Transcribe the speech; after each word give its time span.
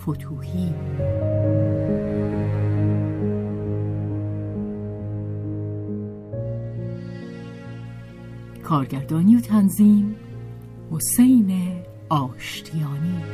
فتوهی. 0.00 0.74
کارگردانی 8.62 9.36
و 9.36 9.40
تنظیم 9.40 10.16
حسین 10.90 11.72
آشتیانی. 12.08 13.24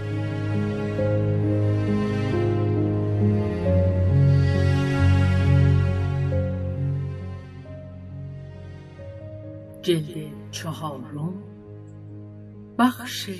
جلد 9.83 10.33
چهارم 10.51 11.34
بخش 12.78 13.30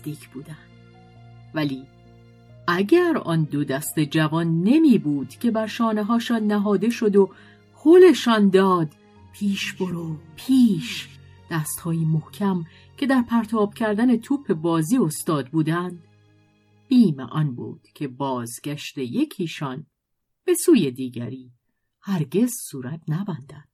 نزدیک 0.00 0.28
بودند 0.28 0.70
ولی 1.54 1.86
اگر 2.68 3.18
آن 3.18 3.44
دو 3.44 3.64
دست 3.64 4.00
جوان 4.00 4.62
نمی 4.62 4.98
بود 4.98 5.28
که 5.28 5.50
بر 5.50 5.66
شانه 5.66 6.04
هاشان 6.04 6.46
نهاده 6.46 6.90
شد 6.90 7.16
و 7.16 7.30
خولشان 7.74 8.50
داد 8.50 8.94
پیش 9.32 9.72
برو 9.72 10.16
پیش. 10.36 11.08
دستهایی 11.50 12.04
محکم 12.04 12.64
که 12.96 13.06
در 13.06 13.22
پرتاب 13.22 13.74
کردن 13.74 14.16
توپ 14.16 14.52
بازی 14.52 14.98
استاد 14.98 15.48
بودند 15.48 16.02
بیم 16.88 17.20
آن 17.20 17.54
بود 17.54 17.82
که 17.94 18.08
بازگشت 18.08 18.98
یکیشان 18.98 19.86
به 20.44 20.54
سوی 20.54 20.90
دیگری 20.90 21.50
هرگز 22.00 22.50
صورت 22.70 23.00
نبندد. 23.08 23.68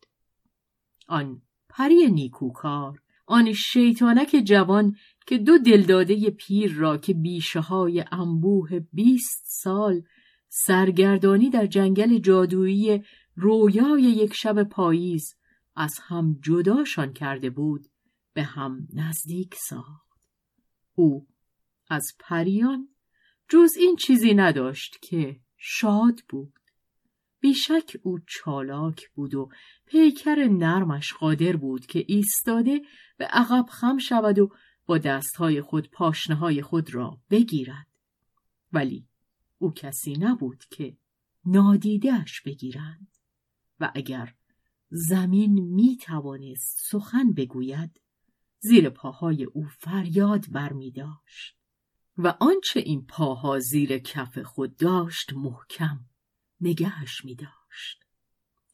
آن 1.09 1.43
پری 1.69 2.11
نیکوکار 2.11 3.03
آن 3.27 3.53
شیطانک 3.53 4.37
جوان 4.45 4.97
که 5.27 5.39
دو 5.39 5.59
دلداده 5.59 6.31
پیر 6.31 6.73
را 6.75 6.97
که 6.97 7.15
بیشه 7.15 7.61
های 7.61 8.05
انبوه 8.13 8.81
بیست 8.93 9.45
سال 9.47 10.03
سرگردانی 10.49 11.51
در 11.51 11.67
جنگل 11.67 12.19
جادویی 12.19 13.03
رویای 13.37 14.03
یک 14.03 14.35
شب 14.35 14.63
پاییز 14.63 15.35
از 15.77 15.99
هم 16.03 16.39
جداشان 16.43 17.13
کرده 17.13 17.51
بود 17.51 17.87
به 18.33 18.43
هم 18.43 18.89
نزدیک 18.93 19.55
ساخت. 19.55 20.07
او 20.95 21.27
از 21.91 22.13
پریان 22.21 22.89
جز 23.49 23.71
این 23.79 23.97
چیزی 23.97 24.35
نداشت 24.35 24.99
که 25.03 25.41
شاد 25.57 26.21
بود. 26.29 26.53
بیشک 27.41 27.97
او 28.03 28.19
چالاک 28.27 29.09
بود 29.15 29.35
و 29.35 29.49
پیکر 29.87 30.49
نرمش 30.51 31.13
قادر 31.13 31.57
بود 31.57 31.87
که 31.87 32.05
ایستاده 32.09 32.81
به 33.19 33.25
عقب 33.25 33.67
خم 33.71 33.99
شود 33.99 34.39
و 34.39 34.51
با 34.87 34.99
دستهای 34.99 35.63
خود 35.63 35.91
پاشنه 35.91 36.63
خود 36.63 36.95
را 36.95 37.21
بگیرد. 37.31 37.87
ولی 38.73 39.09
او 39.59 39.73
کسی 39.73 40.13
نبود 40.13 40.65
که 40.71 40.97
نادیدهش 41.45 42.41
بگیرند. 42.41 43.17
و 43.81 43.93
اگر 43.95 44.35
زمین 44.91 45.53
می 45.53 45.97
توانست 45.97 46.79
سخن 46.91 47.33
بگوید 47.33 48.01
زیر 48.59 48.91
پاهای 48.91 49.45
او 49.45 49.65
فریاد 49.65 50.53
برمی 50.53 50.91
داشت 50.91 51.57
و 52.19 52.35
آنچه 52.41 52.81
این 52.81 53.07
پاها 53.07 53.59
زیر 53.59 53.99
کف 53.99 54.39
خود 54.39 54.77
داشت 54.77 55.33
محکم 55.33 56.05
نگهش 56.61 57.25
می 57.25 57.35
داشت 57.35 58.05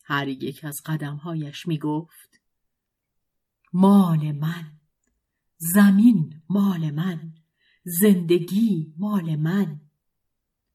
هر 0.05 0.29
یک 0.29 0.65
از 0.65 0.81
قدمهایش 0.87 1.67
می 1.67 1.79
گفت 1.79 2.41
مال 3.73 4.33
من. 4.33 4.82
زمین 5.65 6.43
مال 6.49 6.91
من 6.91 7.33
زندگی 7.85 8.95
مال 8.99 9.37
من. 9.37 9.81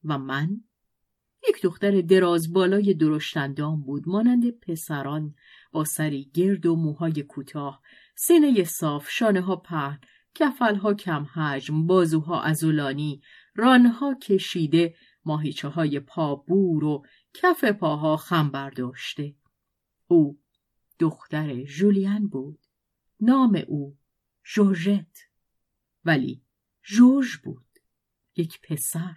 و 0.03 0.17
من 0.17 0.61
یک 1.49 1.61
دختر 1.63 2.01
دراز 2.01 2.53
بالای 2.53 2.93
درشتندام 2.93 3.81
بود 3.83 4.03
مانند 4.07 4.49
پسران 4.59 5.35
با 5.71 5.83
سری 5.83 6.31
گرد 6.33 6.65
و 6.65 6.75
موهای 6.75 7.23
کوتاه 7.23 7.81
سینه 8.15 8.63
صاف 8.63 9.09
شانه 9.09 9.41
ها 9.41 9.55
پهن 9.55 9.99
کفلها 10.35 10.93
کم 10.93 11.27
حجم 11.33 11.87
بازوها 11.87 12.41
ازولانی 12.41 13.21
رانها 13.55 14.13
کشیده 14.13 14.95
ماهیچه 15.25 15.67
های 15.67 15.99
پا 15.99 16.35
بور 16.35 16.83
و 16.83 17.05
کف 17.33 17.63
پاها 17.63 18.17
خم 18.17 18.51
برداشته. 18.51 19.35
او 20.07 20.39
دختر 20.99 21.63
جولیان 21.63 22.27
بود. 22.27 22.59
نام 23.19 23.63
او 23.67 23.96
جورجت 24.53 25.17
ولی 26.05 26.43
جورج 26.83 27.37
بود 27.43 27.65
یک 28.35 28.61
پسر 28.61 29.15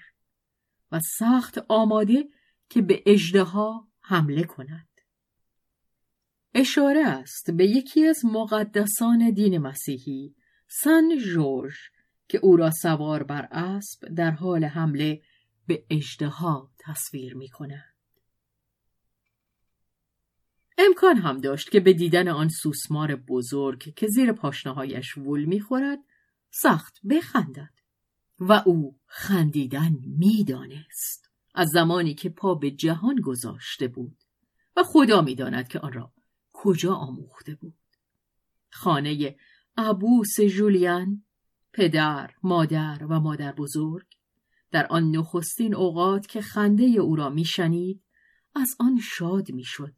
و 0.92 1.00
سخت 1.18 1.58
آماده 1.68 2.28
که 2.68 2.82
به 2.82 3.02
اجدها 3.06 3.88
حمله 4.00 4.44
کند 4.44 4.88
اشاره 6.54 7.06
است 7.06 7.50
به 7.50 7.66
یکی 7.66 8.06
از 8.06 8.24
مقدسان 8.24 9.30
دین 9.30 9.58
مسیحی 9.58 10.34
سن 10.68 11.18
جورج 11.18 11.74
که 12.28 12.38
او 12.42 12.56
را 12.56 12.70
سوار 12.70 13.22
بر 13.22 13.48
اسب 13.50 14.14
در 14.14 14.30
حال 14.30 14.64
حمله 14.64 15.22
به 15.66 15.84
اجدها 15.90 16.72
تصویر 16.78 17.34
می 17.34 17.48
کند. 17.48 17.89
امکان 20.86 21.16
هم 21.16 21.40
داشت 21.40 21.70
که 21.70 21.80
به 21.80 21.92
دیدن 21.92 22.28
آن 22.28 22.48
سوسمار 22.48 23.16
بزرگ 23.16 23.94
که 23.94 24.06
زیر 24.06 24.32
پاشنهایش 24.32 25.18
وول 25.18 25.44
می‌خورد 25.44 25.98
سخت 26.50 27.06
بخندد 27.10 27.70
و 28.38 28.62
او 28.66 28.98
خندیدن 29.06 29.96
می‌دانست. 30.18 31.30
از 31.54 31.68
زمانی 31.68 32.14
که 32.14 32.28
پا 32.28 32.54
به 32.54 32.70
جهان 32.70 33.20
گذاشته 33.20 33.88
بود 33.88 34.16
و 34.76 34.82
خدا 34.82 35.22
می‌داند 35.22 35.68
که 35.68 35.78
آن 35.78 35.92
را 35.92 36.12
کجا 36.52 36.94
آموخته 36.94 37.54
بود. 37.54 37.78
خانه 38.70 39.36
ابوس 39.76 40.40
جولیان 40.40 41.24
پدر 41.72 42.30
مادر 42.42 43.06
و 43.08 43.20
مادر 43.20 43.52
بزرگ 43.52 44.06
در 44.70 44.86
آن 44.86 45.16
نخستین 45.16 45.74
اوقات 45.74 46.26
که 46.26 46.40
خنده 46.40 46.84
او 46.84 47.16
را 47.16 47.28
میشنید 47.28 48.02
از 48.54 48.68
آن 48.78 49.00
شاد 49.02 49.50
می‌شد 49.50 49.94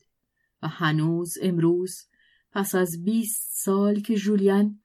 و 0.63 0.69
هنوز 0.69 1.35
امروز 1.43 1.95
پس 2.53 2.75
از 2.75 3.05
بیست 3.05 3.51
سال 3.65 4.01
که 4.01 4.15
جولیان 4.15 4.81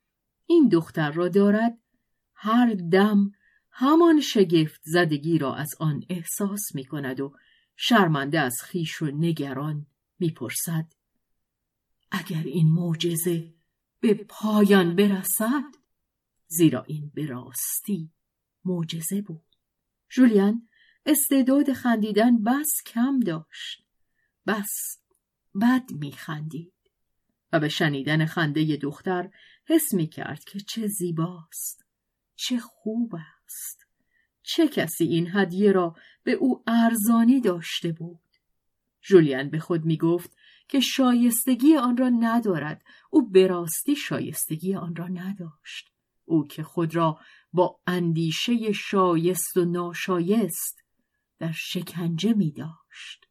این 0.45 0.68
دختر 0.68 1.12
را 1.12 1.27
دارد 1.27 1.77
هر 2.33 2.74
دم 2.74 3.31
همان 3.71 4.21
شگفت 4.21 4.81
زدگی 4.83 5.38
را 5.38 5.56
از 5.56 5.69
آن 5.79 6.03
احساس 6.09 6.75
می 6.75 6.85
کند 6.85 7.19
و 7.19 7.33
شرمنده 7.75 8.39
از 8.39 8.56
خیش 8.63 9.01
و 9.01 9.06
نگران 9.06 9.85
می‌پرسد 10.19 10.85
اگر 12.12 12.44
این 12.44 12.71
معجزه 12.71 13.53
به 14.00 14.13
پایان 14.13 14.95
برسد؟ 14.95 15.63
زیرا 16.47 16.83
این 16.83 17.12
به 17.13 17.25
راستی 17.25 18.12
معجزه 18.65 19.21
بود. 19.21 19.44
جولیان 20.09 20.68
استعداد 21.06 21.73
خندیدن 21.73 22.44
بس 22.44 22.69
کم 22.85 23.19
داشت. 23.19 23.83
بس 24.47 25.00
بد 25.62 25.92
میخندید. 25.92 26.74
و 27.54 27.59
به 27.59 27.69
شنیدن 27.69 28.25
خنده 28.25 28.75
دختر 28.75 29.30
حس 29.65 29.94
می 29.94 30.07
کرد 30.07 30.44
که 30.44 30.59
چه 30.59 30.88
زیباست 30.88 31.86
چه 32.36 32.59
خوب 32.59 33.15
است. 33.15 33.86
چه 34.44 34.68
کسی 34.68 35.06
این 35.06 35.30
هدیه 35.33 35.71
را 35.71 35.95
به 36.24 36.31
او 36.31 36.63
ارزانی 36.68 37.42
داشته 37.42 37.92
بود. 37.92 38.19
جولیان 39.01 39.50
به 39.50 39.59
خود 39.59 39.86
می 39.86 39.98
گفت 39.98 40.38
که 40.68 40.80
شایستگی 40.80 41.77
آن 41.77 41.98
را 41.98 42.09
ندارد. 42.09 42.83
او 43.09 43.30
به 43.30 43.65
شایستگی 43.95 44.75
آن 44.75 44.95
را 44.95 45.07
نداشت. 45.07 45.92
او 46.25 46.48
که 46.48 46.63
خود 46.63 46.95
را 46.95 47.19
با 47.54 47.80
اندیشه 47.88 48.71
شایست 48.71 49.57
و 49.57 49.65
ناشایست 49.65 50.83
در 51.39 51.51
شکنجه 51.51 52.33
می 52.33 52.51
داشت. 52.51 53.26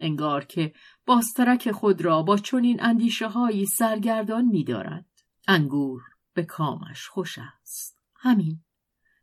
انگار 0.00 0.44
که 0.44 0.74
باسترک 1.06 1.70
خود 1.70 2.02
را 2.02 2.22
با 2.22 2.36
چنین 2.36 2.82
اندیشه 2.82 3.28
هایی 3.28 3.66
سرگردان 3.66 4.44
می 4.44 4.64
دارد. 4.64 5.06
انگور 5.48 6.02
به 6.34 6.42
کامش 6.44 7.08
خوش 7.08 7.38
است. 7.38 7.98
همین. 8.16 8.60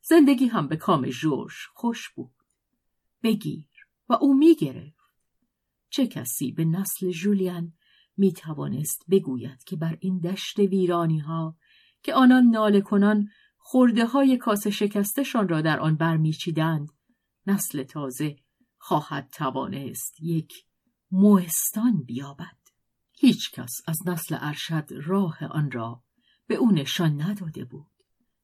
زندگی 0.01 0.45
هم 0.47 0.67
به 0.67 0.75
کام 0.75 1.05
جوش 1.05 1.69
خوش 1.73 2.09
بود. 2.09 2.35
بگیر 3.23 3.69
و 4.09 4.13
او 4.13 4.37
می 4.37 4.55
گرفت. 4.55 5.01
چه 5.89 6.07
کسی 6.07 6.51
به 6.51 6.65
نسل 6.65 7.11
جولیان 7.11 7.73
می 8.17 8.33
توانست 8.33 9.05
بگوید 9.09 9.63
که 9.63 9.75
بر 9.75 9.97
این 9.99 10.19
دشت 10.19 10.59
ویرانی 10.59 11.19
ها 11.19 11.57
که 12.03 12.13
آنان 12.13 12.43
ناله 12.43 12.81
کنان 12.81 13.29
خورده 13.57 14.05
های 14.05 14.37
کاسه 14.37 14.69
شکستشان 14.69 15.47
را 15.47 15.61
در 15.61 15.79
آن 15.79 15.95
برمیچیدند 15.95 16.89
نسل 17.47 17.83
تازه 17.83 18.35
خواهد 18.83 19.29
توانست 19.33 20.21
یک 20.21 20.53
موهستان 21.11 22.03
بیابد 22.03 22.57
هیچ 23.19 23.51
کس 23.51 23.71
از 23.87 24.07
نسل 24.07 24.37
ارشد 24.39 24.87
راه 25.05 25.45
آن 25.45 25.71
را 25.71 26.03
به 26.47 26.55
او 26.55 26.71
نشان 26.71 27.21
نداده 27.21 27.65
بود 27.65 27.91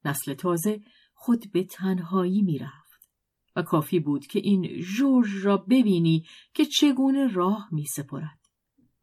نسل 0.05 0.33
تازه 0.33 0.81
خود 1.13 1.51
به 1.51 1.63
تنهایی 1.63 2.41
می‌رفت 2.41 3.09
و 3.55 3.61
کافی 3.61 3.99
بود 3.99 4.27
که 4.27 4.39
این 4.39 4.81
جورج 4.81 5.29
را 5.43 5.57
ببینی 5.57 6.25
که 6.53 6.65
چگونه 6.65 7.27
راه 7.27 7.67
می 7.71 7.85
سپرد. 7.85 8.39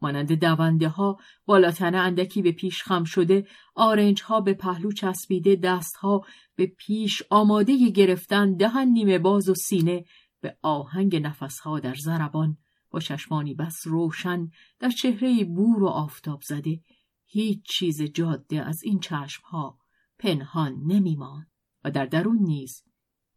مانند 0.00 0.32
دونده 0.32 0.88
ها 0.88 1.18
بالاتنه 1.46 1.98
اندکی 1.98 2.42
به 2.42 2.52
پیش 2.52 2.82
خم 2.82 3.04
شده 3.04 3.46
آرنج 3.74 4.22
ها 4.22 4.40
به 4.40 4.54
پهلو 4.54 4.92
چسبیده 4.92 5.56
دست 5.56 5.96
ها 5.96 6.24
به 6.56 6.66
پیش 6.66 7.22
آماده 7.30 7.90
گرفتن 7.90 8.56
دهن 8.56 8.88
نیمه 8.88 9.18
باز 9.18 9.48
و 9.48 9.54
سینه 9.54 10.04
به 10.44 10.58
آهنگ 10.62 11.16
نفس 11.16 11.60
ها 11.60 11.80
در 11.80 11.94
زربان 11.94 12.56
با 12.90 13.00
چشمانی 13.00 13.54
بس 13.54 13.86
روشن 13.86 14.50
در 14.78 14.90
چهره 14.90 15.44
بور 15.44 15.82
و 15.82 15.86
آفتاب 15.86 16.42
زده. 16.42 16.80
هیچ 17.26 17.62
چیز 17.64 18.02
جاده 18.02 18.62
از 18.62 18.82
این 18.82 19.00
چشم 19.00 19.42
ها 19.44 19.78
پنهان 20.18 20.82
نمیمان 20.86 21.46
و 21.84 21.90
در 21.90 22.06
درون 22.06 22.38
نیز 22.38 22.82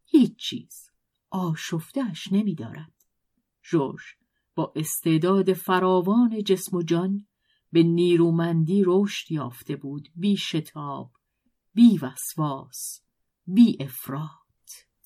هیچ 0.04 0.36
چیز 0.36 0.90
آشفتهش 1.30 2.32
نمی 2.32 2.54
دارد. 2.54 2.92
جورج 3.62 4.02
با 4.54 4.72
استعداد 4.76 5.52
فراوان 5.52 6.42
جسم 6.42 6.76
و 6.76 6.82
جان 6.82 7.26
به 7.72 7.82
نیرومندی 7.82 8.82
رشد 8.86 9.32
یافته 9.32 9.76
بود. 9.76 10.08
بی 10.14 10.36
شتاب 10.36 11.12
بی 11.74 11.98
وسواس 11.98 13.00
بی 13.46 13.76
افراد 13.80 14.47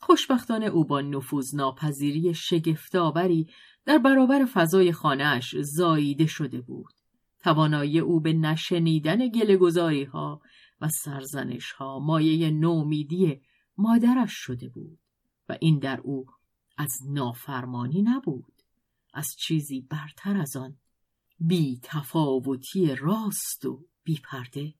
خوشبختانه 0.02 0.66
او 0.66 0.84
با 0.84 1.00
نفوذ 1.00 1.54
ناپذیری 1.54 2.34
شگفتآوری 2.34 3.48
در 3.84 3.98
برابر 3.98 4.44
فضای 4.44 4.92
خانهاش 4.92 5.54
زاییده 5.60 6.26
شده 6.26 6.60
بود. 6.60 6.92
توانایی 7.40 7.98
او 7.98 8.20
به 8.20 8.32
نشنیدن 8.32 9.28
گلهگذاری 9.28 10.04
ها 10.04 10.40
و 10.80 10.88
سرزنش 10.88 11.72
ها 11.72 11.98
مایه 11.98 12.50
نومیدی 12.50 13.40
مادرش 13.78 14.32
شده 14.32 14.68
بود 14.68 14.98
و 15.48 15.56
این 15.60 15.78
در 15.78 16.00
او 16.00 16.26
از 16.78 16.92
نافرمانی 17.08 18.02
نبود. 18.02 18.52
از 19.14 19.36
چیزی 19.38 19.80
برتر 19.80 20.36
از 20.36 20.56
آن 20.56 20.76
بی 21.40 21.80
تفاوتی 21.82 22.94
راست 22.94 23.64
و 23.64 23.84
بی 24.04 24.20
پرده 24.24 24.74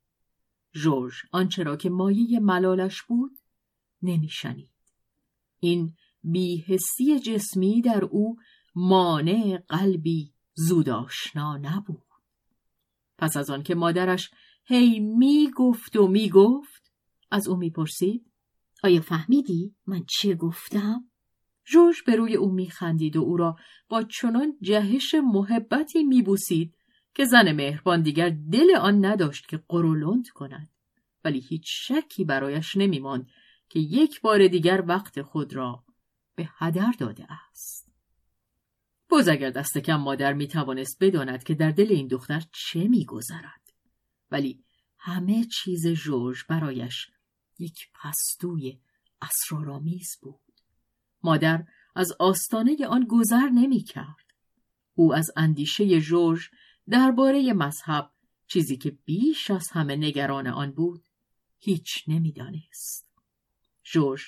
جورج 0.72 1.14
آنچه 1.32 1.62
را 1.62 1.76
که 1.76 1.90
مایه 1.90 2.40
ملالش 2.40 3.02
بود 3.02 3.38
نمیشنید. 4.02 4.71
این 5.62 5.94
بیهستی 6.23 7.20
جسمی 7.20 7.82
در 7.82 8.05
او 8.05 8.37
مانع 8.75 9.59
قلبی 9.69 10.32
زود 10.55 10.88
آشنا 10.88 11.56
نبود 11.56 12.03
پس 13.19 13.37
از 13.37 13.50
آن 13.50 13.62
که 13.62 13.75
مادرش 13.75 14.31
هی 14.64 15.00
می 15.00 15.50
گفت 15.56 15.97
و 15.97 16.09
می 16.09 16.31
گفت 16.31 16.93
از 17.31 17.49
او 17.49 17.56
می‌پرسید 17.56 18.26
آیا 18.85 19.00
فهمیدی 19.00 19.75
من 19.87 20.05
چه 20.09 20.35
گفتم؟ 20.35 21.05
جوش 21.65 22.03
به 22.03 22.17
روی 22.17 22.35
او 22.35 22.53
میخندید 22.53 23.17
و 23.17 23.20
او 23.20 23.37
را 23.37 23.56
با 23.88 24.03
چنان 24.03 24.56
جهش 24.61 25.15
محبتی 25.15 26.05
میبوسید 26.05 26.75
که 27.15 27.25
زن 27.25 27.53
مهربان 27.53 28.03
دیگر 28.03 28.37
دل 28.53 28.76
آن 28.81 29.05
نداشت 29.05 29.49
که 29.49 29.62
قرولند 29.69 30.29
کند 30.29 30.70
ولی 31.25 31.41
هیچ 31.41 31.65
شکی 31.67 32.25
برایش 32.25 32.76
نمیماند 32.76 33.26
که 33.72 33.80
یک 33.80 34.20
بار 34.20 34.48
دیگر 34.48 34.84
وقت 34.86 35.22
خود 35.22 35.54
را 35.54 35.84
به 36.34 36.48
هدر 36.58 36.92
داده 36.98 37.26
است 37.32 37.92
باز 39.08 39.28
اگر 39.28 39.50
دست 39.50 39.78
کم 39.78 39.96
مادر 39.96 40.32
می 40.32 40.48
توانست 40.48 40.96
بداند 41.00 41.44
که 41.44 41.54
در 41.54 41.70
دل 41.70 41.86
این 41.90 42.06
دختر 42.06 42.42
چه 42.52 42.88
میگذرد 42.88 43.72
ولی 44.30 44.64
همه 44.98 45.44
چیز 45.44 45.86
جورج 45.86 46.38
برایش 46.48 47.10
یک 47.58 47.78
پستوی 47.94 48.80
اسرارآمیز 49.22 50.19
بود 50.22 50.60
مادر 51.22 51.64
از 51.94 52.12
آستانه 52.19 52.86
آن 52.86 53.06
گذر 53.08 53.48
نمی 53.48 53.82
کرد. 53.82 54.32
او 54.94 55.14
از 55.14 55.31
اندیشه 55.36 56.00
جورج 56.00 56.41
درباره 56.88 57.52
مذهب 57.52 58.10
چیزی 58.46 58.76
که 58.76 58.91
بیش 58.91 59.50
از 59.50 59.69
همه 59.70 59.96
نگران 59.96 60.46
آن 60.46 60.72
بود 60.72 61.08
هیچ 61.58 62.05
نمی‌دانست. 62.08 63.11
جورج 63.84 64.20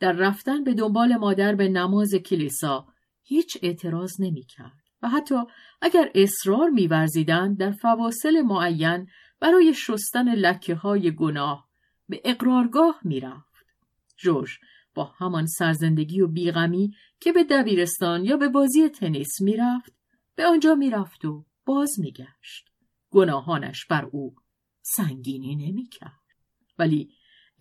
در 0.00 0.12
رفتن 0.12 0.64
به 0.64 0.74
دنبال 0.74 1.16
مادر 1.16 1.54
به 1.54 1.68
نماز 1.68 2.14
کلیسا 2.14 2.86
هیچ 3.22 3.58
اعتراض 3.62 4.20
نمی 4.20 4.44
کرد 4.44 4.82
و 5.02 5.08
حتی 5.08 5.34
اگر 5.82 6.10
اصرار 6.14 6.70
میورزیدند 6.70 7.58
در 7.58 7.70
فواصل 7.70 8.40
معین 8.40 9.06
برای 9.40 9.74
شستن 9.74 10.34
لکه 10.34 10.74
های 10.74 11.14
گناه 11.14 11.68
به 12.08 12.20
اقرارگاه 12.24 13.00
می‌رفت. 13.04 13.66
جورج 14.16 14.50
با 14.94 15.04
همان 15.04 15.46
سرزندگی 15.46 16.20
و 16.20 16.28
بیغمی 16.28 16.94
که 17.20 17.32
به 17.32 17.44
دبیرستان 17.44 18.24
یا 18.24 18.36
به 18.36 18.48
بازی 18.48 18.88
تنیس 18.88 19.40
می‌رفت 19.40 19.92
به 20.34 20.46
آنجا 20.46 20.74
می‌رفت 20.74 21.24
و 21.24 21.44
باز 21.66 22.00
میگشت. 22.00 22.68
گناهانش 23.10 23.86
بر 23.86 24.04
او 24.04 24.34
سنگینی 24.82 25.56
نمی‌کرد. 25.56 26.22
ولی 26.78 27.14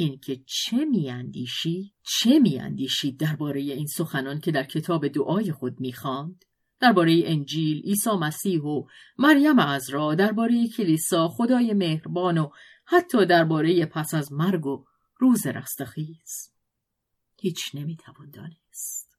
اینکه 0.03 0.43
چه 0.45 0.85
میاندیشی؟ 0.85 1.93
چه 2.03 2.39
میاندیشید 2.39 3.19
درباره 3.19 3.61
این 3.61 3.87
سخنان 3.87 4.39
که 4.39 4.51
در 4.51 4.63
کتاب 4.63 5.07
دعای 5.07 5.51
خود 5.51 5.79
می‌خواند؟ 5.79 6.45
درباره 6.79 7.21
انجیل 7.25 7.81
عیسی 7.81 8.09
مسیح 8.09 8.61
و 8.61 8.83
مریم 9.17 9.59
عذرا 9.59 10.15
درباره 10.15 10.67
کلیسا 10.67 11.27
خدای 11.27 11.73
مهربان 11.73 12.37
و 12.37 12.49
حتی 12.85 13.25
درباره 13.25 13.85
پس 13.85 14.13
از 14.13 14.33
مرگ 14.33 14.65
و 14.65 14.85
روز 15.17 15.47
رستخیز 15.47 16.53
هیچ 17.39 17.59
نمی‌توان 17.73 18.29
دانست. 18.29 19.17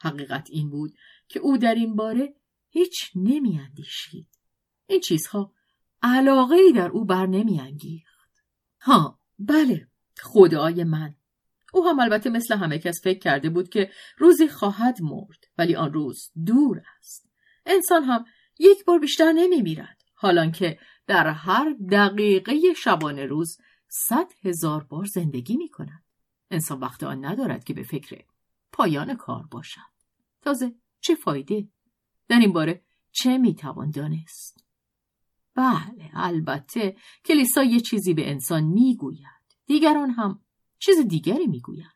حقیقت 0.00 0.48
این 0.50 0.70
بود 0.70 0.94
که 1.28 1.40
او 1.40 1.58
در 1.58 1.74
این 1.74 1.96
باره 1.96 2.34
هیچ 2.68 3.10
نمیاندیشید. 3.14 4.28
این 4.86 5.00
چیزها 5.00 5.52
علاقه 6.02 6.54
ای 6.54 6.72
در 6.72 6.88
او 6.88 7.04
بر 7.04 7.26
نمیانگیخت. 7.26 8.44
ها 8.80 9.18
بله. 9.38 9.88
خدای 10.22 10.84
من. 10.84 11.14
او 11.72 11.86
هم 11.86 12.00
البته 12.00 12.30
مثل 12.30 12.56
همه 12.56 12.78
کس 12.78 13.00
فکر 13.04 13.18
کرده 13.18 13.50
بود 13.50 13.68
که 13.68 13.90
روزی 14.18 14.48
خواهد 14.48 15.02
مرد 15.02 15.44
ولی 15.58 15.76
آن 15.76 15.92
روز 15.92 16.30
دور 16.46 16.82
است. 16.98 17.30
انسان 17.66 18.04
هم 18.04 18.24
یک 18.58 18.84
بار 18.84 18.98
بیشتر 18.98 19.32
نمی 19.32 19.62
میرد 19.62 20.02
حالان 20.14 20.52
که 20.52 20.78
در 21.06 21.26
هر 21.26 21.76
دقیقه 21.90 22.74
شبانه 22.76 23.26
روز 23.26 23.58
صد 23.88 24.26
هزار 24.42 24.84
بار 24.84 25.04
زندگی 25.04 25.56
می 25.56 25.68
کند 25.68 26.04
انسان 26.50 26.80
وقت 26.80 27.02
آن 27.02 27.24
ندارد 27.24 27.64
که 27.64 27.74
به 27.74 27.82
فکر 27.82 28.24
پایان 28.72 29.16
کار 29.16 29.46
باشد. 29.50 29.80
تازه 30.42 30.74
چه 31.00 31.14
فایده؟ 31.14 31.68
در 32.28 32.38
این 32.38 32.52
باره 32.52 32.84
چه 33.12 33.38
می‌توان 33.38 33.90
دانست؟ 33.90 34.64
بله 35.54 36.10
البته 36.14 36.96
کلیسا 37.24 37.62
یه 37.62 37.80
چیزی 37.80 38.14
به 38.14 38.30
انسان 38.30 38.64
می‌گوید. 38.64 39.33
دیگران 39.66 40.10
هم 40.10 40.40
چیز 40.78 40.96
دیگری 41.08 41.46
می‌گویند. 41.46 41.94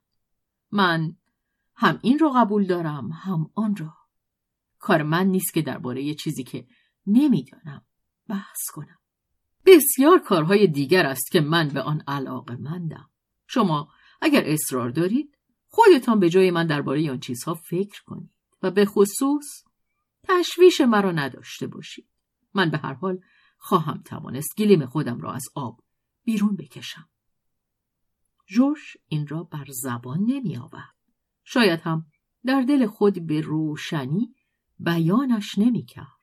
من 0.70 1.16
هم 1.74 1.98
این 2.02 2.18
رو 2.18 2.32
قبول 2.36 2.66
دارم 2.66 3.12
هم 3.12 3.50
آن 3.54 3.76
را 3.76 3.94
کار 4.78 5.02
من 5.02 5.26
نیست 5.26 5.54
که 5.54 5.62
درباره 5.62 6.02
یه 6.02 6.14
چیزی 6.14 6.44
که 6.44 6.66
نمی‌دانم 7.06 7.84
بحث 8.28 8.70
کنم. 8.72 8.98
بسیار 9.66 10.18
کارهای 10.18 10.66
دیگر 10.66 11.06
است 11.06 11.30
که 11.30 11.40
من 11.40 11.68
به 11.68 11.82
آن 11.82 12.02
علاقه 12.06 12.56
مندم 12.56 13.10
شما 13.46 13.92
اگر 14.20 14.42
اصرار 14.46 14.90
دارید 14.90 15.38
خودتان 15.68 16.20
به 16.20 16.30
جای 16.30 16.50
من 16.50 16.66
درباره 16.66 17.10
آن 17.10 17.20
چیزها 17.20 17.54
فکر 17.54 18.02
کنید 18.04 18.30
و 18.62 18.70
به 18.70 18.84
خصوص 18.84 19.64
تشویش 20.22 20.80
مرا 20.80 21.12
نداشته 21.12 21.66
باشید. 21.66 22.08
من 22.54 22.70
به 22.70 22.78
هر 22.78 22.94
حال 22.94 23.20
خواهم 23.58 24.02
توانست 24.04 24.56
گلیم 24.58 24.86
خودم 24.86 25.20
را 25.20 25.32
از 25.32 25.44
آب 25.54 25.82
بیرون 26.24 26.56
بکشم. 26.56 27.08
جوش 28.48 28.96
این 29.08 29.26
را 29.26 29.42
بر 29.42 29.66
زبان 29.70 30.20
نمی 30.26 30.56
آورد. 30.56 30.94
شاید 31.44 31.80
هم 31.80 32.06
در 32.44 32.62
دل 32.62 32.86
خود 32.86 33.26
به 33.26 33.40
روشنی 33.40 34.34
بیانش 34.78 35.58
نمی 35.58 35.84
کرد. 35.84 36.18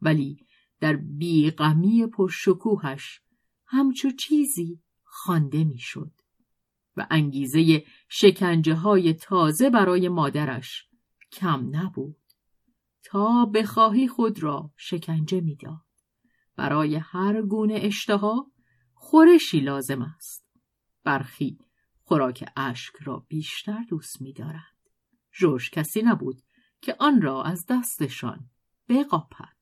ولی 0.00 0.46
در 0.80 0.96
بیغمی 0.96 2.06
پرشکوهش 2.06 3.20
همچو 3.66 4.10
چیزی 4.10 4.80
خوانده 5.04 5.64
می‌شد 5.64 6.12
و 6.96 7.06
انگیزه 7.10 7.84
شکنجه 8.08 8.74
های 8.74 9.14
تازه 9.14 9.70
برای 9.70 10.08
مادرش 10.08 10.86
کم 11.32 11.76
نبود 11.76 12.16
تا 13.04 13.46
بخواهی 13.46 14.08
خود 14.08 14.42
را 14.42 14.70
شکنجه 14.76 15.40
می‌داد 15.40 15.84
برای 16.56 16.96
هر 16.96 17.42
گونه 17.42 17.74
اشتها 17.74 18.52
خورشی 18.94 19.60
لازم 19.60 20.02
است 20.02 20.51
برخی 21.04 21.58
خوراک 22.04 22.50
اشک 22.56 22.94
را 23.04 23.26
بیشتر 23.28 23.84
دوست 23.88 24.22
می‌دارند. 24.22 24.62
جوش 25.32 25.70
کسی 25.70 26.02
نبود 26.02 26.42
که 26.80 26.96
آن 26.98 27.22
را 27.22 27.42
از 27.42 27.66
دستشان 27.68 28.50
بقاپد. 28.88 29.56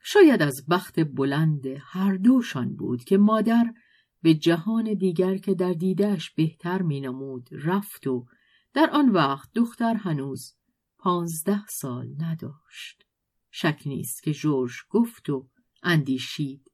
شاید 0.00 0.42
از 0.42 0.66
بخت 0.68 1.00
بلند 1.00 1.66
هر 1.80 2.14
دوشان 2.16 2.76
بود 2.76 3.04
که 3.04 3.18
مادر 3.18 3.74
به 4.22 4.34
جهان 4.34 4.94
دیگر 4.94 5.36
که 5.36 5.54
در 5.54 5.72
دیدش 5.72 6.30
بهتر 6.30 6.82
مینمود 6.82 7.48
رفت 7.52 8.06
و 8.06 8.26
در 8.72 8.90
آن 8.90 9.08
وقت 9.08 9.52
دختر 9.54 9.94
هنوز 9.94 10.54
پانزده 10.98 11.66
سال 11.66 12.14
نداشت. 12.18 13.06
شک 13.50 13.82
نیست 13.86 14.22
که 14.22 14.32
جورج 14.32 14.72
گفت 14.88 15.30
و 15.30 15.48
اندیشید 15.82 16.72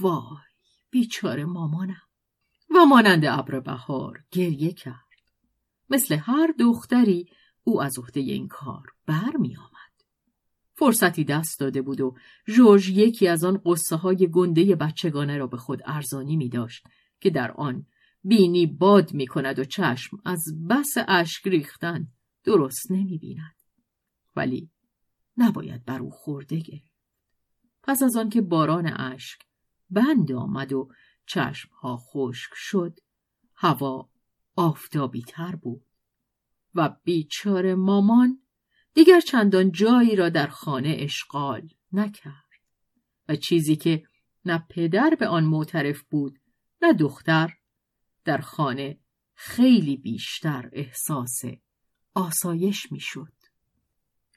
وای 0.00 0.36
بیچاره 0.90 1.44
مامانم. 1.44 2.05
و 2.74 2.84
مانند 2.84 3.24
ابر 3.24 3.60
بهار 3.60 4.24
گریه 4.30 4.72
کرد 4.72 5.06
مثل 5.90 6.16
هر 6.16 6.54
دختری 6.58 7.28
او 7.64 7.82
از 7.82 7.98
عهده 7.98 8.20
این 8.20 8.48
کار 8.48 8.86
برمی 9.06 9.56
آمد. 9.56 9.76
فرصتی 10.74 11.24
دست 11.24 11.60
داده 11.60 11.82
بود 11.82 12.00
و 12.00 12.16
جورج 12.46 12.88
یکی 12.88 13.28
از 13.28 13.44
آن 13.44 13.60
قصه 13.64 13.96
های 13.96 14.28
گنده 14.32 14.76
بچگانه 14.76 15.38
را 15.38 15.46
به 15.46 15.56
خود 15.56 15.82
ارزانی 15.84 16.36
می 16.36 16.48
داشت 16.48 16.86
که 17.20 17.30
در 17.30 17.50
آن 17.50 17.86
بینی 18.24 18.66
باد 18.66 19.14
می 19.14 19.26
کند 19.26 19.58
و 19.58 19.64
چشم 19.64 20.16
از 20.24 20.44
بس 20.70 20.94
اشک 21.08 21.48
ریختن 21.48 22.08
درست 22.44 22.90
نمی 22.90 23.18
بیند. 23.18 23.56
ولی 24.36 24.70
نباید 25.36 25.84
بر 25.84 25.98
او 25.98 26.10
خورده 26.10 26.60
گرفت. 26.60 26.96
پس 27.82 28.02
از 28.02 28.16
آن 28.16 28.28
که 28.30 28.40
باران 28.40 28.86
اشک 28.86 29.40
بند 29.90 30.32
آمد 30.32 30.72
و 30.72 30.88
چشم 31.26 31.68
ها 31.82 31.96
خشک 31.96 32.50
شد. 32.54 33.00
هوا 33.54 34.10
آفتابی 34.56 35.22
تر 35.22 35.56
بود. 35.56 35.86
و 36.74 36.96
بیچاره 37.04 37.74
مامان 37.74 38.42
دیگر 38.94 39.20
چندان 39.20 39.72
جایی 39.72 40.16
را 40.16 40.28
در 40.28 40.46
خانه 40.46 40.96
اشغال 40.98 41.68
نکرد. 41.92 42.46
و 43.28 43.36
چیزی 43.36 43.76
که 43.76 44.02
نه 44.44 44.66
پدر 44.70 45.16
به 45.20 45.26
آن 45.26 45.44
معترف 45.44 46.02
بود 46.02 46.38
نه 46.82 46.92
دختر 46.92 47.56
در 48.24 48.38
خانه 48.38 48.98
خیلی 49.34 49.96
بیشتر 49.96 50.70
احساس 50.72 51.40
آسایش 52.14 52.92
می‌شد. 52.92 53.32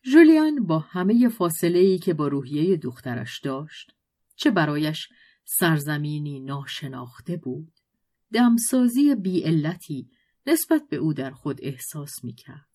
جولیان 0.03 0.65
با 0.65 0.79
همه 0.79 1.29
فاصله 1.29 1.79
ای 1.79 1.99
که 1.99 2.13
با 2.13 2.27
روحیه 2.27 2.77
دخترش 2.77 3.39
داشت 3.39 3.91
چه 4.35 4.51
برایش 4.51 5.09
سرزمینی 5.51 6.39
ناشناخته 6.39 7.37
بود 7.37 7.73
دمسازی 8.33 9.15
بیعلتی 9.15 10.09
نسبت 10.47 10.89
به 10.89 10.97
او 10.97 11.13
در 11.13 11.31
خود 11.31 11.59
احساس 11.61 12.11
می‌کرد 12.23 12.67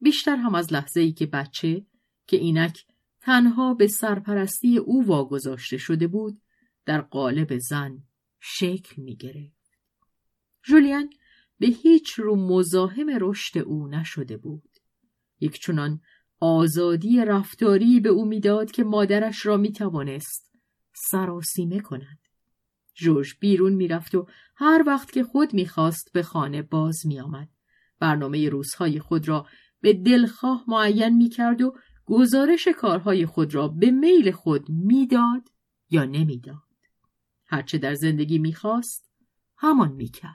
بیشتر 0.00 0.36
هم 0.36 0.54
از 0.54 0.72
لحظه 0.72 1.00
ای 1.00 1.12
که 1.12 1.26
بچه 1.26 1.86
که 2.26 2.36
اینک 2.36 2.86
تنها 3.20 3.74
به 3.74 3.86
سرپرستی 3.86 4.78
او 4.78 5.06
واگذاشته 5.06 5.76
شده 5.76 6.06
بود 6.06 6.40
در 6.84 7.00
قالب 7.00 7.58
زن 7.58 8.02
شکل 8.40 9.02
می 9.02 9.16
گرفت. 9.16 9.78
جولیان 10.62 11.10
به 11.58 11.66
هیچ 11.66 12.12
رو 12.12 12.36
مزاحم 12.36 13.06
رشد 13.20 13.58
او 13.58 13.86
نشده 13.86 14.36
بود. 14.36 14.70
یک 15.40 15.60
چنان 15.60 16.00
آزادی 16.40 17.24
رفتاری 17.24 18.00
به 18.00 18.08
او 18.08 18.24
می‌داد 18.24 18.70
که 18.70 18.84
مادرش 18.84 19.46
را 19.46 19.56
می 19.56 19.72
توانست 19.72 20.49
سراسیمه 21.08 21.80
کند. 21.80 22.18
جوش 22.94 23.38
بیرون 23.38 23.72
می‌رفت 23.72 24.14
و 24.14 24.26
هر 24.56 24.84
وقت 24.86 25.12
که 25.12 25.24
خود 25.24 25.54
می‌خواست 25.54 26.12
به 26.12 26.22
خانه 26.22 26.62
باز 26.62 27.06
میآمد. 27.06 27.48
برنامه 27.98 28.48
روزهای 28.48 29.00
خود 29.00 29.28
را 29.28 29.46
به 29.80 29.92
دلخواه 29.92 30.64
معین 30.68 31.16
می 31.16 31.28
کرد 31.28 31.62
و 31.62 31.74
گزارش 32.06 32.68
کارهای 32.68 33.26
خود 33.26 33.54
را 33.54 33.68
به 33.68 33.90
میل 33.90 34.30
خود 34.30 34.66
می‌داد 34.68 35.48
یا 35.90 36.04
نمی‌داد. 36.04 36.70
هرچه 37.46 37.78
در 37.78 37.94
زندگی 37.94 38.38
می‌خواست 38.38 39.10
همان 39.56 39.92
می‌کرد. 39.92 40.34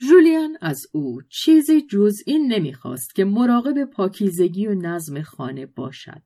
جولیان 0.00 0.56
از 0.60 0.86
او 0.92 1.22
چیزی 1.28 1.82
جز 1.82 2.22
این 2.26 2.52
نمی‌خواست 2.52 3.14
که 3.14 3.24
مراقب 3.24 3.84
پاکیزگی 3.84 4.66
و 4.66 4.74
نظم 4.74 5.22
خانه 5.22 5.66
باشد. 5.66 6.22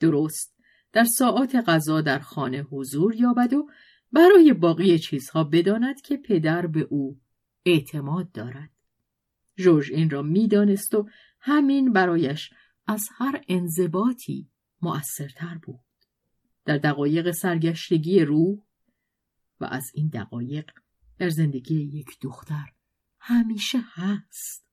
درست 0.00 0.55
در 0.92 1.04
ساعات 1.04 1.56
غذا 1.56 2.00
در 2.00 2.18
خانه 2.18 2.62
حضور 2.62 3.14
یابد 3.14 3.52
و 3.52 3.68
برای 4.12 4.52
باقی 4.52 4.98
چیزها 4.98 5.44
بداند 5.44 6.00
که 6.00 6.16
پدر 6.16 6.66
به 6.66 6.80
او 6.80 7.20
اعتماد 7.64 8.32
دارد. 8.32 8.70
جورج 9.56 9.92
این 9.92 10.10
را 10.10 10.22
می‌دانست 10.22 10.94
و 10.94 11.08
همین 11.40 11.92
برایش 11.92 12.50
از 12.86 13.08
هر 13.12 13.44
انضباطی 13.48 14.50
مؤثرتر 14.82 15.58
بود. 15.62 15.80
در 16.64 16.78
دقایق 16.78 17.30
سرگشتگی 17.30 18.20
روح 18.20 18.58
و 19.60 19.64
از 19.64 19.90
این 19.94 20.08
دقایق 20.08 20.70
در 21.18 21.28
زندگی 21.28 21.74
یک 21.74 22.06
دختر 22.22 22.72
همیشه 23.18 23.78
هست. 23.92 24.66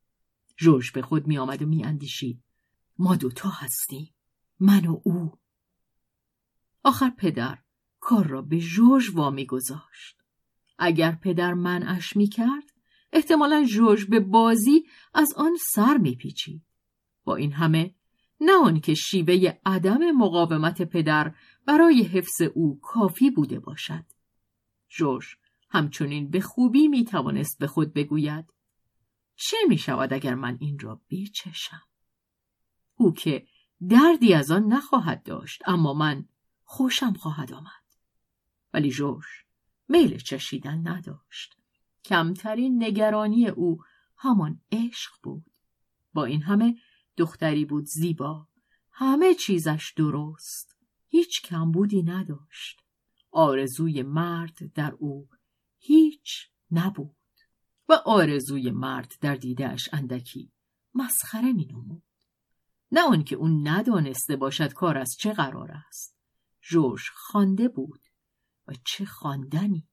جورج 0.57 0.91
به 0.91 1.01
خود 1.01 1.27
می 1.27 1.37
آمد 1.37 1.61
و 1.61 1.65
می 1.65 1.83
اندیشید. 1.83 2.43
ما 2.97 3.15
دوتا 3.15 3.49
هستیم. 3.49 4.13
من 4.59 4.85
و 4.85 5.01
او. 5.03 5.39
آخر 6.83 7.09
پدر 7.09 7.57
کار 7.99 8.27
را 8.27 8.41
به 8.41 8.59
جورج 8.59 9.11
وامی 9.13 9.45
گذاشت. 9.45 10.17
اگر 10.77 11.11
پدر 11.11 11.53
منعش 11.53 12.15
می 12.15 12.27
کرد 12.27 12.73
احتمالا 13.13 13.63
جورج 13.63 14.05
به 14.05 14.19
بازی 14.19 14.83
از 15.13 15.33
آن 15.37 15.57
سر 15.73 15.97
میپیچید. 15.97 16.61
با 17.23 17.35
این 17.35 17.51
همه 17.51 17.95
نه 18.41 18.79
که 18.79 18.93
شیوه 18.93 19.53
عدم 19.65 20.11
مقاومت 20.11 20.81
پدر 20.81 21.35
برای 21.65 22.03
حفظ 22.03 22.41
او 22.53 22.79
کافی 22.79 23.29
بوده 23.29 23.59
باشد. 23.59 24.05
جورج 24.89 25.25
همچنین 25.69 26.29
به 26.29 26.41
خوبی 26.41 26.87
می 26.87 27.05
توانست 27.05 27.59
به 27.59 27.67
خود 27.67 27.93
بگوید 27.93 28.53
چه 29.35 29.57
می 29.69 29.77
شود 29.77 30.13
اگر 30.13 30.35
من 30.35 30.57
این 30.59 30.79
را 30.79 31.01
بچشم 31.11 31.81
او 32.95 33.13
که 33.13 33.47
دردی 33.89 34.33
از 34.33 34.51
آن 34.51 34.63
نخواهد 34.63 35.23
داشت 35.23 35.61
اما 35.65 35.93
من 35.93 36.25
خوشم 36.73 37.13
خواهد 37.13 37.53
آمد. 37.53 37.83
ولی 38.73 38.91
جورج 38.91 39.25
میل 39.87 40.17
چشیدن 40.17 40.87
نداشت. 40.87 41.57
کمترین 42.05 42.83
نگرانی 42.83 43.47
او 43.47 43.77
همان 44.17 44.61
عشق 44.71 45.11
بود. 45.23 45.51
با 46.13 46.25
این 46.25 46.41
همه 46.41 46.75
دختری 47.17 47.65
بود 47.65 47.85
زیبا. 47.85 48.47
همه 48.91 49.33
چیزش 49.33 49.93
درست. 49.97 50.77
هیچ 51.07 51.41
کمبودی 51.41 52.03
نداشت. 52.03 52.81
آرزوی 53.31 54.03
مرد 54.03 54.73
در 54.73 54.93
او 54.99 55.29
هیچ 55.79 56.49
نبود. 56.71 57.15
و 57.89 57.93
آرزوی 57.93 58.71
مرد 58.71 59.13
در 59.21 59.35
دیدهش 59.35 59.89
اندکی 59.91 60.51
مسخره 60.93 61.53
می 61.53 61.65
نمود. 61.65 62.03
نه 62.91 63.01
آنکه 63.01 63.35
اون 63.35 63.67
ندانسته 63.67 64.35
باشد 64.35 64.73
کار 64.73 64.97
از 64.97 65.15
چه 65.19 65.33
قرار 65.33 65.71
است. 65.71 66.22
جوش 66.69 67.11
خوانده 67.15 67.67
بود. 67.67 67.99
و 68.67 68.73
چه 68.85 69.05
خواندنی 69.05 69.87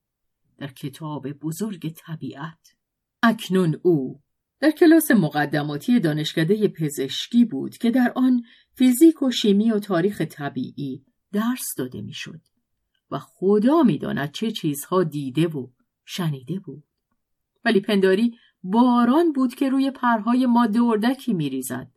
در 0.58 0.68
کتاب 0.72 1.32
بزرگ 1.32 1.94
طبیعت. 1.96 2.74
اکنون 3.22 3.80
او 3.82 4.22
در 4.60 4.70
کلاس 4.70 5.10
مقدماتی 5.10 6.00
دانشکده 6.00 6.68
پزشکی 6.68 7.44
بود 7.44 7.76
که 7.76 7.90
در 7.90 8.12
آن 8.16 8.42
فیزیک 8.74 9.22
و 9.22 9.30
شیمی 9.30 9.70
و 9.70 9.78
تاریخ 9.78 10.20
طبیعی 10.20 11.04
درس 11.32 11.74
داده 11.76 12.02
می‌شد 12.02 12.40
و 13.10 13.18
خدا 13.18 13.82
می‌داند 13.82 14.32
چه 14.32 14.50
چیزها 14.50 15.04
دیده 15.04 15.46
و 15.48 15.68
شنیده 16.04 16.58
بود. 16.58 16.84
ولی 17.64 17.80
پنداری 17.80 18.38
باران 18.62 19.32
بود 19.32 19.54
که 19.54 19.68
روی 19.68 19.90
پرهای 19.90 20.46
ماده 20.46 20.82
اردکی 20.82 21.34
میریزد. 21.34 21.90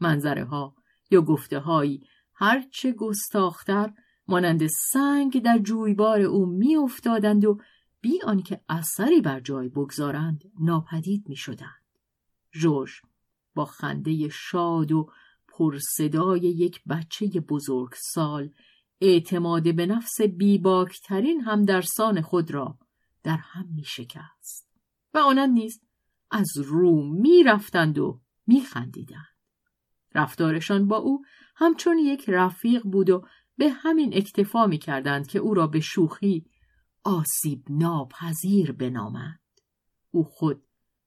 منظره 0.00 0.44
ها 0.44 0.74
یا 1.10 1.22
گفته 1.22 1.58
هایی 1.58 2.06
هرچه 2.34 2.92
گستاختر 2.92 3.92
مانند 4.28 4.66
سنگ 4.66 5.42
در 5.42 5.58
جویبار 5.58 6.20
او 6.20 6.46
میافتادند 6.46 7.44
و 7.44 7.58
بی 8.00 8.22
آنکه 8.22 8.60
اثری 8.68 9.20
بر 9.20 9.40
جای 9.40 9.68
بگذارند 9.68 10.42
ناپدید 10.60 11.28
می‌شدند 11.28 11.82
جورج 12.50 12.90
با 13.54 13.64
خنده 13.64 14.28
شاد 14.28 14.92
و 14.92 15.10
پرصدای 15.48 16.40
یک 16.40 16.82
بچه 16.88 17.26
بزرگ 17.26 17.92
سال 18.12 18.50
اعتماد 19.00 19.74
به 19.76 19.86
نفس 19.86 20.20
بیباکترین 20.20 21.40
هم 21.40 21.64
درسان 21.64 22.20
خود 22.20 22.50
را 22.50 22.78
در 23.22 23.36
هم 23.36 23.68
می 23.74 23.84
شکست 23.84 24.68
و 25.14 25.18
آنان 25.18 25.50
نیز 25.50 25.80
از 26.30 26.58
رو 26.58 27.02
می 27.02 27.42
رفتند 27.42 27.98
و 27.98 28.20
می 28.46 28.60
خندیدند. 28.60 29.26
رفتارشان 30.14 30.88
با 30.88 30.96
او 30.96 31.22
همچون 31.56 31.98
یک 31.98 32.24
رفیق 32.28 32.82
بود 32.82 33.10
و 33.10 33.26
به 33.56 33.68
همین 33.70 34.16
اکتفا 34.16 34.66
می 34.66 34.78
کردند 34.78 35.26
که 35.26 35.38
او 35.38 35.54
را 35.54 35.66
به 35.66 35.80
شوخی 35.80 36.46
آسیب 37.04 37.64
ناپذیر 37.70 38.72
بنامند. 38.72 39.40
او 40.10 40.24
خود 40.24 40.62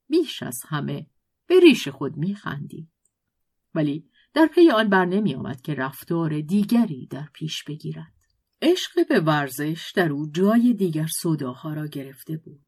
بیش 0.10 0.44
از 0.44 0.60
همه 0.68 1.08
به 1.48 1.60
ریش 1.60 1.88
خود 1.88 2.18
می 2.18 2.36
خندید. 2.36 2.92
ولی 3.74 4.10
در 4.34 4.48
پی 4.48 4.70
آن 4.70 4.90
بر 4.90 5.06
نمی 5.06 5.36
آمد 5.36 5.62
که 5.62 5.74
رفتار 5.74 6.42
دیگری 6.42 7.08
در 7.08 7.30
پیش 7.34 7.64
بگیرد. 7.64 8.14
عشق 8.62 9.08
به 9.10 9.20
ورزش 9.20 9.92
در 9.96 10.12
او 10.12 10.32
جای 10.32 10.74
دیگر 10.74 11.08
صداها 11.22 11.74
را 11.74 11.88
گرفته 11.88 12.38
بود. 12.38 12.66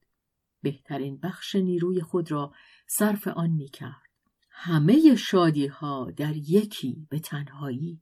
بهترین 0.61 1.17
بخش 1.17 1.55
نیروی 1.55 2.01
خود 2.01 2.31
را 2.31 2.53
صرف 2.87 3.27
آن 3.27 3.49
می 3.49 3.69
کرد. 3.69 4.07
همه 4.51 5.15
شادی 5.15 5.67
ها 5.67 6.11
در 6.17 6.35
یکی 6.35 7.07
به 7.09 7.19
تنهایی. 7.19 8.01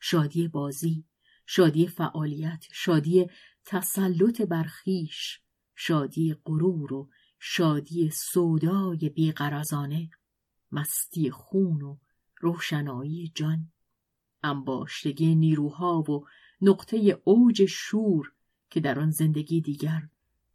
شادی 0.00 0.48
بازی، 0.48 1.04
شادی 1.46 1.86
فعالیت، 1.86 2.64
شادی 2.72 3.26
تسلط 3.64 4.40
برخیش، 4.40 5.40
شادی 5.74 6.34
غرور 6.44 6.92
و 6.92 7.10
شادی 7.38 8.10
سودای 8.10 9.08
بیقرزانه، 9.08 10.10
مستی 10.72 11.30
خون 11.30 11.82
و 11.82 11.98
روشنایی 12.40 13.32
جان. 13.34 13.72
انباشتگی 14.42 15.34
نیروها 15.34 16.02
و 16.02 16.26
نقطه 16.60 17.20
اوج 17.24 17.64
شور 17.64 18.32
که 18.70 18.80
در 18.80 19.00
آن 19.00 19.10
زندگی 19.10 19.60
دیگر 19.60 20.08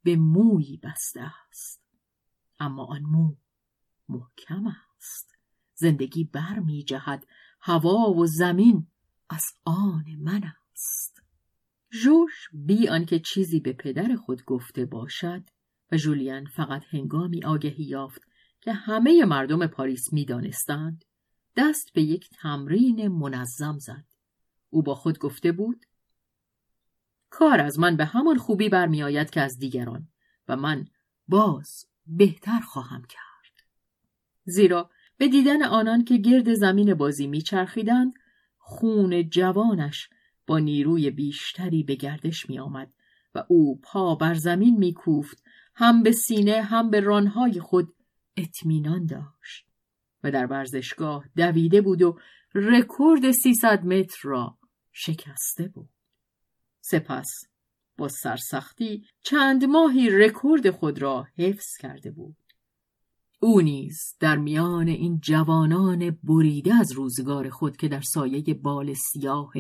به 0.03 0.15
موی 0.15 0.77
بسته 0.77 1.21
است. 1.21 1.81
اما 2.60 2.86
آن 2.86 3.01
مو 3.01 3.36
محکم 4.10 4.67
است. 4.67 5.38
زندگی 5.75 6.24
بر 6.24 6.60
می 6.60 6.83
جهد 6.83 7.27
هوا 7.62 8.13
و 8.13 8.25
زمین 8.25 8.88
از 9.31 9.45
آن 9.65 10.05
من 10.19 10.43
است 10.73 11.22
جوش 12.03 12.50
بی 12.53 12.87
آنکه 12.87 13.20
چیزی 13.20 13.59
به 13.59 13.74
پدر 13.74 14.15
خود 14.15 14.46
گفته 14.46 14.85
باشد 14.85 15.44
و 15.91 15.98
جولیان 15.98 16.46
فقط 16.46 16.83
هنگامی 16.89 17.44
آگهی 17.44 17.83
یافت 17.83 18.22
که 18.61 18.74
همه 18.74 19.25
مردم 19.25 19.67
پاریس 19.67 20.13
می 20.13 20.25
دانستند 20.25 21.05
دست 21.57 21.94
به 21.94 22.01
یک 22.01 22.29
تمرین 22.29 23.07
منظم 23.07 23.77
زد. 23.79 24.05
او 24.70 24.83
با 24.83 24.96
خود 24.96 25.20
گفته 25.20 25.51
بود 25.51 25.85
کار 27.29 27.61
از 27.61 27.79
من 27.79 27.98
به 27.98 28.05
همان 28.05 28.37
خوبی 28.37 28.70
برمیآید 28.70 29.29
که 29.29 29.41
از 29.41 29.57
دیگران 29.57 30.07
و 30.48 30.55
من 30.55 30.87
باز 31.27 31.85
بهتر 32.05 32.59
خواهم 32.59 33.01
کرد. 33.01 33.67
زیرا 34.44 34.89
به 35.17 35.27
دیدن 35.27 35.63
آنان 35.63 36.03
که 36.03 36.17
گرد 36.17 36.53
زمین 36.53 36.94
بازی 36.94 37.27
میچرخیدند 37.27 38.13
خون 38.61 39.29
جوانش 39.29 40.09
با 40.47 40.59
نیروی 40.59 41.09
بیشتری 41.09 41.83
به 41.83 41.95
گردش 41.95 42.50
می 42.50 42.59
آمد 42.59 42.93
و 43.35 43.43
او 43.47 43.79
پا 43.83 44.15
بر 44.15 44.33
زمین 44.33 44.77
می 44.77 44.93
کوفت 44.93 45.43
هم 45.75 46.03
به 46.03 46.11
سینه 46.11 46.61
هم 46.61 46.89
به 46.89 47.00
رانهای 47.00 47.59
خود 47.59 47.95
اطمینان 48.37 49.05
داشت. 49.05 49.67
و 50.24 50.31
در 50.31 50.45
ورزشگاه 50.45 51.25
دویده 51.35 51.81
بود 51.81 52.01
و 52.01 52.19
رکورد 52.55 53.31
300 53.31 53.85
متر 53.85 54.19
را 54.24 54.57
شکسته 54.91 55.67
بود. 55.67 55.89
سپس 56.81 57.29
با 57.97 58.07
سرسختی 58.07 59.05
چند 59.24 59.65
ماهی 59.65 60.09
رکورد 60.09 60.69
خود 60.69 61.01
را 61.01 61.27
حفظ 61.37 61.77
کرده 61.79 62.11
بود. 62.11 62.35
او 63.43 63.61
نیز 63.61 64.15
در 64.19 64.37
میان 64.37 64.87
این 64.87 65.19
جوانان 65.19 66.17
بریده 66.23 66.75
از 66.75 66.91
روزگار 66.91 67.49
خود 67.49 67.77
که 67.77 67.87
در 67.87 68.01
سایه 68.01 68.53
بال 68.53 68.93
سیاه 68.93 69.53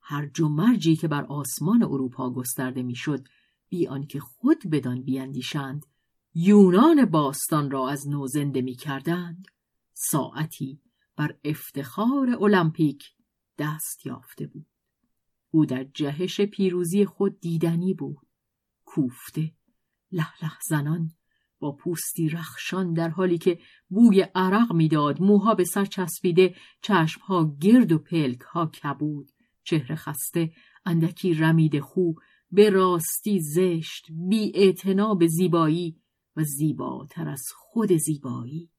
هرج 0.00 0.40
و 0.40 0.48
مرجی 0.48 0.96
که 0.96 1.08
بر 1.08 1.24
آسمان 1.24 1.82
اروپا 1.82 2.30
گسترده 2.30 2.82
می‌شد 2.82 3.28
بی 3.68 3.86
آنکه 3.86 4.20
خود 4.20 4.70
بدان 4.70 5.02
بیاندیشند 5.02 5.86
یونان 6.34 7.04
باستان 7.04 7.70
را 7.70 7.88
از 7.88 8.08
نو 8.08 8.26
زنده 8.26 8.60
می 8.60 8.74
کردند 8.74 9.46
ساعتی 9.92 10.80
بر 11.16 11.38
افتخار 11.44 12.30
المپیک 12.40 13.04
دست 13.58 14.06
یافته 14.06 14.46
بود. 14.46 14.66
او 15.50 15.66
در 15.66 15.84
جهش 15.84 16.40
پیروزی 16.40 17.04
خود 17.04 17.40
دیدنی 17.40 17.94
بود. 17.94 18.26
کوفته، 18.84 19.52
لح 20.12 20.58
زنان، 20.68 21.10
با 21.64 21.72
پوستی 21.72 22.28
رخشان 22.28 22.92
در 22.92 23.08
حالی 23.08 23.38
که 23.38 23.58
بوی 23.88 24.20
عرق 24.34 24.72
می‌داد 24.72 25.22
موها 25.22 25.54
به 25.54 25.64
سر 25.64 25.84
چسبیده 25.84 26.54
چشمها 26.82 27.56
گرد 27.60 27.92
و 27.92 27.98
پلک 27.98 28.40
ها 28.40 28.66
کبود 28.66 29.32
چهره 29.62 29.96
خسته 29.96 30.52
اندکی 30.86 31.34
رمید 31.34 31.80
خو 31.80 32.12
به 32.50 32.70
راستی 32.70 33.40
زشت 33.40 34.06
بی 34.28 34.74
به 35.18 35.26
زیبایی 35.26 35.96
و 36.36 36.42
زیباتر 36.42 37.28
از 37.28 37.42
خود 37.56 37.92
زیبایی 37.92 38.70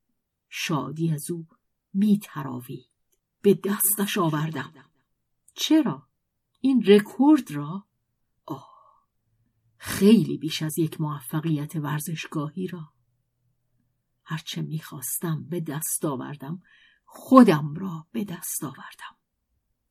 شادی 0.49 1.11
از 1.11 1.31
او 1.31 1.47
می 1.93 2.19
تراوید. 2.23 2.89
به 3.41 3.59
دستش 3.63 4.17
آوردم. 4.17 4.73
چرا؟ 5.53 6.03
این 6.61 6.83
رکورد 6.87 7.51
را؟ 7.51 7.85
خیلی 9.87 10.37
بیش 10.37 10.61
از 10.61 10.79
یک 10.79 11.01
موفقیت 11.01 11.75
ورزشگاهی 11.75 12.67
را. 12.67 12.93
هرچه 14.23 14.61
می‌خواستم 14.61 15.45
به 15.49 15.61
دست 15.61 16.05
آوردم 16.05 16.61
خودم 17.05 17.73
را 17.75 18.07
به 18.11 18.23
دست 18.23 18.63
آوردم. 18.63 19.17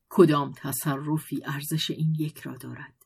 کدام 0.09 0.53
تصرفی 0.57 1.43
ارزش 1.45 1.91
این 1.91 2.15
یک 2.15 2.39
را 2.39 2.57
دارد؟ 2.57 3.05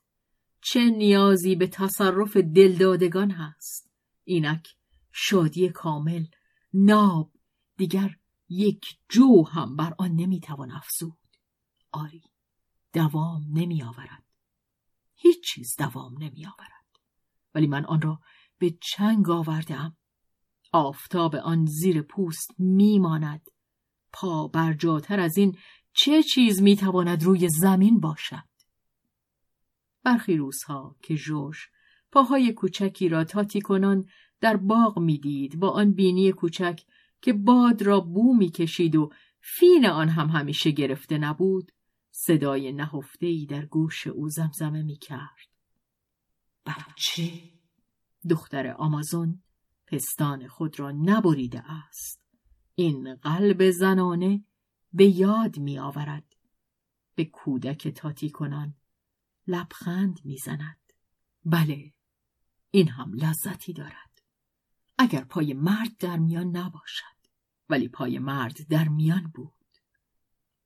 چه 0.60 0.90
نیازی 0.90 1.56
به 1.56 1.66
تصرف 1.66 2.36
دلدادگان 2.36 3.30
هست؟ 3.30 3.90
اینک 4.24 4.68
شادی 5.12 5.68
کامل، 5.68 6.26
ناب، 6.74 7.32
دیگر 7.76 8.16
یک 8.48 8.84
جو 9.08 9.44
هم 9.46 9.76
بر 9.76 9.94
آن 9.98 10.12
نمی‌توان 10.12 10.70
افزود 10.70 11.18
آری 11.92 12.24
دوام 12.92 13.42
نمی 13.52 13.82
آورد 13.82 14.24
هیچ 15.14 15.44
چیز 15.44 15.76
دوام 15.78 16.14
نمی 16.18 16.46
آورد 16.46 16.79
ولی 17.54 17.66
من 17.66 17.84
آن 17.84 18.00
را 18.00 18.20
به 18.58 18.74
چنگ 18.82 19.30
آوردم 19.30 19.96
آفتاب 20.72 21.36
آن 21.36 21.66
زیر 21.66 22.02
پوست 22.02 22.50
میماند. 22.58 23.48
پا 24.12 24.48
برجاتر 24.48 25.20
از 25.20 25.36
این 25.38 25.58
چه 25.92 26.22
چیز 26.22 26.62
می‌تواند 26.62 27.22
روی 27.22 27.48
زمین 27.48 28.00
باشد؟ 28.00 28.50
برخی 30.04 30.36
روزها 30.36 30.96
که 31.02 31.16
جوش 31.16 31.68
پاهای 32.12 32.52
کوچکی 32.52 33.08
را 33.08 33.24
تاتی 33.24 33.60
کنان 33.60 34.08
در 34.40 34.56
باغ 34.56 34.98
می‌دید 34.98 35.60
با 35.60 35.70
آن 35.70 35.92
بینی 35.92 36.32
کوچک 36.32 36.80
که 37.22 37.32
باد 37.32 37.82
را 37.82 38.00
بو 38.00 38.36
می‌کشید 38.36 38.96
و 38.96 39.12
فین 39.40 39.86
آن 39.86 40.08
هم 40.08 40.28
همیشه 40.28 40.70
گرفته 40.70 41.18
نبود 41.18 41.72
صدای 42.10 42.72
نهفتهای 42.72 43.46
در 43.46 43.66
گوش 43.66 44.06
او 44.06 44.28
زمزمه 44.28 44.82
می‌کرد. 44.82 45.49
بچه 46.78 47.42
دختر 48.30 48.66
آمازون 48.66 49.42
پستان 49.86 50.48
خود 50.48 50.80
را 50.80 50.90
نبریده 50.90 51.70
است. 51.70 52.20
این 52.74 53.14
قلب 53.14 53.70
زنانه 53.70 54.44
به 54.92 55.04
یاد 55.04 55.58
می 55.58 55.78
آورد. 55.78 56.36
به 57.14 57.24
کودک 57.24 57.88
تاتی 57.88 58.30
کنان 58.30 58.74
لبخند 59.46 60.20
می 60.24 60.36
زند. 60.36 60.92
بله 61.44 61.92
این 62.70 62.88
هم 62.88 63.12
لذتی 63.14 63.72
دارد. 63.72 64.22
اگر 64.98 65.24
پای 65.24 65.54
مرد 65.54 65.96
در 65.98 66.16
میان 66.16 66.56
نباشد. 66.56 67.04
ولی 67.68 67.88
پای 67.88 68.18
مرد 68.18 68.68
در 68.68 68.88
میان 68.88 69.30
بود. 69.34 69.52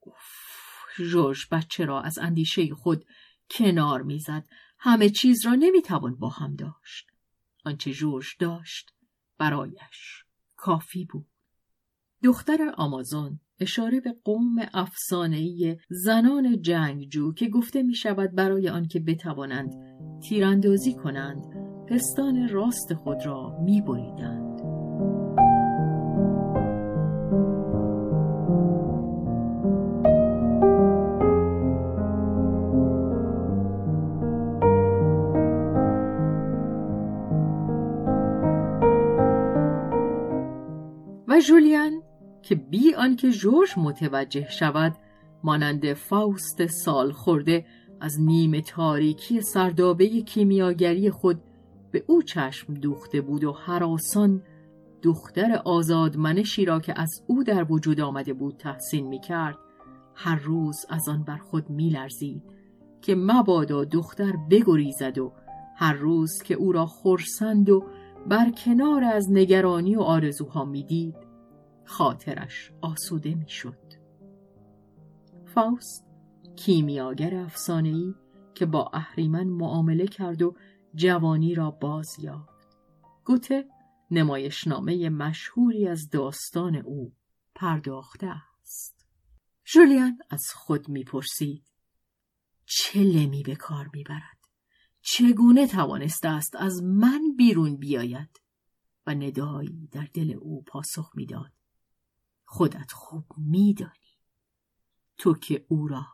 اوف 0.01 1.53
بچه 1.53 1.85
را 1.85 2.01
از 2.01 2.19
اندیشه 2.19 2.75
خود 2.75 3.05
کنار 3.51 4.03
می‌زد 4.03 4.49
همه 4.87 5.11
چیز 5.11 5.47
را 5.47 5.55
نمی‌توان 5.55 6.15
با 6.15 6.29
هم 6.29 6.57
داشت 6.57 7.07
آنچه 7.65 7.93
جورج 7.93 8.27
داشت 8.39 8.95
برایش 9.39 10.25
کافی 10.57 11.05
بود 11.05 11.27
دختر 12.23 12.75
آمازون 12.77 13.41
اشاره 13.61 14.01
به 14.01 14.17
قوم 14.25 14.57
افسانه‌ای 14.75 15.77
زنان 15.89 16.63
جنگجو 16.63 17.33
که 17.33 17.49
گفته 17.49 17.83
می 17.83 17.95
شود 17.95 18.35
برای 18.35 18.69
آنکه 18.69 19.01
بتوانند 19.01 19.73
تیراندازی 20.29 20.95
کنند 20.95 21.43
پستان 21.89 22.49
راست 22.49 22.95
خود 22.95 23.27
را 23.27 23.59
می 23.61 23.81
بریدند. 23.81 24.61
و 41.35 41.41
جولیان 41.41 42.03
که 42.43 42.55
بی 42.55 42.95
آنکه 42.95 43.31
جورج 43.31 43.71
متوجه 43.77 44.51
شود 44.51 44.97
مانند 45.45 45.93
فاوست 45.93 46.67
سال 46.67 47.13
خورده 47.13 47.67
از 48.01 48.21
نیمه 48.21 48.61
تاریکی 48.61 49.41
سردابه 49.41 50.23
کیمیاگری 50.23 51.11
خود 51.11 51.41
به 51.91 52.05
او 52.07 52.23
چشم 52.23 52.75
دوخته 52.75 53.21
بود 53.21 53.45
و 53.45 53.53
حراسان 53.53 54.43
دختر 55.03 55.63
آزادمنشی 55.65 56.65
را 56.65 56.81
که 56.81 57.01
از 57.01 57.23
او 57.27 57.45
در 57.45 57.73
وجود 57.73 58.01
آمده 58.01 58.33
بود 58.33 58.57
تحسین 58.57 59.07
می 59.07 59.21
کرد 59.21 59.59
هر 60.15 60.37
روز 60.37 60.77
از 60.89 61.09
آن 61.09 61.23
بر 61.25 61.39
خود 61.39 61.71
می 61.71 61.91
لرزید 61.91 62.43
که 63.03 63.15
مبادا 63.15 63.85
دختر 63.85 64.33
بگریزد 64.51 65.19
و 65.19 65.33
هر 65.77 65.95
روز 65.95 66.43
که 66.43 66.55
او 66.55 66.73
را 66.73 66.87
خورسند 66.87 67.71
و 67.71 67.85
بر 68.27 68.51
کنار 68.51 69.05
از 69.05 69.33
نگرانی 69.33 69.97
و 69.97 70.01
آرزوها 70.01 70.65
می‌دید 70.65 71.24
خاطرش 71.85 72.73
آسوده 72.81 73.35
می‌شد. 73.35 73.95
فاوست 75.55 76.07
کیمیاگر 76.57 77.35
افسانه‌ای 77.35 78.15
که 78.55 78.67
با 78.67 78.91
اهریمن 78.93 79.45
معامله 79.45 80.07
کرد 80.07 80.43
و 80.43 80.57
جوانی 80.95 81.55
را 81.55 81.71
باز 81.71 82.19
یافت. 82.19 82.79
گوته 83.25 83.65
نمایشنامه 84.11 85.09
مشهوری 85.09 85.89
از 85.89 86.11
داستان 86.11 86.77
او 86.77 87.13
پرداخته 87.55 88.27
است. 88.27 89.07
جولیان 89.65 90.19
از 90.31 90.45
خود 90.55 90.89
می‌پرسید 90.89 91.65
چه 92.67 93.01
لمی 93.01 93.43
به 93.43 93.57
کار 93.57 93.91
می‌برد؟ 93.95 94.39
چگونه 95.01 95.67
توانسته 95.67 96.29
است 96.29 96.57
از 96.57 96.83
من 96.83 97.21
بیرون 97.37 97.77
بیاید؟ 97.77 98.41
و 99.07 99.15
ندایی 99.15 99.89
در 99.93 100.09
دل 100.15 100.37
او 100.41 100.63
پاسخ 100.63 101.11
می‌داد. 101.15 101.54
خودت 102.45 102.93
خوب 102.93 103.27
میدانی. 103.37 104.19
تو 105.17 105.35
که 105.35 105.67
او 105.69 105.89
را 105.89 106.07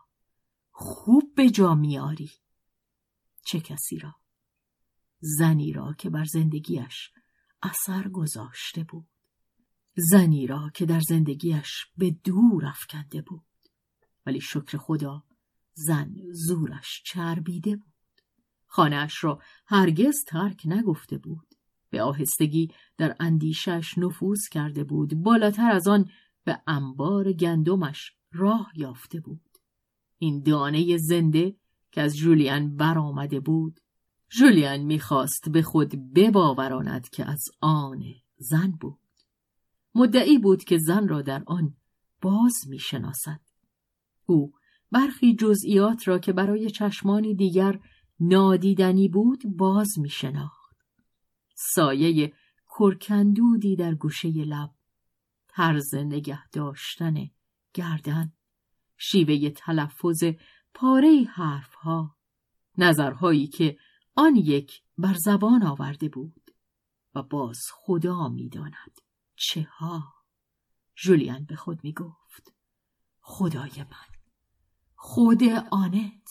خوب 0.71 1.35
به 1.35 1.49
جا 1.49 1.75
میاری 1.75 2.31
چه 3.45 3.59
کسی 3.59 3.99
را؟ 3.99 4.15
زنی 5.19 5.73
را 5.73 5.93
که 5.93 6.09
بر 6.09 6.25
زندگیش 6.25 7.11
اثر 7.61 8.07
گذاشته 8.07 8.83
بود. 8.83 9.07
زنی 9.95 10.47
را 10.47 10.71
که 10.73 10.85
در 10.85 10.99
زندگیش 10.99 11.85
به 11.97 12.11
دور 12.23 12.65
افکنده 12.65 13.21
بود. 13.21 13.45
ولی 14.25 14.41
شکر 14.41 14.77
خدا 14.77 15.23
زن 15.73 16.15
زورش 16.31 17.03
چربیده 17.05 17.75
بود. 17.75 17.91
خانهاش 18.65 19.23
را 19.23 19.41
هرگز 19.65 20.23
ترک 20.27 20.61
نگفته 20.65 21.17
بود. 21.17 21.50
به 21.91 22.01
آهستگی 22.01 22.71
در 22.97 23.15
اندیشش 23.19 23.97
نفوذ 23.97 24.47
کرده 24.51 24.83
بود. 24.83 25.15
بالاتر 25.15 25.71
از 25.71 25.87
آن 25.87 26.09
به 26.43 26.61
انبار 26.67 27.33
گندمش 27.33 28.13
راه 28.31 28.71
یافته 28.75 29.19
بود. 29.19 29.41
این 30.17 30.43
دانه 30.43 30.97
زنده 30.97 31.55
که 31.91 32.01
از 32.01 32.17
جولیان 32.17 32.75
برآمده 32.75 33.39
بود 33.39 33.79
جولیان 34.29 34.79
می‌خواست 34.79 35.49
به 35.49 35.61
خود 35.61 36.13
بباوراند 36.13 37.09
که 37.09 37.25
از 37.25 37.49
آن 37.61 38.03
زن 38.37 38.71
بود. 38.71 38.99
مدعی 39.95 40.37
بود 40.37 40.63
که 40.63 40.77
زن 40.77 41.07
را 41.07 41.21
در 41.21 41.43
آن 41.47 41.75
باز 42.21 42.53
می‌شناسد. 42.67 43.41
او 44.25 44.53
برخی 44.91 45.35
جزئیات 45.35 46.07
را 46.07 46.19
که 46.19 46.33
برای 46.33 46.69
چشمانی 46.69 47.35
دیگر 47.35 47.79
نادیدنی 48.19 49.09
بود 49.09 49.43
باز 49.57 49.99
میشناخت. 49.99 50.60
سایه 51.69 52.33
کرکندودی 52.77 53.75
در 53.75 53.95
گوشه 53.95 54.29
لب 54.29 54.71
طرز 55.47 55.95
نگه 55.95 56.49
داشتن 56.49 57.29
گردن 57.73 58.33
شیوه 58.97 59.49
تلفظ 59.49 60.23
پاره 60.73 61.23
حرفها 61.29 62.17
نظرهایی 62.77 63.47
که 63.47 63.77
آن 64.15 64.35
یک 64.35 64.83
بر 64.97 65.13
زبان 65.13 65.63
آورده 65.63 66.09
بود 66.09 66.51
و 67.15 67.23
باز 67.23 67.59
خدا 67.73 68.29
می‌داند 68.29 69.01
چه 69.35 69.61
ها. 69.61 70.13
جولیان 70.95 71.45
به 71.45 71.55
خود 71.55 71.83
می 71.83 71.93
گفت 71.93 72.53
خدای 73.19 73.83
من 73.91 74.15
خود 74.95 75.43
آنت. 75.71 76.29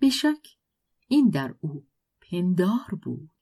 بشک 0.00 0.48
این 1.08 1.30
در 1.30 1.54
او 1.60 1.86
پندار 2.20 2.98
بود. 3.02 3.41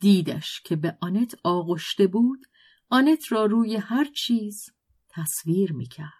دیدش 0.00 0.60
که 0.64 0.76
به 0.76 0.98
آنت 1.00 1.34
آغشته 1.44 2.06
بود 2.06 2.46
آنت 2.88 3.32
را 3.32 3.46
روی 3.46 3.76
هر 3.76 4.04
چیز 4.04 4.70
تصویر 5.08 5.72
می‌کرد. 5.72 6.12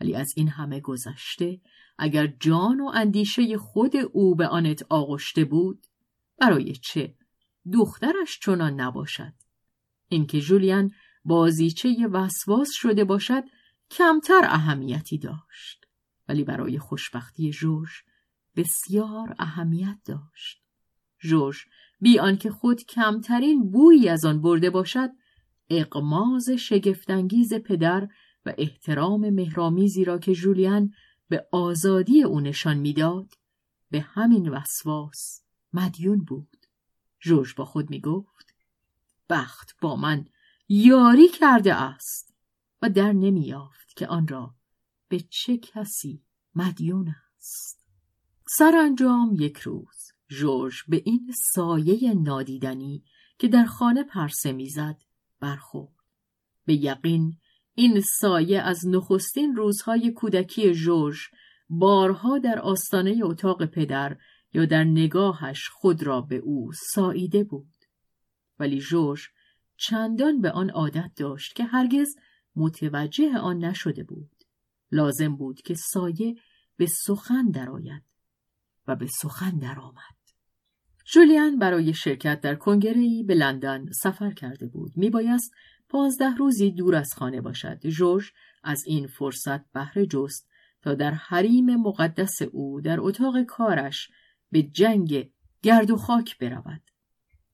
ولی 0.00 0.14
از 0.14 0.32
این 0.36 0.48
همه 0.48 0.80
گذشته 0.80 1.60
اگر 1.98 2.26
جان 2.26 2.80
و 2.80 2.90
اندیشه 2.94 3.58
خود 3.58 3.96
او 4.12 4.34
به 4.34 4.46
آنت 4.46 4.82
آغشته 4.88 5.44
بود 5.44 5.86
برای 6.38 6.72
چه؟ 6.72 7.14
دخترش 7.72 8.38
چنان 8.42 8.80
نباشد. 8.80 9.32
اینکه 10.08 10.40
جولیان 10.40 10.90
بازیچه 11.24 12.06
وسواس 12.12 12.70
شده 12.72 13.04
باشد 13.04 13.42
کمتر 13.90 14.40
اهمیتی 14.44 15.18
داشت. 15.18 15.86
ولی 16.28 16.44
برای 16.44 16.78
خوشبختی 16.78 17.50
جورج 17.50 17.90
بسیار 18.56 19.34
اهمیت 19.38 19.98
داشت. 20.04 20.62
جورج 21.18 21.56
بی 22.00 22.18
آنکه 22.18 22.50
خود 22.50 22.82
کمترین 22.82 23.70
بویی 23.70 24.08
از 24.08 24.24
آن 24.24 24.40
برده 24.40 24.70
باشد 24.70 25.10
اقماز 25.70 26.50
شگفتانگیز 26.50 27.54
پدر 27.54 28.08
و 28.46 28.54
احترام 28.58 29.30
مهرامیزی 29.30 30.04
را 30.04 30.18
که 30.18 30.34
جولیان 30.34 30.92
به 31.28 31.46
آزادی 31.52 32.22
او 32.22 32.40
نشان 32.40 32.76
می‌داد 32.76 33.34
به 33.90 34.00
همین 34.00 34.48
وسواس 34.48 35.42
مدیون 35.72 36.18
بود. 36.18 36.56
جورج 37.20 37.54
با 37.54 37.64
خود 37.64 37.90
می 37.90 38.00
گفت 38.00 38.54
بخت 39.30 39.76
با 39.80 39.96
من 39.96 40.24
یاری 40.68 41.28
کرده 41.28 41.74
است 41.74 42.34
و 42.82 42.90
در 42.90 43.12
نمیافت 43.12 43.96
که 43.96 44.06
آن 44.06 44.28
را 44.28 44.54
به 45.08 45.20
چه 45.20 45.56
کسی 45.56 46.22
مدیون 46.54 47.14
است. 47.38 47.86
سرانجام 48.58 49.36
یک 49.38 49.58
روز 49.58 49.97
جورج 50.30 50.74
به 50.88 51.02
این 51.04 51.32
سایه 51.54 52.14
نادیدنی 52.14 53.04
که 53.38 53.48
در 53.48 53.64
خانه 53.64 54.02
پرسه 54.02 54.52
می‌زد 54.52 55.02
برخورد. 55.40 55.94
به 56.64 56.74
یقین 56.74 57.36
این 57.74 58.00
سایه 58.00 58.60
از 58.60 58.86
نخستین 58.86 59.56
روزهای 59.56 60.12
کودکی 60.12 60.74
جورج 60.74 61.18
بارها 61.68 62.38
در 62.38 62.58
آستانه 62.58 63.20
اتاق 63.22 63.64
پدر 63.64 64.16
یا 64.52 64.64
در 64.64 64.84
نگاهش 64.84 65.68
خود 65.68 66.02
را 66.02 66.20
به 66.20 66.36
او 66.36 66.72
ساییده 66.94 67.44
بود. 67.44 67.74
ولی 68.58 68.80
جورج 68.80 69.20
چندان 69.76 70.40
به 70.40 70.50
آن 70.50 70.70
عادت 70.70 71.10
داشت 71.16 71.54
که 71.54 71.64
هرگز 71.64 72.08
متوجه 72.56 73.38
آن 73.38 73.64
نشده 73.64 74.04
بود. 74.04 74.30
لازم 74.92 75.36
بود 75.36 75.62
که 75.62 75.74
سایه 75.74 76.36
به 76.76 76.86
سخن 76.86 77.50
درآید 77.50 78.02
و 78.86 78.96
به 78.96 79.06
سخن 79.06 79.58
درآمد. 79.58 80.17
جولیان 81.12 81.58
برای 81.58 81.94
شرکت 81.94 82.40
در 82.40 82.54
کنگره 82.54 83.22
به 83.26 83.34
لندن 83.34 83.86
سفر 84.02 84.30
کرده 84.30 84.66
بود. 84.66 84.92
میبایست 84.96 85.52
پانزده 85.88 86.34
روزی 86.36 86.70
دور 86.70 86.94
از 86.94 87.08
خانه 87.16 87.40
باشد. 87.40 87.86
جورج 87.86 88.24
از 88.64 88.84
این 88.86 89.06
فرصت 89.06 89.72
بهره 89.72 90.06
جست 90.06 90.48
تا 90.82 90.94
در 90.94 91.10
حریم 91.10 91.76
مقدس 91.76 92.42
او 92.52 92.80
در 92.80 93.00
اتاق 93.00 93.42
کارش 93.42 94.08
به 94.52 94.62
جنگ 94.62 95.30
گرد 95.62 95.90
و 95.90 95.96
خاک 95.96 96.38
برود. 96.38 96.82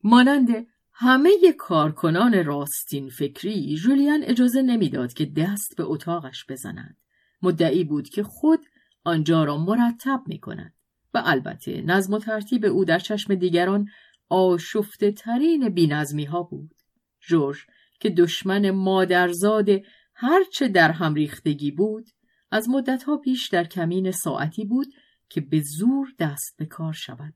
مانند 0.04 0.48
همه 0.92 1.30
کارکنان 1.58 2.44
راستین 2.44 3.10
فکری 3.10 3.76
جولیان 3.76 4.22
اجازه 4.24 4.62
نمی‌داد 4.62 5.12
که 5.12 5.26
دست 5.26 5.76
به 5.76 5.84
اتاقش 5.84 6.44
بزنند. 6.48 6.96
مدعی 7.42 7.84
بود 7.84 8.08
که 8.08 8.22
خود 8.22 8.60
آنجا 9.04 9.44
را 9.44 9.56
مرتب 9.56 10.22
می 10.26 10.38
کند. 10.38 10.74
و 11.14 11.22
البته 11.24 11.82
نظم 11.82 12.14
و 12.14 12.18
ترتیب 12.18 12.64
او 12.64 12.84
در 12.84 12.98
چشم 12.98 13.34
دیگران 13.34 13.88
آشفته 14.28 15.12
ترین 15.12 15.68
بینظمی 15.68 16.24
ها 16.24 16.42
بود. 16.42 16.74
جورج 17.20 17.58
که 18.00 18.10
دشمن 18.10 18.70
مادرزاد 18.70 19.68
هرچه 20.14 20.68
در 20.68 20.90
هم 20.90 21.14
ریختگی 21.14 21.70
بود 21.70 22.06
از 22.50 22.68
مدتها 22.68 23.16
پیش 23.16 23.48
در 23.48 23.64
کمین 23.64 24.10
ساعتی 24.10 24.64
بود 24.64 24.86
که 25.28 25.40
به 25.40 25.60
زور 25.60 26.08
دست 26.18 26.56
به 26.58 26.66
کار 26.66 26.92
شود. 26.92 27.34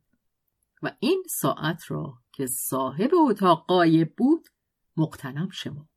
و 0.83 0.93
این 1.01 1.23
ساعت 1.31 1.91
را 1.91 2.15
که 2.33 2.47
صاحب 2.47 3.11
اتاق 3.15 3.67
قایب 3.67 4.15
بود 4.17 4.49
مقتنم 4.97 5.49
شما 5.53 5.89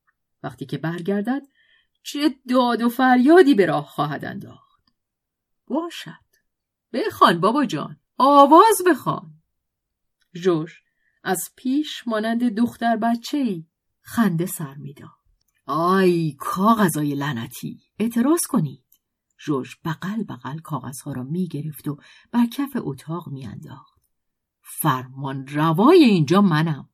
وقتی 0.43 0.65
که 0.65 0.77
برگردد 0.77 1.41
چه 2.03 2.35
داد 2.49 2.81
و 2.81 2.89
فریادی 2.89 3.55
به 3.55 3.65
راه 3.65 3.85
خواهد 3.85 4.25
انداخت. 4.25 4.81
باشد. 5.67 6.30
بخوان 6.93 7.39
بابا 7.39 7.65
جان. 7.65 7.97
آواز 8.17 8.81
بخوان. 8.87 9.33
جوش 10.33 10.81
از 11.23 11.49
پیش 11.55 12.07
مانند 12.07 12.55
دختر 12.55 12.97
بچه 12.97 13.37
ای 13.37 13.65
خنده 14.01 14.45
سر 14.45 14.75
می‌داد. 14.75 15.09
آی 15.65 16.35
کاغذای 16.39 17.15
لعنتی. 17.15 17.81
اعتراض 17.99 18.41
کنید. 18.49 18.85
جوش 19.45 19.77
بغل 19.85 20.23
بغل 20.23 20.59
کاغذها 20.59 21.11
را 21.11 21.23
می‌گرفت 21.23 21.87
و 21.87 21.97
بر 22.31 22.45
کف 22.45 22.69
اتاق 22.75 23.27
میانداخت. 23.27 24.01
فرمان 24.61 25.47
روای 25.47 26.03
اینجا 26.03 26.41
منم. 26.41 26.89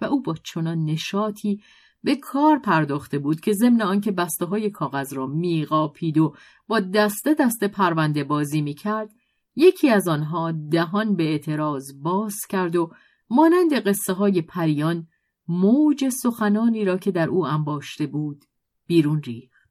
و 0.00 0.04
او 0.04 0.22
با 0.22 0.34
چنان 0.34 0.84
نشاطی 0.84 1.62
به 2.06 2.16
کار 2.16 2.58
پرداخته 2.58 3.18
بود 3.18 3.40
که 3.40 3.52
ضمن 3.52 3.82
آنکه 3.82 4.12
بسته 4.12 4.44
های 4.44 4.70
کاغذ 4.70 5.12
را 5.12 5.26
میقاپید 5.26 6.18
و 6.18 6.34
با 6.66 6.80
دسته 6.80 7.34
دسته 7.34 7.68
پرونده 7.68 8.24
بازی 8.24 8.62
می‌کرد 8.62 9.10
یکی 9.56 9.90
از 9.90 10.08
آنها 10.08 10.52
دهان 10.70 11.16
به 11.16 11.24
اعتراض 11.24 11.92
باز 12.02 12.36
کرد 12.48 12.76
و 12.76 12.92
مانند 13.30 13.74
قصه 13.74 14.12
های 14.12 14.42
پریان 14.42 15.08
موج 15.48 16.08
سخنانی 16.08 16.84
را 16.84 16.98
که 16.98 17.10
در 17.10 17.28
او 17.28 17.46
انباشته 17.46 18.06
بود 18.06 18.44
بیرون 18.86 19.22
ریخت. 19.22 19.68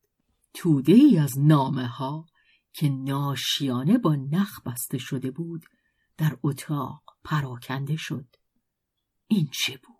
توده 0.54 0.94
ای 0.94 1.18
از 1.18 1.40
نامه 1.40 1.88
ها 1.88 2.26
که 2.74 2.90
ناشیانه 2.90 3.98
با 3.98 4.16
نخ 4.16 4.62
بسته 4.66 4.98
شده 4.98 5.32
بود 5.32 5.66
در 6.18 6.38
اتاق 6.44 7.04
پراکنده 7.24 7.96
شد. 7.96 8.26
این 9.28 9.50
چه 9.52 9.80
بود؟ 9.88 9.96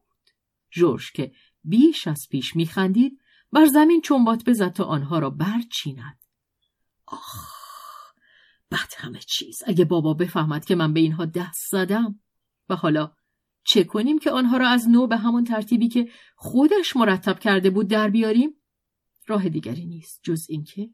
جورج 0.72 1.12
که 1.12 1.32
بیش 1.66 2.08
از 2.08 2.28
پیش 2.30 2.56
میخندید 2.56 3.20
بر 3.52 3.66
زمین 3.66 4.02
چنبات 4.02 4.44
بزد 4.46 4.74
تا 4.74 4.84
آنها 4.84 5.20
را 5.20 5.30
برچیند. 5.30 6.20
آخ 7.06 7.56
بد 8.72 8.94
همه 8.98 9.20
چیز. 9.20 9.64
اگه 9.68 9.86
بابا 9.86 10.14
بفهمد 10.14 10.66
که 10.66 10.76
من 10.76 10.94
به 10.94 11.00
اینها 11.00 11.26
دست 11.26 11.70
زدم. 11.72 12.20
و 12.70 12.76
حالا 12.76 13.12
چه 13.64 13.84
کنیم 13.84 14.20
که 14.20 14.32
آنها 14.32 14.58
را 14.58 14.68
از 14.68 14.90
نو 14.90 15.08
به 15.08 15.18
همون 15.18 15.44
ترتیبی 15.44 15.88
که 15.88 16.10
خودش 16.36 16.96
مرتب 16.96 17.40
کرده 17.40 17.70
بود 17.70 17.88
در 17.88 18.10
بیاریم؟ 18.10 18.50
راه 19.28 19.50
دیگری 19.50 19.86
نیست 19.86 20.20
جز 20.24 20.46
اینکه 20.50 20.90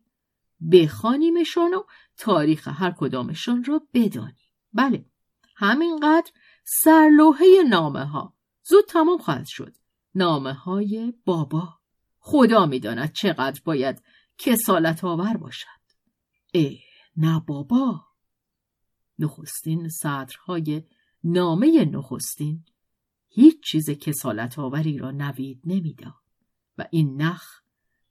بخوانیمشان 0.72 1.74
و 1.74 1.84
تاریخ 2.18 2.68
هر 2.68 2.92
کدامشان 2.92 3.64
را 3.64 3.82
بدانیم. 3.94 4.36
بله 4.74 5.06
همینقدر 5.56 6.32
سرلوحه 6.64 7.46
نامه 7.70 8.06
ها 8.06 8.36
زود 8.64 8.86
تمام 8.86 9.18
خواهد 9.18 9.46
شد. 9.46 9.78
نامه 10.16 10.54
های 10.54 11.14
بابا. 11.26 11.80
خدا 12.20 12.66
می‌داند 12.66 13.12
چقدر 13.12 13.62
باید 13.66 14.04
کسالت 14.38 15.04
آور 15.04 15.38
باشد. 15.38 15.68
اه 16.54 16.72
نه 17.18 17.40
بابا. 17.48 18.06
نخستین 19.20 19.90
سطرهای 19.90 20.84
نامه 21.24 21.86
نخستین 21.86 22.66
هیچ 23.30 23.64
چیز 23.64 23.90
کسالت 23.90 24.60
آوری 24.60 24.98
را 24.98 25.12
نوید 25.12 25.62
نمی‌داد 25.66 26.14
و 26.78 26.88
این 26.92 27.22
نخ 27.22 27.62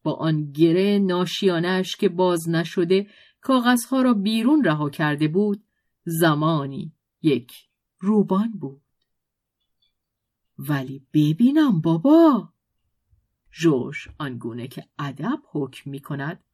با 0.03 0.13
آن 0.13 0.53
گره 0.53 0.99
ناشیانش 0.99 1.97
که 1.97 2.09
باز 2.09 2.49
نشده 2.49 3.07
کاغذها 3.41 4.03
را 4.03 4.15
بیرون 4.15 4.65
رها 4.65 4.91
کرده 4.91 5.29
بود 5.29 5.65
زمانی 6.05 6.93
یک 7.23 7.53
روبان 7.99 8.53
بود. 8.61 8.83
ولی 10.69 11.07
ببینم 11.13 11.81
بابا. 11.81 12.53
جوش 13.53 14.09
آنگونه 14.19 14.69
که 14.69 14.85
ادب 14.99 15.39
حکم 15.53 15.91
می 15.91 16.01
کند 16.01 16.45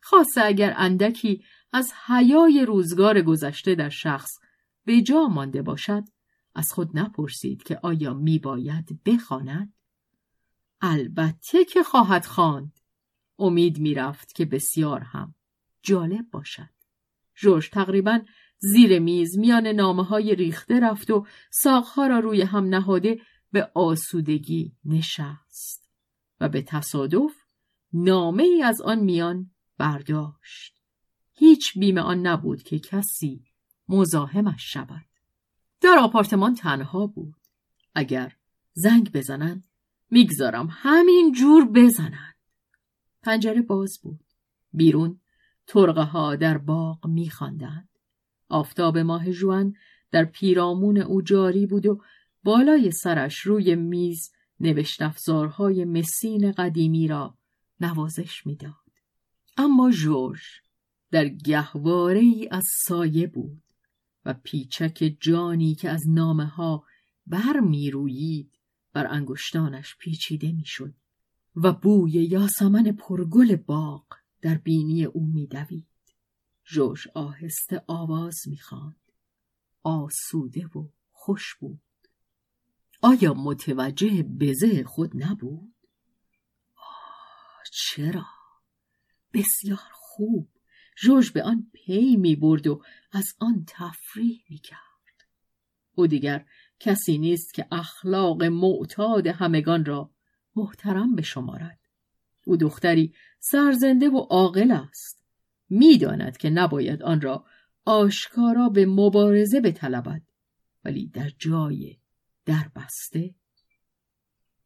خاصه 0.00 0.42
اگر 0.44 0.74
اندکی 0.76 1.44
از 1.72 1.92
حیای 2.06 2.64
روزگار 2.66 3.22
گذشته 3.22 3.74
در 3.74 3.88
شخص 3.88 4.30
به 4.84 5.02
جا 5.02 5.26
مانده 5.26 5.62
باشد 5.62 6.04
از 6.54 6.72
خود 6.72 6.98
نپرسید 6.98 7.62
که 7.62 7.80
آیا 7.82 8.14
میباید 8.14 9.00
بخواند؟ 9.04 9.74
البته 10.80 11.64
که 11.64 11.82
خواهد 11.82 12.24
خواند. 12.24 12.80
امید 13.38 13.78
می‌رفت 13.78 14.34
که 14.34 14.44
بسیار 14.44 15.00
هم 15.00 15.34
جالب 15.82 16.30
باشد. 16.30 16.68
جورج 17.34 17.70
تقریبا 17.70 18.20
زیر 18.58 18.98
میز 18.98 19.38
میان 19.38 19.66
نامه 19.66 20.04
های 20.04 20.34
ریخته 20.34 20.80
رفت 20.80 21.10
و 21.10 21.26
ساقها 21.50 22.06
را 22.06 22.18
روی 22.18 22.42
هم 22.42 22.64
نهاده 22.64 23.20
به 23.52 23.70
آسودگی 23.74 24.76
نشست 24.84 25.90
و 26.40 26.48
به 26.48 26.62
تصادف 26.62 27.32
نامه 27.92 28.42
ای 28.42 28.62
از 28.62 28.80
آن 28.80 28.98
میان 28.98 29.50
برداشت. 29.78 30.82
هیچ 31.32 31.78
بیم 31.78 31.98
آن 31.98 32.26
نبود 32.26 32.62
که 32.62 32.78
کسی 32.78 33.44
مزاحمش 33.88 34.72
شود. 34.72 35.04
در 35.80 35.98
آپارتمان 35.98 36.54
تنها 36.54 37.06
بود. 37.06 37.34
اگر 37.94 38.36
زنگ 38.72 39.12
بزنند 39.12 39.64
می‌گذارم 40.10 40.68
همین 40.70 41.32
جور 41.32 41.68
بزنند. 41.68 42.34
پنجره 43.22 43.62
باز 43.62 43.98
بود. 44.02 44.24
بیرون 44.72 45.20
ترقه 45.66 46.02
ها 46.02 46.36
در 46.36 46.58
باغ 46.58 47.06
میخواندند. 47.06 47.88
آفتاب 48.48 48.98
ماه 48.98 49.32
جوان 49.32 49.74
در 50.10 50.24
پیرامون 50.24 50.98
او 50.98 51.22
جاری 51.22 51.66
بود 51.66 51.86
و 51.86 52.02
بالای 52.42 52.90
سرش 52.90 53.38
روی 53.38 53.74
میز 53.76 54.30
نوشت 54.60 55.02
افزارهای 55.02 55.84
مسین 55.84 56.52
قدیمی 56.52 57.08
را 57.08 57.38
نوازش 57.80 58.46
می‌داد 58.46 58.74
اما 59.56 59.90
جورج 59.90 60.40
در 61.10 61.28
گهواره 61.28 62.20
ای 62.20 62.48
از 62.50 62.64
سایه 62.86 63.26
بود 63.26 63.62
و 64.24 64.34
پیچک 64.34 65.16
جانی 65.20 65.74
که 65.74 65.90
از 65.90 66.02
نامه 66.08 66.46
ها 66.46 66.84
بر 67.26 67.60
می 67.60 68.50
بر 68.92 69.06
انگشتانش 69.06 69.96
پیچیده 69.98 70.52
می 70.52 70.64
شد 70.64 70.94
و 71.56 71.72
بوی 71.72 72.12
یاسمن 72.12 72.92
پرگل 72.92 73.56
باغ 73.56 74.04
در 74.40 74.54
بینی 74.54 75.04
او 75.04 75.26
می 75.26 75.46
دوید. 75.46 75.86
جوش 76.64 77.06
آهسته 77.14 77.84
آواز 77.86 78.36
می 78.46 78.58
خاند. 78.58 79.12
آسوده 79.82 80.66
و 80.66 80.88
خوش 81.10 81.54
بود. 81.60 81.80
آیا 83.04 83.34
متوجه 83.34 84.22
بزه 84.22 84.84
خود 84.84 85.10
نبود؟ 85.14 85.74
چرا؟ 87.72 88.26
بسیار 89.34 89.90
خوب 89.92 90.48
جوش 90.96 91.30
به 91.30 91.42
آن 91.42 91.70
پی 91.72 92.16
می 92.16 92.36
برد 92.36 92.66
و 92.66 92.82
از 93.12 93.34
آن 93.40 93.64
تفریح 93.66 94.44
می 94.50 94.58
کرد. 94.58 94.78
او 95.94 96.06
دیگر 96.06 96.46
کسی 96.80 97.18
نیست 97.18 97.54
که 97.54 97.66
اخلاق 97.72 98.42
معتاد 98.42 99.26
همگان 99.26 99.84
را 99.84 100.10
محترم 100.56 101.14
بشمارد. 101.14 101.80
او 102.46 102.56
دختری 102.56 103.14
سرزنده 103.38 104.08
و 104.08 104.18
عاقل 104.18 104.70
است. 104.70 105.24
می‌داند 105.68 106.36
که 106.36 106.50
نباید 106.50 107.02
آن 107.02 107.20
را 107.20 107.44
آشکارا 107.84 108.68
به 108.68 108.86
مبارزه 108.86 109.60
بطلبد 109.60 110.22
ولی 110.84 111.06
در 111.06 111.28
جای 111.38 112.01
در 112.44 112.70
بسته 112.76 113.34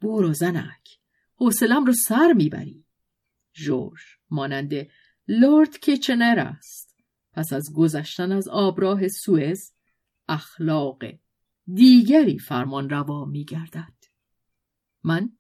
برو 0.01 0.33
زنک 0.33 0.99
حوصلم 1.35 1.85
رو 1.85 1.93
سر 1.93 2.33
می‌بری 2.33 2.85
جورج 3.53 4.01
مانند 4.31 4.73
لورد 5.29 5.79
کیچنر 5.79 6.39
است 6.39 6.97
پس 7.33 7.53
از 7.53 7.73
گذشتن 7.75 8.33
از 8.33 8.49
آبراه 8.49 9.09
سوئز 9.09 9.73
اخلاق 10.29 11.03
دیگری 11.75 12.39
فرمان 12.39 12.91
روا 12.91 13.25
می 13.25 13.45
گردد. 13.45 13.95
من 15.05 15.39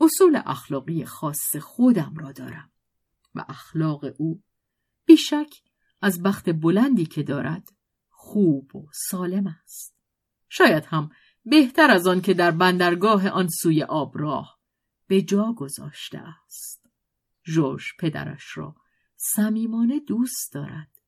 اصول 0.00 0.42
اخلاقی 0.46 1.04
خاص 1.04 1.56
خودم 1.56 2.14
را 2.16 2.32
دارم 2.32 2.72
و 3.34 3.44
اخلاق 3.48 4.04
او 4.18 4.42
بیشک 5.04 5.50
از 6.02 6.22
بخت 6.22 6.50
بلندی 6.50 7.06
که 7.06 7.22
دارد 7.22 7.68
خوب 8.08 8.76
و 8.76 8.88
سالم 9.10 9.46
است. 9.46 9.96
شاید 10.48 10.84
هم 10.84 11.10
بهتر 11.44 11.90
از 11.90 12.06
آن 12.06 12.20
که 12.20 12.34
در 12.34 12.50
بندرگاه 12.50 13.28
آن 13.28 13.48
سوی 13.48 13.82
آب 13.82 14.18
راه 14.18 14.58
به 15.06 15.22
جا 15.22 15.52
گذاشته 15.52 16.18
است. 16.18 16.86
جورج 17.44 17.84
پدرش 17.98 18.56
را 18.56 18.76
صمیمانه 19.16 20.00
دوست 20.00 20.52
دارد. 20.52 21.00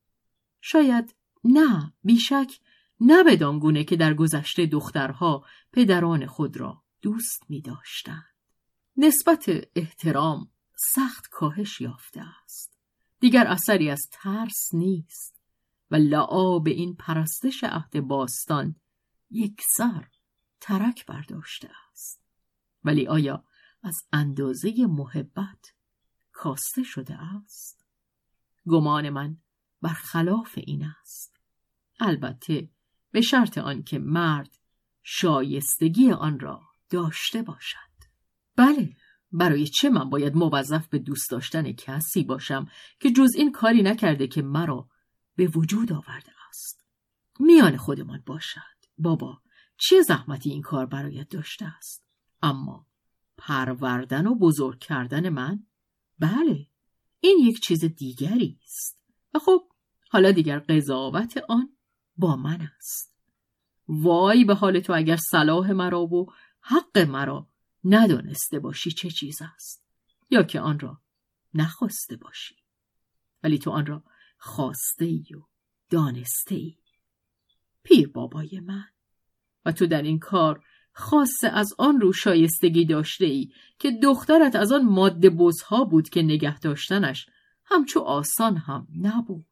شاید 0.60 1.14
نه 1.44 1.92
بیشک 2.04 2.60
نه 3.00 3.24
بدانگونه 3.24 3.84
که 3.84 3.96
در 3.96 4.14
گذشته 4.14 4.66
دخترها 4.66 5.44
پدران 5.72 6.26
خود 6.26 6.56
را 6.56 6.82
دوست 7.02 7.42
می 7.48 7.60
داشتند. 7.60 8.34
نسبت 8.96 9.50
احترام 9.76 10.50
سخت 10.94 11.28
کاهش 11.30 11.80
یافته 11.80 12.22
است. 12.44 12.78
دیگر 13.20 13.46
اثری 13.46 13.90
از 13.90 14.08
ترس 14.12 14.68
نیست 14.72 15.42
و 15.90 15.96
لعاب 15.96 16.66
این 16.66 16.94
پرستش 16.94 17.64
عهد 17.64 18.00
باستان 18.00 18.76
یک 19.30 19.62
سر 19.76 20.08
ترک 20.64 21.06
برداشته 21.06 21.70
است. 21.92 22.24
ولی 22.84 23.06
آیا 23.06 23.44
از 23.82 23.96
اندازه 24.12 24.86
محبت 24.86 25.74
کاسته 26.32 26.82
شده 26.82 27.14
است؟ 27.14 27.86
گمان 28.66 29.10
من 29.10 29.36
برخلاف 29.82 30.54
این 30.56 30.84
است. 30.84 31.40
البته 32.00 32.70
به 33.10 33.20
شرط 33.20 33.58
آنکه 33.58 33.98
مرد 33.98 34.58
شایستگی 35.02 36.12
آن 36.12 36.40
را 36.40 36.62
داشته 36.90 37.42
باشد. 37.42 37.78
بله 38.56 38.96
برای 39.32 39.66
چه 39.66 39.90
من 39.90 40.10
باید 40.10 40.36
موظف 40.36 40.88
به 40.88 40.98
دوست 40.98 41.30
داشتن 41.30 41.72
کسی 41.72 42.24
باشم 42.24 42.66
که 43.00 43.10
جز 43.10 43.34
این 43.36 43.52
کاری 43.52 43.82
نکرده 43.82 44.26
که 44.26 44.42
مرا 44.42 44.88
به 45.36 45.46
وجود 45.46 45.92
آورده 45.92 46.32
است 46.48 46.84
میان 47.40 47.76
خودمان 47.76 48.22
باشد 48.26 48.60
بابا 48.98 49.43
چه 49.76 50.02
زحمتی 50.02 50.50
این 50.50 50.62
کار 50.62 50.86
برایت 50.86 51.28
داشته 51.28 51.64
است؟ 51.64 52.06
اما 52.42 52.86
پروردن 53.36 54.26
و 54.26 54.34
بزرگ 54.34 54.78
کردن 54.78 55.28
من؟ 55.28 55.66
بله 56.18 56.66
این 57.20 57.38
یک 57.40 57.60
چیز 57.60 57.84
دیگری 57.84 58.60
است. 58.64 59.00
و 59.34 59.38
خب 59.38 59.68
حالا 60.10 60.32
دیگر 60.32 60.58
قضاوت 60.58 61.44
آن 61.48 61.76
با 62.16 62.36
من 62.36 62.60
است. 62.76 63.14
وای 63.88 64.44
به 64.44 64.54
حال 64.54 64.80
تو 64.80 64.92
اگر 64.92 65.16
صلاح 65.30 65.72
مرا 65.72 66.02
و 66.02 66.32
حق 66.60 66.98
مرا 66.98 67.50
ندانسته 67.84 68.58
باشی 68.58 68.90
چه 68.90 69.10
چیز 69.10 69.38
است؟ 69.54 69.84
یا 70.30 70.42
که 70.42 70.60
آن 70.60 70.78
را 70.78 71.02
نخواسته 71.54 72.16
باشی. 72.16 72.56
ولی 73.42 73.58
تو 73.58 73.70
آن 73.70 73.86
را 73.86 74.04
خواسته 74.38 75.04
ای 75.04 75.26
و 75.34 75.46
دانسته 75.90 76.54
ای. 76.54 76.78
پیر 77.82 78.08
بابای 78.08 78.60
من. 78.60 78.93
و 79.64 79.72
تو 79.72 79.86
در 79.86 80.02
این 80.02 80.18
کار 80.18 80.64
خاصه 80.92 81.48
از 81.48 81.74
آن 81.78 82.00
رو 82.00 82.12
شایستگی 82.12 82.84
داشته 82.84 83.24
ای 83.24 83.52
که 83.78 83.90
دخترت 83.90 84.56
از 84.56 84.72
آن 84.72 84.84
ماده 84.84 85.30
بزها 85.30 85.84
بود 85.84 86.08
که 86.08 86.22
نگه 86.22 86.58
داشتنش 86.58 87.26
همچو 87.64 88.00
آسان 88.00 88.56
هم 88.56 88.88
نبود 89.00 89.46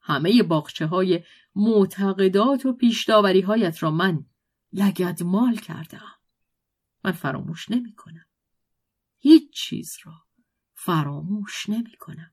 همه 0.00 0.42
باغچه 0.42 0.86
های 0.86 1.24
معتقدات 1.54 2.66
و 2.66 2.72
پیشداوری 2.72 3.40
هایت 3.40 3.82
را 3.82 3.90
من 3.90 4.24
لگد 4.72 5.22
مال 5.22 5.56
کردم 5.56 6.16
من 7.04 7.12
فراموش 7.12 7.70
نمی 7.70 7.92
کنم. 7.92 8.26
هیچ 9.18 9.52
چیز 9.52 9.90
را 10.04 10.12
فراموش 10.74 11.68
نمی 11.68 11.96
کنم. 11.96 12.30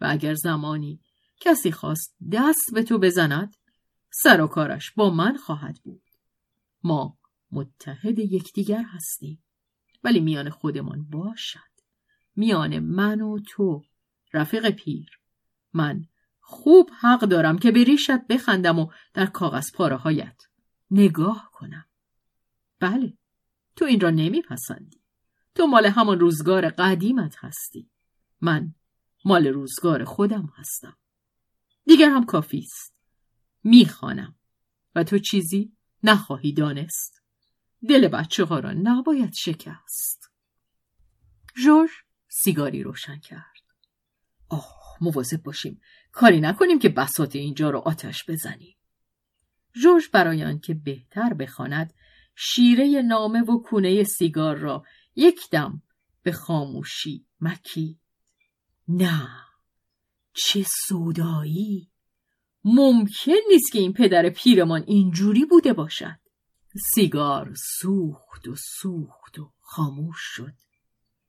و 0.00 0.06
اگر 0.10 0.34
زمانی 0.34 1.00
کسی 1.40 1.72
خواست 1.72 2.16
دست 2.32 2.74
به 2.74 2.82
تو 2.82 2.98
بزند 2.98 3.56
سر 4.10 4.40
و 4.40 4.46
کارش 4.46 4.90
با 4.90 5.10
من 5.10 5.36
خواهد 5.36 5.78
بود. 5.84 6.02
ما 6.82 7.18
متحد 7.50 8.18
یکدیگر 8.18 8.82
هستیم 8.82 9.44
ولی 10.04 10.20
میان 10.20 10.50
خودمان 10.50 11.04
باشد. 11.10 11.60
میان 12.36 12.78
من 12.78 13.20
و 13.20 13.38
تو 13.48 13.84
رفیق 14.32 14.70
پیر 14.70 15.20
من 15.72 16.04
خوب 16.40 16.90
حق 17.00 17.20
دارم 17.20 17.58
که 17.58 17.70
به 17.70 17.84
ریشت 17.84 18.26
بخندم 18.26 18.78
و 18.78 18.90
در 19.14 19.26
کاغذ 19.26 19.72
پاره 19.72 19.96
هایت 19.96 20.42
نگاه 20.90 21.50
کنم. 21.52 21.84
بله 22.80 23.18
تو 23.76 23.84
این 23.84 24.00
را 24.00 24.10
نمیپسندی. 24.10 25.00
تو 25.54 25.66
مال 25.66 25.86
همان 25.86 26.20
روزگار 26.20 26.68
قدیمت 26.68 27.36
هستی. 27.38 27.90
من 28.40 28.74
مال 29.24 29.46
روزگار 29.46 30.04
خودم 30.04 30.52
هستم. 30.56 30.96
دیگر 31.86 32.10
هم 32.10 32.24
کافی 32.24 32.58
است. 32.58 32.97
می‌خوانم 33.64 34.34
و 34.94 35.04
تو 35.04 35.18
چیزی 35.18 35.72
نخواهی 36.02 36.52
دانست. 36.52 37.22
دل 37.88 38.08
بچه 38.08 38.44
ها 38.44 38.58
را 38.58 38.72
نباید 38.72 39.34
شکست. 39.34 40.30
جورج 41.64 41.90
سیگاری 42.28 42.82
روشن 42.82 43.18
کرد. 43.18 43.62
آه 44.48 44.96
مواظب 45.00 45.42
باشیم. 45.42 45.80
کاری 46.12 46.40
نکنیم 46.40 46.78
که 46.78 46.88
بسات 46.88 47.36
اینجا 47.36 47.70
را 47.70 47.80
آتش 47.80 48.24
بزنیم. 48.28 48.76
جورج 49.82 50.04
برای 50.12 50.44
آنکه 50.44 50.74
بهتر 50.74 51.34
بخواند 51.34 51.94
شیره 52.34 53.02
نامه 53.02 53.40
و 53.40 53.62
کونه 53.62 54.04
سیگار 54.04 54.56
را 54.56 54.84
یک 55.16 55.40
دم 55.52 55.82
به 56.22 56.32
خاموشی 56.32 57.26
مکی 57.40 58.00
نه 58.88 59.28
چه 60.32 60.66
سودایی 60.86 61.90
ممکن 62.64 63.32
نیست 63.48 63.72
که 63.72 63.78
این 63.78 63.92
پدر 63.92 64.28
پیرمان 64.28 64.84
اینجوری 64.86 65.44
بوده 65.44 65.72
باشد. 65.72 66.18
سیگار 66.94 67.54
سوخت 67.80 68.48
و 68.48 68.54
سوخت 68.80 69.38
و 69.38 69.52
خاموش 69.60 70.16
شد. 70.20 70.52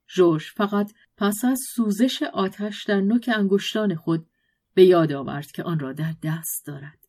جوش 0.08 0.54
فقط 0.54 0.92
پس 1.18 1.46
از 1.46 1.60
سوزش 1.76 2.24
آتش 2.24 2.84
در 2.84 3.02
نوک 3.02 3.30
انگشتان 3.36 3.96
خود 3.96 4.26
به 4.74 4.86
یاد 4.86 5.12
آورد 5.12 5.52
که 5.52 5.63
آن 5.63 5.80
را 5.80 5.94
در 5.94 6.13
دست 6.24 6.65
دارد. 6.65 7.00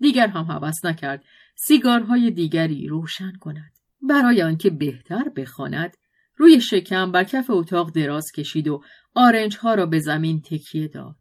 دیگر 0.00 0.26
هم 0.26 0.44
حوض 0.44 0.84
نکرد 0.84 1.24
سیگارهای 1.54 2.30
دیگری 2.30 2.86
روشن 2.86 3.32
کند. 3.40 3.72
برای 4.02 4.42
آنکه 4.42 4.70
بهتر 4.70 5.28
بخواند 5.28 5.96
روی 6.36 6.60
شکم 6.60 7.12
بر 7.12 7.24
کف 7.24 7.46
اتاق 7.50 7.90
دراز 7.90 8.32
کشید 8.32 8.68
و 8.68 8.82
آرنج 9.14 9.56
ها 9.56 9.74
را 9.74 9.86
به 9.86 9.98
زمین 9.98 10.40
تکیه 10.40 10.88
داد. 10.88 11.16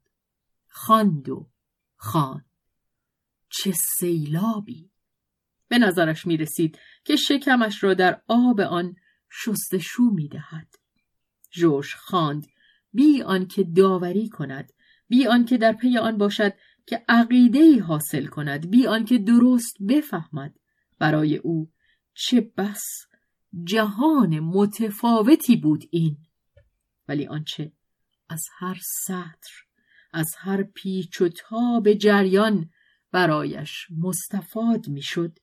خواند 0.69 1.29
و 1.29 1.49
خواند 1.97 2.45
چه 3.49 3.73
سیلابی. 3.99 4.91
به 5.67 5.77
نظرش 5.77 6.25
می 6.25 6.37
رسید 6.37 6.79
که 7.03 7.15
شکمش 7.15 7.83
را 7.83 7.93
در 7.93 8.21
آب 8.27 8.59
آن 8.59 8.95
شستشو 9.29 10.03
می 10.03 10.27
دهد. 10.27 10.75
جوش 11.51 11.95
خواند 11.95 12.47
بی 12.93 13.21
آنکه 13.21 13.63
داوری 13.63 14.29
کند 14.29 14.73
بی 15.07 15.27
آنکه 15.27 15.57
در 15.57 15.73
پی 15.73 15.97
آن 15.97 16.17
باشد 16.17 16.53
که 16.85 17.05
عقیده 17.07 17.59
ای 17.59 17.79
حاصل 17.79 18.25
کند 18.25 18.69
بی 18.69 18.87
آنکه 18.87 19.17
درست 19.17 19.77
بفهمد. 19.89 20.59
برای 20.99 21.37
او 21.37 21.71
چه 22.13 22.41
بس 22.41 22.83
جهان 23.63 24.39
متفاوتی 24.39 25.55
بود 25.55 25.83
این. 25.91 26.17
ولی 27.07 27.27
آنچه 27.27 27.71
از 28.29 28.43
هر 28.57 28.79
سطر 29.05 29.66
از 30.13 30.35
هر 30.37 30.63
پیچ 30.63 31.21
و 31.21 31.29
تاب 31.29 31.93
جریان 31.93 32.69
برایش 33.11 33.87
مستفاد 33.97 34.87
می‌شد. 34.87 35.39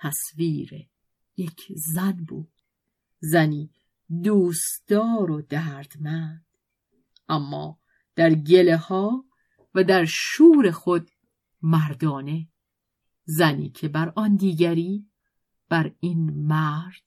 تصویر 0.00 0.88
یک 1.36 1.66
زن 1.76 2.24
بود. 2.28 2.52
زنی 3.20 3.70
دوستدار 4.24 5.30
و 5.30 5.42
دردمند. 5.42 6.46
اما 7.28 7.78
در 8.14 8.34
گله 8.34 8.76
ها 8.76 9.24
و 9.74 9.84
در 9.84 10.04
شور 10.04 10.70
خود 10.70 11.10
مردانه. 11.62 12.48
زنی 13.24 13.70
که 13.70 13.88
بر 13.88 14.12
آن 14.16 14.36
دیگری 14.36 15.06
بر 15.68 15.94
این 16.00 16.30
مرد 16.30 17.02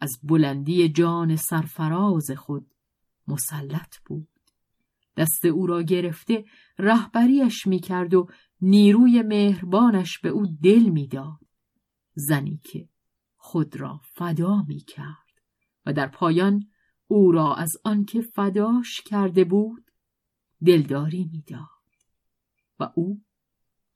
از 0.00 0.18
بلندی 0.22 0.88
جان 0.88 1.36
سرفراز 1.36 2.30
خود 2.30 2.74
مسلط 3.28 3.96
بود. 4.06 4.28
دست 5.18 5.44
او 5.44 5.66
را 5.66 5.82
گرفته 5.82 6.44
رهبریش 6.78 7.66
می‌کرد 7.66 8.14
و 8.14 8.28
نیروی 8.60 9.22
مهربانش 9.22 10.18
به 10.18 10.28
او 10.28 10.46
دل 10.62 10.82
می‌داد. 10.82 11.40
زنی 12.14 12.60
که 12.64 12.88
خود 13.36 13.76
را 13.76 14.00
فدا 14.14 14.62
می‌کرد 14.68 15.42
و 15.86 15.92
در 15.92 16.06
پایان 16.06 16.66
او 17.06 17.32
را 17.32 17.54
از 17.54 17.72
آنکه 17.84 18.20
فداش 18.20 19.00
کرده 19.00 19.44
بود 19.44 19.90
دلداری 20.66 21.30
می‌داد 21.32 21.68
و 22.80 22.90
او 22.94 23.22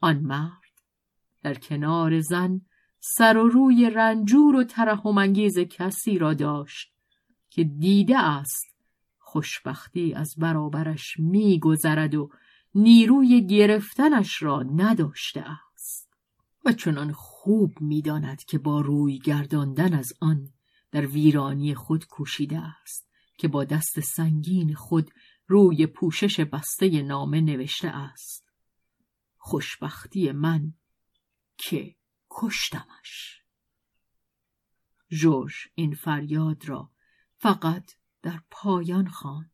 آن 0.00 0.18
مرد 0.18 0.72
در 1.42 1.54
کنار 1.54 2.20
زن 2.20 2.60
سر 3.00 3.36
و 3.36 3.48
روی 3.48 3.90
رنجور 3.90 4.56
و 4.56 4.64
ترحمانگیز 4.64 5.58
کسی 5.58 6.18
را 6.18 6.34
داشت 6.34 6.94
که 7.50 7.64
دیده 7.64 8.18
است 8.18 8.71
خوشبختی 9.32 10.14
از 10.14 10.34
برابرش 10.38 11.16
میگذرد 11.18 12.14
و 12.14 12.30
نیروی 12.74 13.46
گرفتنش 13.46 14.42
را 14.42 14.62
نداشته 14.62 15.44
است. 15.74 16.10
و 16.64 16.72
چنان 16.72 17.12
خوب 17.12 17.80
می‌داند 17.80 18.44
که 18.44 18.58
با 18.58 18.80
روی 18.80 19.18
گرداندن 19.18 19.94
از 19.94 20.12
آن 20.20 20.52
در 20.90 21.06
ویرانی 21.06 21.74
خود 21.74 22.06
کوشیده 22.06 22.58
است 22.58 23.08
که 23.38 23.48
با 23.48 23.64
دست 23.64 24.00
سنگین 24.00 24.74
خود 24.74 25.10
روی 25.46 25.86
پوشش 25.86 26.40
بسته 26.40 27.02
نامه 27.02 27.40
نوشته 27.40 27.88
است. 27.88 28.52
خوشبختی 29.36 30.32
من 30.32 30.74
که 31.56 31.96
کشتمش. 32.30 33.42
جورج 35.08 35.54
این 35.74 35.94
فریاد 35.94 36.68
را 36.68 36.90
فقط 37.36 37.92
در 38.22 38.40
پایان 38.50 39.06
خواند. 39.06 39.50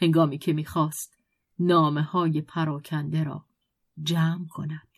هنگامی 0.00 0.38
که 0.38 0.52
می‌خواست 0.52 1.18
نامه 1.58 2.02
های 2.02 2.40
پراکنده 2.40 3.24
را 3.24 3.46
جمع 4.02 4.46
کند. 4.50 4.88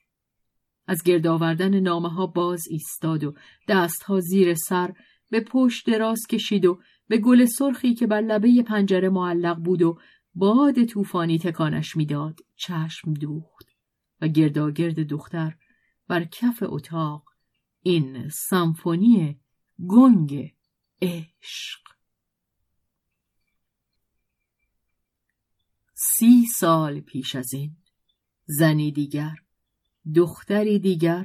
از 0.86 1.02
گرد 1.02 1.26
آوردن 1.26 1.80
نامه 1.80 2.08
ها 2.08 2.26
باز 2.26 2.62
ایستاد 2.70 3.24
و 3.24 3.34
دستها 3.68 4.20
زیر 4.20 4.54
سر 4.54 4.94
به 5.30 5.40
پشت 5.40 5.90
دراز 5.90 6.20
کشید 6.30 6.66
و 6.66 6.80
به 7.08 7.18
گل 7.18 7.44
سرخی 7.44 7.94
که 7.94 8.06
بر 8.06 8.20
لبه 8.20 8.62
پنجره 8.62 9.08
معلق 9.08 9.56
بود 9.56 9.82
و 9.82 9.98
باد 10.34 10.84
طوفانی 10.84 11.38
تکانش 11.38 11.96
می‌داد 11.96 12.40
چشم 12.56 13.12
دوخت 13.12 13.68
و 14.20 14.28
گرداگرد 14.28 15.00
دختر 15.00 15.56
بر 16.08 16.24
کف 16.24 16.62
اتاق 16.66 17.24
این 17.82 18.28
سمفونی 18.28 19.40
گنگ 19.88 20.54
عشق 21.02 21.93
سی 26.18 26.46
سال 26.46 27.00
پیش 27.00 27.34
از 27.34 27.54
این. 27.54 27.76
زنی 28.46 28.92
دیگر 28.92 29.34
دختری 30.14 30.78
دیگر 30.78 31.24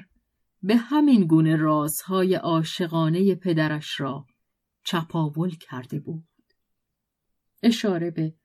به 0.61 0.75
همین 0.75 1.27
گونه 1.27 1.55
رازهای 1.55 2.35
عاشقانه 2.35 3.35
پدرش 3.35 3.99
را 3.99 4.25
چپاول 4.83 5.49
کرده 5.49 5.99
بود. 5.99 6.27
اشاره 7.63 8.11
به 8.11 8.35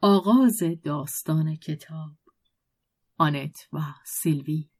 آغاز 0.00 0.62
داستان 0.84 1.56
کتاب. 1.56 2.16
آنت 3.16 3.68
و 3.72 3.78
سیلوی. 4.06 4.70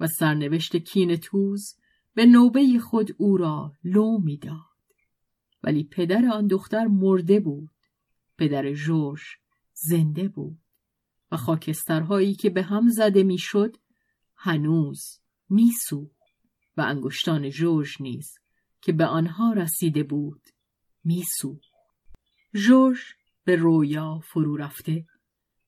و 0.00 0.06
سرنوشت 0.06 0.76
کین 0.76 1.16
توز 1.16 1.74
به 2.14 2.26
نوبه 2.26 2.78
خود 2.78 3.10
او 3.18 3.36
را 3.36 3.72
لو 3.84 4.18
می‌داد. 4.18 4.56
ولی 5.62 5.84
پدر 5.84 6.26
آن 6.32 6.46
دختر 6.46 6.86
مرده 6.86 7.40
بود. 7.40 7.70
پدر 8.38 8.72
جورج 8.72 9.20
زنده 9.74 10.28
بود 10.28 10.58
و 11.32 11.36
خاکسترهایی 11.36 12.34
که 12.34 12.50
به 12.50 12.62
هم 12.62 12.88
زده 12.88 13.22
می‌شد 13.22 13.76
هنوز 14.36 15.20
میسوخت 15.48 16.22
و 16.76 16.80
انگشتان 16.80 17.50
جورج 17.50 17.96
نیز 18.00 18.34
که 18.80 18.92
به 18.92 19.06
آنها 19.06 19.52
رسیده 19.52 20.02
بود 20.02 20.42
میسوخت. 21.04 21.72
جورج 22.54 22.98
به 23.44 23.56
رویا 23.56 24.18
فرو 24.18 24.56
رفته 24.56 25.06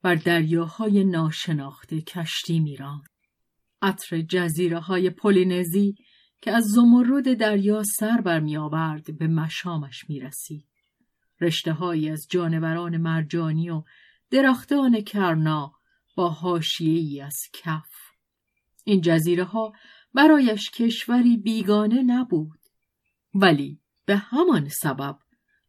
بر 0.03 0.15
دریاهای 0.15 1.05
ناشناخته 1.05 2.01
کشتی 2.01 2.61
میراند. 2.61 3.09
عطر 3.83 4.21
جزیره 4.21 4.79
های 4.79 5.11
پولینزی 5.11 5.95
که 6.41 6.51
از 6.51 6.65
زمرد 6.65 7.35
دریا 7.35 7.83
سر 7.99 8.21
برمی 8.21 8.57
آورد 8.57 9.19
به 9.19 9.27
مشامش 9.27 10.05
می 10.09 10.21
رسید. 11.41 11.69
رشته 11.69 12.13
از 12.13 12.27
جانوران 12.31 12.97
مرجانی 12.97 13.71
و 13.71 13.83
درختان 14.31 15.01
کرنا 15.01 15.73
با 16.17 16.29
هاشیه 16.29 16.99
ای 16.99 17.21
از 17.21 17.37
کف. 17.53 17.91
این 18.85 19.01
جزیره 19.01 19.45
ها 19.45 19.73
برایش 20.15 20.71
کشوری 20.71 21.37
بیگانه 21.37 22.03
نبود. 22.03 22.59
ولی 23.35 23.81
به 24.07 24.17
همان 24.17 24.69
سبب 24.69 25.19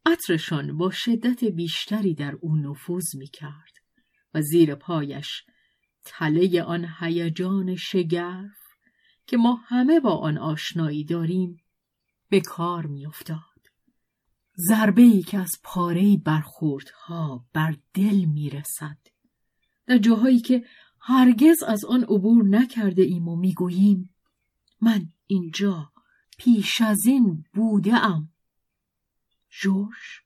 عطرشان 0.06 0.78
با 0.78 0.92
شدت 0.92 1.44
بیشتری 1.44 2.14
در 2.14 2.36
او 2.42 2.56
نفوذ 2.56 3.16
می 3.16 3.28
کرد 3.28 3.74
و 4.34 4.42
زیر 4.42 4.76
پایش 4.76 5.44
تله 6.06 6.64
آن 6.64 6.88
هیجان 7.00 7.76
شگرف 7.76 8.58
که 9.28 9.38
ما 9.38 9.56
همه 9.68 10.00
با 10.00 10.18
آن 10.18 10.38
آشنایی 10.38 11.04
داریم 11.04 11.58
به 12.30 12.42
کار 12.42 12.86
میافتاد 12.86 13.55
ضربه 14.58 15.02
ای 15.02 15.22
که 15.22 15.38
از 15.38 15.52
پاره 15.64 16.18
برخوردها 16.18 17.46
بر 17.54 17.76
دل 17.94 18.26
می‌رسد. 18.26 18.98
در 19.88 19.98
جاهایی 19.98 20.40
که 20.40 20.66
هرگز 21.00 21.64
از 21.64 21.86
آن 21.86 22.04
عبور 22.04 22.46
نکرده 22.46 23.02
ایم 23.02 23.28
و 23.28 23.36
می‌گوییم 23.36 24.16
من 24.82 25.10
اینجا 25.28 25.92
پیش 26.38 26.82
از 26.82 27.06
این 27.06 27.46
بوده 27.54 27.96
ام 27.96 28.30
جورج 29.62 30.22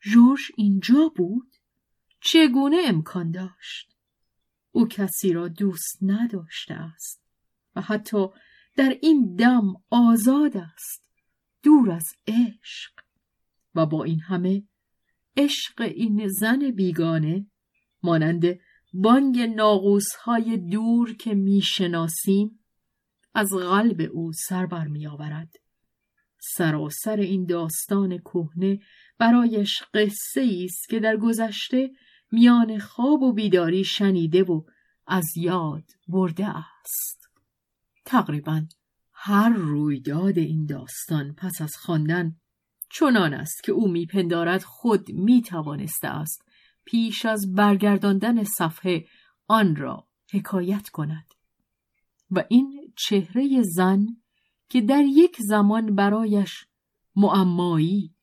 جورج 0.00 0.40
اینجا 0.56 1.12
بود؟ 1.16 1.56
چگونه 2.20 2.76
امکان 2.84 3.30
داشت؟ 3.30 3.96
او 4.72 4.88
کسی 4.88 5.32
را 5.32 5.48
دوست 5.48 5.98
نداشته 6.02 6.74
است 6.74 7.22
و 7.76 7.80
حتی 7.80 8.26
در 8.76 8.98
این 9.02 9.36
دم 9.36 9.74
آزاد 9.90 10.56
است 10.56 11.10
دور 11.62 11.90
از 11.90 12.06
عشق. 12.26 12.95
و 13.76 13.86
با 13.86 14.04
این 14.04 14.20
همه 14.20 14.62
عشق 15.36 15.80
این 15.80 16.28
زن 16.28 16.70
بیگانه 16.70 17.46
مانند 18.02 18.58
بانگ 18.92 19.40
ناغوس 19.40 20.14
های 20.24 20.56
دور 20.56 21.16
که 21.16 21.34
می‌شناسیم 21.34 22.60
از 23.34 23.48
قلب 23.52 24.10
او 24.12 24.32
سر 24.32 24.66
بر 24.66 24.86
می 24.86 25.06
آورد. 25.06 25.52
سراسر 26.38 27.16
این 27.16 27.44
داستان 27.44 28.18
کهنه 28.18 28.78
برایش 29.18 29.82
قصه 29.94 30.60
است 30.64 30.88
که 30.88 31.00
در 31.00 31.16
گذشته 31.16 31.90
میان 32.32 32.78
خواب 32.78 33.22
و 33.22 33.32
بیداری 33.32 33.84
شنیده 33.84 34.42
و 34.42 34.62
از 35.06 35.26
یاد 35.36 35.84
برده 36.08 36.46
است 36.46 37.30
تقریبا 38.04 38.66
هر 39.12 39.48
رویداد 39.48 40.38
این 40.38 40.66
داستان 40.66 41.34
پس 41.34 41.60
از 41.60 41.76
خواندن 41.76 42.36
چنان 42.88 43.34
است 43.34 43.64
که 43.64 43.72
او 43.72 43.88
میپندارد 43.88 44.62
خود 44.62 45.10
می‌توانسته 45.10 46.08
است 46.08 46.42
پیش 46.84 47.26
از 47.26 47.54
برگرداندن 47.54 48.44
صفحه 48.44 49.06
آن 49.48 49.76
را 49.76 50.06
حکایت 50.32 50.88
کند 50.88 51.34
و 52.30 52.44
این 52.48 52.92
چهره 52.96 53.62
زن 53.62 54.06
که 54.68 54.80
در 54.80 55.02
یک 55.02 55.36
زمان 55.40 55.94
برایش 55.94 56.66
معمایی 57.16 58.14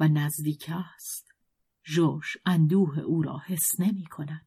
و 0.00 0.08
نزدیک 0.08 0.70
است 0.94 1.34
جوش 1.84 2.36
اندوه 2.46 2.98
او 2.98 3.22
را 3.22 3.38
حس 3.46 3.80
نمی 3.80 4.04
کند. 4.04 4.46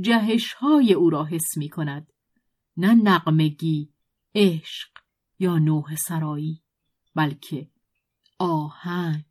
جهش 0.00 0.52
های 0.52 0.92
او 0.92 1.10
را 1.10 1.24
حس 1.24 1.56
می 1.56 1.68
کند. 1.68 2.12
نه 2.76 2.94
نقمگی، 2.94 3.92
عشق 4.34 4.88
یا 5.38 5.58
نوح 5.58 5.96
سرایی 5.96 6.62
بلکه 7.14 7.70
آهنگ، 8.42 9.24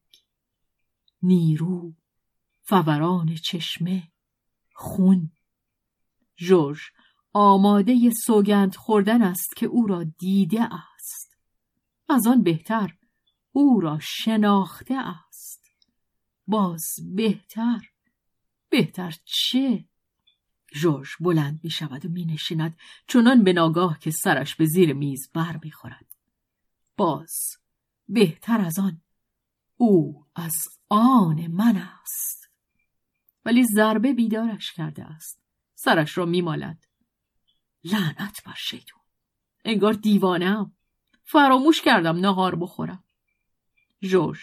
نیرو، 1.24 1.94
فوران 2.62 3.36
چشمه، 3.36 4.12
خون. 4.74 5.32
جورج 6.36 6.80
آماده 7.34 8.12
سوگند 8.26 8.76
خوردن 8.76 9.22
است 9.22 9.56
که 9.58 9.66
او 9.66 9.88
را 9.88 10.04
دیده 10.04 10.64
است. 10.74 11.38
از 12.10 12.28
آن 12.28 12.44
بهتر 12.44 12.98
او 13.52 13.80
را 13.80 14.00
شناخته 14.02 14.96
است. 14.96 15.66
باز 16.48 16.86
بهتر 17.16 17.80
بهتر 18.70 19.16
چه؟ 19.26 19.86
جورج 20.74 21.10
بلند 21.20 21.60
می 21.64 21.70
شود 21.70 22.06
و 22.06 22.10
می 22.10 22.26
نشیند 22.26 22.78
چنان 23.08 23.44
به 23.44 23.54
ناگاه 23.54 24.00
که 24.00 24.12
سرش 24.12 24.56
به 24.56 24.66
زیر 24.66 24.94
میز 24.94 25.30
بر 25.34 25.60
می 25.64 25.72
خورد. 25.72 26.16
باز 26.98 27.61
بهتر 28.12 28.62
از 28.62 28.80
آن. 28.80 29.02
او 29.78 30.26
از 30.36 30.56
آن 30.90 31.48
من 31.48 31.78
است. 31.78 32.50
ولی 33.46 33.64
ضربه 33.64 34.14
بیدارش 34.14 34.72
کرده 34.72 35.04
است. 35.04 35.42
سرش 35.76 36.18
را 36.18 36.26
میمالد. 36.26 36.86
لعنت 37.84 38.44
بر 38.46 38.56
شیطون 38.58 39.02
انگار 39.66 39.94
دیوانم 39.94 40.74
فراموش 41.24 41.82
کردم 41.82 42.18
نهار 42.18 42.56
بخورم. 42.56 43.04
جورج 44.02 44.40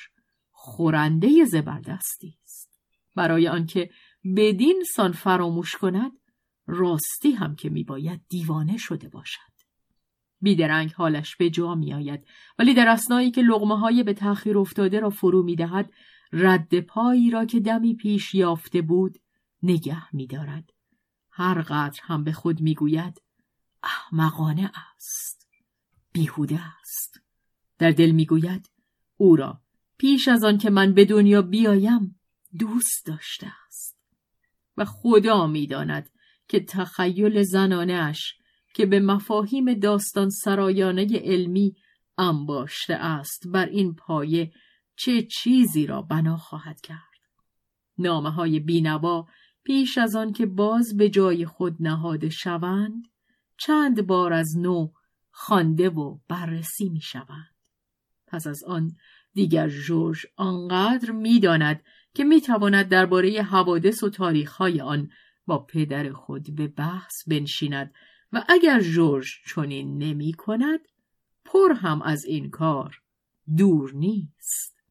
خورنده 0.51 1.45
زبردستی 1.45 2.39
است. 2.45 2.81
برای 3.15 3.49
آنکه 3.49 3.91
بدین 4.37 4.85
سان 4.95 5.13
فراموش 5.13 5.77
کند 5.77 6.13
راستی 6.67 7.33
هم 7.33 7.57
که 7.57 7.69
میباید 7.71 8.21
دیوانه 8.29 8.77
شده 8.77 9.09
باشد. 9.09 9.58
بیدرنگ 10.41 10.93
حالش 10.93 11.37
به 11.37 11.51
جا 11.51 11.75
می 11.75 11.95
آید 11.95 12.27
ولی 12.59 12.75
در 12.75 12.89
اسنایی 12.89 13.31
که 13.31 13.43
لغمه 13.43 13.79
های 13.79 14.03
به 14.03 14.15
تأخیر 14.15 14.59
افتاده 14.59 15.01
را 15.01 15.11
فرو 15.11 15.43
می 15.43 15.57
دهد 15.57 15.93
رد 16.33 16.81
پایی 16.81 17.31
را 17.31 17.45
که 17.45 17.61
دمی 17.61 17.95
پیش 17.95 18.35
یافته 18.35 18.83
بود 18.83 19.19
نگه 19.63 20.17
می 20.17 20.27
دارد. 20.27 20.73
هر 21.31 21.63
قدر 21.63 22.01
هم 22.03 22.25
به 22.25 22.33
خود 22.33 22.61
می 22.61 22.75
گوید 22.75 23.23
احمقانه 23.83 24.71
است. 24.97 25.49
بیهوده 26.13 26.61
است. 26.81 27.21
در 27.79 27.91
دل 27.91 28.11
می 28.11 28.27
گوید 28.27 28.71
او 29.17 29.37
را 29.37 29.61
پیش 29.99 30.29
از 30.29 30.45
آن 30.45 30.59
که 30.59 30.71
من 30.71 30.95
به 30.95 31.05
دنیا 31.05 31.43
بیایم 31.43 32.21
دوست 32.59 33.07
داشته 33.07 33.53
است. 33.67 33.99
و 34.77 34.85
خدا 34.85 35.47
می 35.47 35.67
داند 35.67 36.11
که 36.49 36.61
تخیل 36.61 37.43
زنانش 37.43 38.35
که 38.79 38.87
به 38.87 39.01
مفاهیم 39.01 39.75
داستان 39.75 40.31
سرایانه 40.31 41.07
علمی 41.19 41.77
انباشته 42.19 42.95
است 42.95 43.49
بر 43.49 43.67
این 43.67 43.95
پایه 43.95 44.53
چه 44.97 45.23
چیزی 45.23 45.87
را 45.87 46.03
بنا 46.03 46.37
خواهد 46.37 46.81
کرد. 46.81 46.99
نامه 47.99 48.31
های 48.31 48.61
بینوا 48.61 49.27
پیش 49.65 49.99
از 49.99 50.17
آن 50.17 50.33
که 50.33 50.47
باز 50.47 50.97
به 50.97 51.09
جای 51.09 51.47
خود 51.47 51.77
نهاده 51.81 52.29
شوند 52.31 53.05
چند 53.57 54.07
بار 54.07 54.33
از 54.33 54.57
نو 54.59 54.89
خوانده 55.31 55.91
و 55.91 56.19
بررسی 56.29 56.89
می 56.89 57.01
شوند. 57.01 57.55
پس 58.27 58.47
از 58.47 58.65
آن 58.65 58.97
دیگر 59.35 59.69
جورج 59.69 60.27
آنقدر 60.37 61.11
می‌داند 61.11 61.83
که 62.15 62.25
می‌تواند 62.25 62.89
درباره 62.89 63.43
حوادث 63.43 64.03
و 64.03 64.11
تاریخهای 64.11 64.81
آن 64.81 65.11
با 65.47 65.59
پدر 65.59 66.13
خود 66.13 66.55
به 66.55 66.69
بحث 66.69 67.29
بنشیند 67.29 67.95
و 68.33 68.45
اگر 68.49 68.81
جورج 68.81 69.27
چنین 69.47 69.99
نمی 69.99 70.33
کند 70.33 70.81
پر 71.45 71.73
هم 71.73 72.03
از 72.03 72.25
این 72.25 72.51
کار 72.51 73.03
دور 73.57 73.93
نیست. 73.95 74.83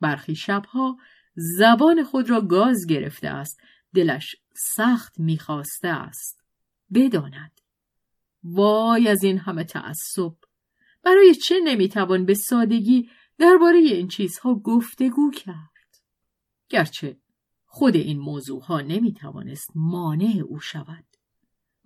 برخی 0.00 0.36
شبها 0.36 0.96
زبان 1.34 2.04
خود 2.04 2.30
را 2.30 2.40
گاز 2.40 2.86
گرفته 2.86 3.28
است 3.28 3.60
دلش 3.94 4.36
سخت 4.76 5.20
می‌خواسته 5.20 5.88
است. 5.88 6.40
بداند. 6.94 7.60
وای 8.42 9.08
از 9.08 9.24
این 9.24 9.38
همه 9.38 9.64
تعصب! 9.64 10.34
برای 11.02 11.34
چه 11.34 11.60
نمی‌توان 11.64 12.24
به 12.24 12.34
سادگی 12.34 13.08
درباره 13.38 13.78
این 13.78 14.08
چیزها 14.08 14.54
گفتگو 14.54 15.30
کرد؟ 15.30 16.00
گرچه 16.68 17.16
خود 17.66 17.96
این 17.96 18.18
موضوع 18.18 18.62
ها 18.62 18.80
نمی 18.80 19.12
توانست 19.12 19.70
مانع 19.74 20.42
او 20.48 20.60
شود. 20.60 21.04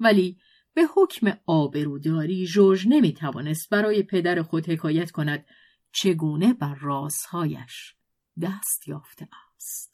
ولی 0.00 0.38
به 0.78 0.84
حکم 0.94 1.32
آبروداری 1.46 2.46
جورج 2.46 2.86
نمی 2.88 3.12
توانست 3.12 3.70
برای 3.70 4.02
پدر 4.02 4.42
خود 4.42 4.68
حکایت 4.68 5.10
کند 5.10 5.46
چگونه 5.92 6.52
بر 6.54 6.74
رازهایش 6.74 7.94
دست 8.42 8.88
یافته 8.88 9.28
است. 9.56 9.92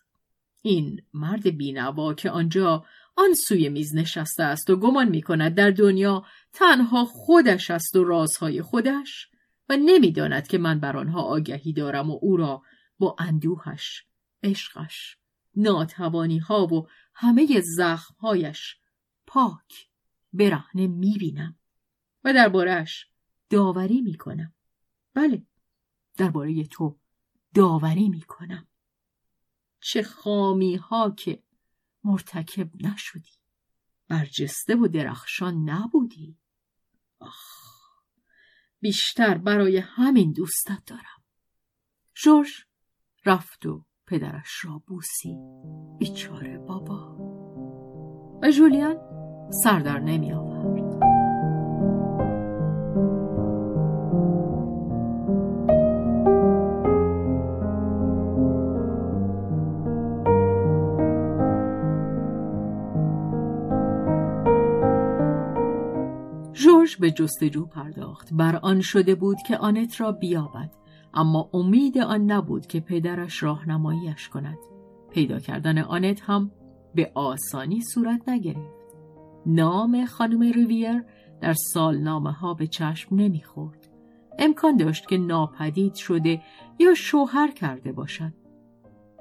این 0.63 1.03
مرد 1.15 1.57
بینوا 1.57 2.15
که 2.15 2.31
آنجا 2.31 2.85
آن 3.17 3.35
سوی 3.49 3.69
میز 3.69 3.95
نشسته 3.95 4.43
است 4.43 4.71
و 4.71 4.77
گمان 4.77 5.09
می 5.09 5.23
کند 5.23 5.55
در 5.55 5.71
دنیا 5.71 6.25
تنها 6.53 7.05
خودش 7.05 7.71
است 7.71 7.97
و 7.97 8.05
رازهای 8.05 8.63
خودش 8.63 9.29
و 9.69 9.77
نمی‌داند 9.77 10.49
که 10.49 10.59
من 10.59 10.81
بر 10.81 10.97
آنها 10.97 11.23
آگهی 11.23 11.73
دارم 11.73 12.11
و 12.11 12.19
او 12.23 12.37
را 12.37 12.63
با 12.99 13.17
اندوهش، 13.19 14.05
عشقش، 14.43 15.17
ناتوانی 15.57 16.39
ها 16.39 16.67
و 16.67 16.89
همه 17.15 17.61
زخمهایش 17.61 18.77
پاک 19.27 19.94
برهنه 20.35 20.87
می‌بینم. 20.87 21.59
و 22.25 22.33
دربارهش 22.33 23.11
داوری 23.51 24.01
می‌کنم. 24.01 24.55
بله، 25.15 25.47
درباره 26.17 26.65
تو 26.65 26.99
داوری 27.55 28.09
می‌کنم. 28.09 28.67
چه 29.81 30.03
خامی 30.03 30.77
ها 30.77 31.11
که. 31.11 31.43
مرتکب 32.05 32.87
نشدی. 32.87 33.31
برجسته 34.09 34.75
و 34.75 34.89
درخشان 34.89 35.71
نبودی. 35.71 36.39
آخ. 37.19 37.65
بیشتر 38.81 39.39
برای 39.39 39.77
همین 39.77 40.33
دوستت 40.33 40.83
دارم. 40.87 41.25
جورج 42.15 42.49
رفت 43.27 43.67
و 43.67 43.85
پدرش 44.07 44.65
را 44.65 44.83
بوسی. 44.87 45.37
بیچاره 45.99 46.59
بابا. 46.59 47.17
و 48.43 48.51
جولیان؟ 48.51 49.14
سردر 49.51 49.99
نمی 49.99 50.33
آورد 50.33 50.45
به 67.05 67.11
جستجو 67.11 67.67
پرداخت. 67.67 68.29
بر 68.33 68.57
آن 68.57 68.81
شده 68.81 69.15
بود 69.15 69.37
که 69.47 69.57
آنت 69.57 70.01
را 70.01 70.13
بیابد 70.13 70.71
اما 71.15 71.51
امید 71.53 71.99
آن 71.99 72.31
نبود 72.31 72.67
که 72.67 72.81
پدرش 72.81 73.43
راهنماییش 73.43 74.29
کند. 74.29 74.59
پیدا 75.11 75.39
کردن 75.39 75.79
آنت 75.79 76.21
هم 76.23 76.51
به 76.95 77.13
آسانی 77.15 77.81
صورت 77.95 78.29
نگرفت. 78.29 78.84
نام 79.47 80.07
خانم 80.07 80.41
ریویر 80.41 81.05
در 81.41 81.53
سالنامه 81.73 82.33
ها 82.33 82.55
به 82.55 82.67
چشم 82.67 83.17
نمی‌خورد 83.17 83.89
امکان 84.39 84.77
داشت 84.77 85.09
که 85.09 85.19
ناپدید 85.19 85.95
شده 85.95 86.43
یا 86.79 86.95
شوهر 86.95 87.51
کرده 87.51 87.93
باشد 87.93 88.33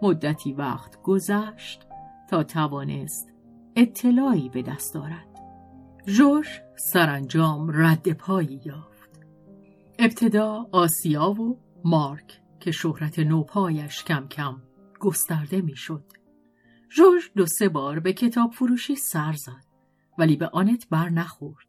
مدتی 0.01 0.53
وقت 0.53 1.01
گذشت 1.01 1.87
تا 2.29 2.43
توانست 2.43 3.33
اطلاعی 3.75 4.49
به 4.49 4.61
دست 4.61 4.93
دارد 4.93 5.27
جوش 6.05 6.61
سرانجام 6.75 7.71
رد 7.73 8.13
پایی 8.13 8.61
یافت. 8.65 9.19
ابتدا 9.99 10.67
آسیا 10.71 11.31
و 11.31 11.59
مارک 11.85 12.41
که 12.59 12.71
شهرت 12.71 13.19
نوپایش 13.19 14.03
کم 14.03 14.27
کم 14.27 14.55
گسترده 14.99 15.61
می‌شد. 15.61 16.03
جورج 16.89 17.23
دو 17.35 17.45
سه 17.45 17.69
بار 17.69 17.99
به 17.99 18.13
کتاب 18.13 18.51
فروشی 18.51 18.95
سر 18.95 19.33
زد 19.33 19.72
ولی 20.17 20.35
به 20.35 20.47
آنت 20.47 20.89
بر 20.89 21.09
نخورد. 21.09 21.67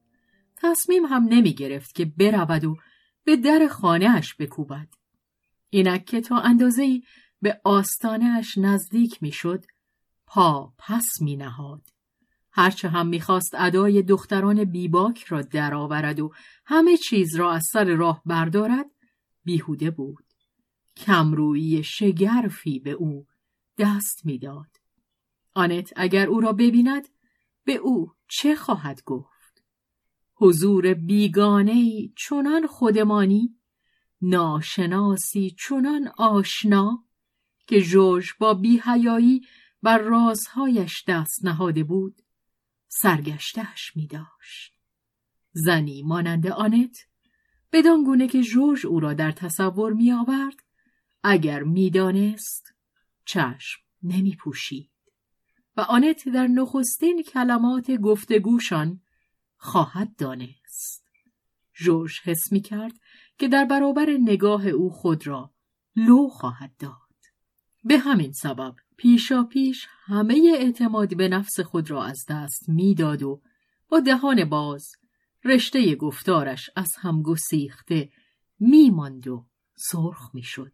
تصمیم 0.57 1.05
هم 1.05 1.24
نمی 1.24 1.55
گرفت 1.55 1.95
که 1.95 2.05
برود 2.05 2.64
و 2.64 2.76
به 3.24 3.36
در 3.36 3.68
خانهاش 3.70 4.34
بکوبد. 4.34 4.88
اینک 5.70 6.05
که 6.05 6.20
تا 6.20 6.38
اندازه‌ای 6.38 7.03
به 7.42 7.61
آستانهاش 7.64 8.59
نزدیک 8.59 9.22
می‌شد 9.22 9.64
پا 10.26 10.72
پس 10.78 11.07
می 11.20 11.36
نهاد. 11.36 11.82
هرچه 12.53 12.88
هم 12.88 13.07
می‌خواست 13.07 13.55
ادای 13.55 14.03
دختران 14.03 14.64
بیباک 14.64 15.24
را 15.24 15.42
درآورد 15.42 16.20
و 16.20 16.32
همه 16.66 16.97
چیز 16.97 17.36
را 17.36 17.53
از 17.53 17.66
سر 17.72 17.84
راه 17.84 18.22
بردارد 18.26 18.86
بیهوده 19.45 19.90
بود 19.90 20.24
کمرویی 20.97 21.84
شگرفی 21.84 22.78
به 22.78 22.90
او 22.90 23.26
دست 23.78 24.26
می‌داد 24.26 24.76
آنت 25.55 25.92
اگر 25.97 26.26
او 26.26 26.40
را 26.40 26.53
ببیند 26.53 27.09
به 27.65 27.73
او 27.73 28.12
چه 28.29 28.57
خواهد 28.57 29.03
گفت 29.05 29.65
حضور 30.35 30.95
بیگانه 30.95 32.09
چنان 32.17 32.67
خودمانی 32.67 33.57
ناشناسی 34.23 35.57
چنان 35.69 36.12
آشنا 36.19 37.05
که 37.67 37.81
جوش 37.81 38.35
با 38.35 38.55
بیهیایی 38.55 39.47
بر 39.83 39.99
رازهایش 39.99 41.05
دست 41.09 41.45
نهاده 41.45 41.85
بود 41.85 42.23
سرگشتهش 42.89 43.97
می 43.97 44.07
داشت. 44.07 44.75
زنی 45.53 46.03
مانند 46.03 46.47
آنت 46.47 46.99
بدان 47.73 48.05
گونه 48.05 48.29
که 48.29 48.43
جورج 48.43 48.87
او 48.87 49.01
را 49.01 49.15
در 49.15 49.33
تصور 49.33 49.93
می 49.93 50.12
آورد 50.12 50.57
اگر 51.23 51.62
می‌دانست 51.62 52.75
چشم 53.25 53.81
نمی 54.03 54.37
پوشید 54.37 54.93
و 55.77 55.81
آنت 55.81 56.29
در 56.29 56.47
نخستین 56.47 57.22
کلمات 57.22 57.91
گفتگوشان 57.91 59.01
خواهد 59.57 60.16
دانست. 60.16 61.05
جورج 61.75 62.20
حس 62.25 62.53
می 62.53 62.61
کرد 62.61 62.93
که 63.39 63.49
در 63.49 63.64
برابر 63.64 64.11
نگاه 64.20 64.66
او 64.66 64.91
خود 64.91 65.27
را 65.27 65.51
لو 65.97 66.29
خواهد 66.29 66.77
داد. 66.79 66.95
به 67.85 67.99
همین 67.99 68.33
سبب 68.33 68.75
پیشا 68.97 69.45
پیش 69.45 69.87
همه 70.05 70.55
اعتماد 70.59 71.16
به 71.16 71.29
نفس 71.29 71.61
خود 71.61 71.91
را 71.91 72.05
از 72.05 72.25
دست 72.29 72.68
می‌داد 72.68 73.22
و 73.22 73.43
با 73.89 74.01
دهان 74.01 74.45
باز 74.45 74.93
رشته 75.45 75.95
گفتارش 75.95 76.70
از 76.77 76.97
هم 76.99 77.22
گسیخته 77.22 78.11
میماند 78.61 79.29
و 79.29 79.47
سرخ 79.77 80.31
می‌شد 80.35 80.72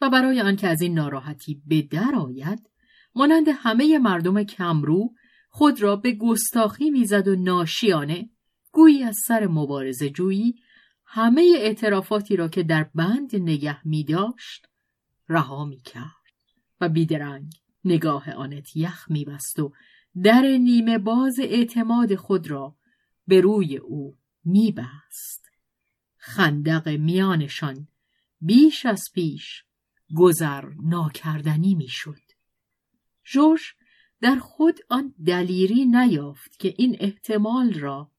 و 0.00 0.10
برای 0.10 0.40
آنکه 0.40 0.68
از 0.68 0.82
این 0.82 0.94
ناراحتی 0.94 1.62
به 1.66 1.82
در 1.82 2.14
آید 2.14 2.70
مانند 3.14 3.46
همه 3.48 3.98
مردم 3.98 4.42
کمرو 4.42 5.14
خود 5.48 5.82
را 5.82 5.96
به 5.96 6.12
گستاخی 6.12 6.90
می‌زد 6.90 7.28
و 7.28 7.36
ناشیانه 7.36 8.30
گویی 8.72 9.02
از 9.02 9.16
سر 9.26 9.46
مبارزه 9.46 10.10
جویی 10.10 10.54
همه 11.06 11.54
اعترافاتی 11.56 12.36
را 12.36 12.48
که 12.48 12.62
در 12.62 12.90
بند 12.94 13.36
نگه 13.36 13.88
می 13.88 14.04
داشت 14.04 14.66
رها 15.28 15.64
می 15.64 15.80
کرد 15.80 16.08
و 16.80 16.88
بیدرنگ 16.88 17.52
نگاه 17.84 18.30
آنت 18.30 18.76
یخ 18.76 19.10
می 19.10 19.24
بست 19.24 19.58
و 19.58 19.72
در 20.22 20.42
نیمه 20.42 20.98
باز 20.98 21.38
اعتماد 21.40 22.14
خود 22.14 22.50
را 22.50 22.76
به 23.26 23.40
روی 23.40 23.76
او 23.76 24.16
می 24.44 24.72
بست. 24.72 25.50
خندق 26.16 26.88
میانشان 26.88 27.88
بیش 28.40 28.86
از 28.86 29.02
پیش 29.14 29.64
گذر 30.16 30.64
ناکردنی 30.82 31.74
می 31.74 31.88
شد. 31.88 32.31
جوش 33.24 33.74
در 34.20 34.36
خود 34.36 34.80
آن 34.88 35.14
دلیری 35.26 35.84
نیافت 35.84 36.58
که 36.58 36.74
این 36.78 36.96
احتمال 37.00 37.74
را 37.74 38.10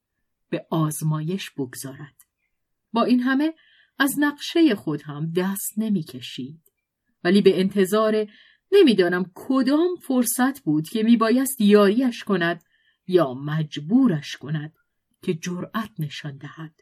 به 0.49 0.68
آزمایش 0.70 1.51
بگذارد. 1.51 2.26
با 2.93 3.04
این 3.04 3.20
همه 3.20 3.54
از 3.99 4.16
نقشه 4.20 4.76
خود 4.76 5.01
هم 5.01 5.32
دست 5.32 5.74
نمی 5.78 6.04
کشید. 6.04 6.72
ولی 7.24 7.41
به 7.41 7.60
انتظار 7.60 8.28
نمی‌دانم 8.72 9.32
کدام 9.34 9.95
فرصت 9.95 10.60
بود 10.60 10.89
که 10.89 11.04
میبایست 11.04 11.62
یاریش 11.62 12.24
کند 12.24 12.64
یا 13.08 13.34
مجبورش 13.34 14.38
کند 14.38 14.74
که 15.22 15.34
جرأت 15.34 15.89
نشان 15.99 16.38
دهد. 16.38 16.80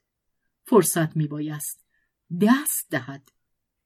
فرصت 0.63 1.17
میبایست 1.17 1.85
دست 2.41 2.89
دهد 2.89 3.31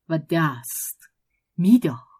و 0.09 0.19
دست 0.29 1.09
می‌داد. 1.57 2.14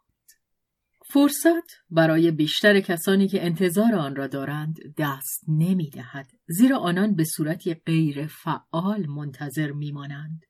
فرصت 1.16 1.72
برای 1.90 2.32
بیشتر 2.32 2.80
کسانی 2.80 3.28
که 3.28 3.46
انتظار 3.46 3.96
آن 3.96 4.16
را 4.16 4.28
دارند 4.28 4.80
دست 4.98 5.44
نمی 5.48 5.90
دهد 5.90 6.32
زیرا 6.48 6.78
آنان 6.78 7.16
به 7.16 7.24
صورتی 7.24 7.74
غیر 7.74 8.28
فعال 8.28 9.06
منتظر 9.08 9.72
می 9.72 9.92
مانند. 9.92 10.46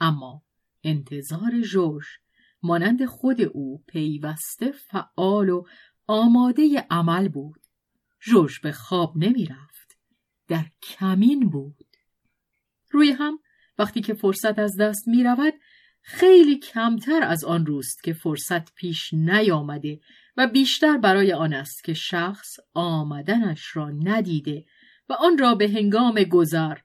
اما 0.00 0.42
انتظار 0.84 1.60
جوش 1.60 2.04
مانند 2.62 3.04
خود 3.04 3.40
او 3.40 3.84
پیوسته 3.86 4.72
فعال 4.72 5.48
و 5.48 5.64
آماده 6.06 6.86
عمل 6.90 7.28
بود. 7.28 7.60
جوش 8.20 8.60
به 8.60 8.72
خواب 8.72 9.12
نمی 9.16 9.46
رفت. 9.46 9.98
در 10.48 10.66
کمین 10.82 11.48
بود. 11.48 11.86
روی 12.90 13.10
هم 13.10 13.38
وقتی 13.78 14.00
که 14.00 14.14
فرصت 14.14 14.58
از 14.58 14.76
دست 14.80 15.08
می 15.08 15.24
رود 15.24 15.54
خیلی 16.10 16.58
کمتر 16.58 17.22
از 17.22 17.44
آن 17.44 17.66
روست 17.66 18.02
که 18.02 18.12
فرصت 18.12 18.74
پیش 18.74 19.14
نیامده 19.14 20.00
و 20.36 20.46
بیشتر 20.46 20.98
برای 20.98 21.32
آن 21.32 21.54
است 21.54 21.84
که 21.84 21.94
شخص 21.94 22.56
آمدنش 22.74 23.76
را 23.76 23.90
ندیده 23.90 24.64
و 25.08 25.12
آن 25.12 25.38
را 25.38 25.54
به 25.54 25.68
هنگام 25.68 26.22
گذر 26.22 26.78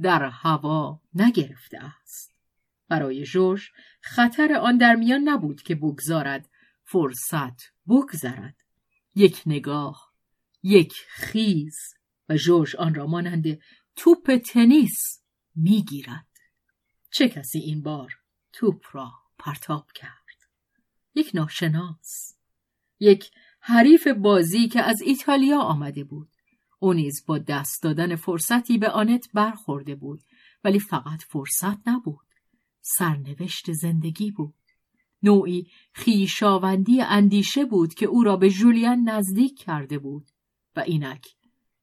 در 0.00 0.24
هوا 0.24 1.00
نگرفته 1.14 1.78
است. 1.84 2.34
برای 2.88 3.24
جوش 3.24 3.72
خطر 4.00 4.52
آن 4.52 4.78
در 4.78 4.94
میان 4.94 5.20
نبود 5.28 5.62
که 5.62 5.74
بگذارد 5.74 6.48
فرصت 6.84 7.62
بگذرد. 7.88 8.56
یک 9.14 9.42
نگاه، 9.46 10.12
یک 10.62 10.94
خیز 11.08 11.76
و 12.28 12.36
جوش 12.36 12.74
آن 12.74 12.94
را 12.94 13.06
مانند 13.06 13.60
توپ 13.96 14.36
تنیس 14.36 15.22
می‌گیرد. 15.54 16.26
چه 17.10 17.28
کسی 17.28 17.58
این 17.58 17.82
بار 17.82 18.17
توپ 18.58 18.84
را 18.92 19.12
پرتاب 19.38 19.86
کرد. 19.94 20.36
یک 21.14 21.30
ناشناس. 21.34 22.36
یک 23.00 23.30
حریف 23.60 24.08
بازی 24.08 24.68
که 24.68 24.82
از 24.82 25.00
ایتالیا 25.02 25.58
آمده 25.58 26.04
بود. 26.04 26.28
او 26.78 26.92
نیز 26.92 27.24
با 27.26 27.38
دست 27.38 27.82
دادن 27.82 28.16
فرصتی 28.16 28.78
به 28.78 28.90
آنت 28.90 29.28
برخورده 29.34 29.94
بود 29.94 30.20
ولی 30.64 30.80
فقط 30.80 31.22
فرصت 31.22 31.88
نبود. 31.88 32.26
سرنوشت 32.80 33.72
زندگی 33.72 34.30
بود. 34.30 34.54
نوعی 35.22 35.66
خیشاوندی 35.92 37.00
اندیشه 37.00 37.64
بود 37.64 37.94
که 37.94 38.06
او 38.06 38.22
را 38.22 38.36
به 38.36 38.50
جولیان 38.50 39.08
نزدیک 39.08 39.58
کرده 39.58 39.98
بود 39.98 40.30
و 40.76 40.80
اینک 40.80 41.26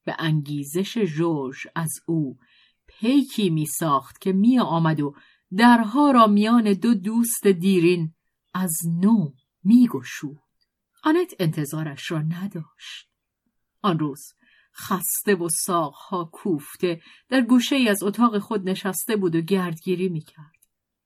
به 0.05 0.15
انگیزش 0.19 0.97
جورج 0.97 1.57
از 1.75 1.93
او 2.05 2.37
پیکی 2.87 3.49
می 3.49 3.65
ساخت 3.65 4.21
که 4.21 4.33
می 4.33 4.59
آمد 4.59 5.01
و 5.01 5.15
درها 5.57 6.11
را 6.11 6.27
میان 6.27 6.73
دو 6.73 6.93
دوست 6.93 7.47
دیرین 7.47 8.13
از 8.53 8.73
نو 9.01 9.33
می 9.63 9.87
گشود. 9.87 10.41
آنت 11.03 11.33
انتظارش 11.39 12.11
را 12.11 12.21
نداشت. 12.21 13.09
آن 13.81 13.99
روز 13.99 14.33
خسته 14.75 15.35
و 15.35 15.49
ساقها 15.49 16.29
کوفته 16.33 17.01
در 17.29 17.41
گوشه 17.41 17.75
ای 17.75 17.89
از 17.89 18.03
اتاق 18.03 18.39
خود 18.39 18.69
نشسته 18.69 19.15
بود 19.15 19.35
و 19.35 19.41
گردگیری 19.41 20.09
می 20.09 20.21
کرد. 20.21 20.55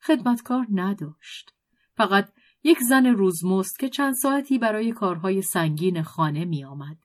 خدمتکار 0.02 0.68
نداشت. 0.72 1.54
فقط 1.98 2.32
یک 2.64 2.80
زن 2.90 3.06
روزمست 3.06 3.80
که 3.80 3.90
چند 3.90 4.14
ساعتی 4.14 4.58
برای 4.58 4.92
کارهای 4.92 5.42
سنگین 5.42 6.04
خانه 6.04 6.46
می 6.46 6.64
آمد. 6.64 6.98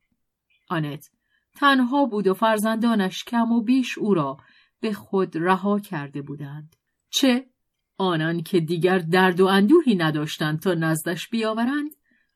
آنت 0.69 1.11
تنها 1.55 2.07
بود 2.07 2.27
و 2.27 2.35
فرزندانش 2.35 3.25
کم 3.25 3.53
و 3.53 3.63
بیش 3.63 3.99
او 3.99 4.15
را 4.15 4.37
به 4.81 4.93
خود 4.93 5.37
رها 5.37 5.81
کرده 5.81 6.23
بودند. 6.23 6.77
چه 7.15 7.47
آنان 7.99 8.43
که 8.43 8.61
دیگر 8.61 8.99
درد 8.99 9.41
و 9.41 9.47
اندوهی 9.47 9.95
نداشتند 9.95 10.61
تا 10.61 10.75
نزدش 10.75 11.29
بیاورند 11.29 11.91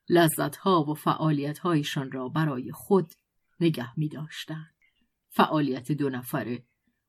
لذتها 0.08 0.84
و 0.84 0.94
فعالیتهایشان 0.94 2.12
را 2.12 2.28
برای 2.28 2.72
خود 2.72 3.12
نگه 3.60 3.98
می 3.98 4.08
داشتند. 4.08 4.74
فعالیت 5.28 5.92
دو 5.92 6.10
نفره 6.10 6.64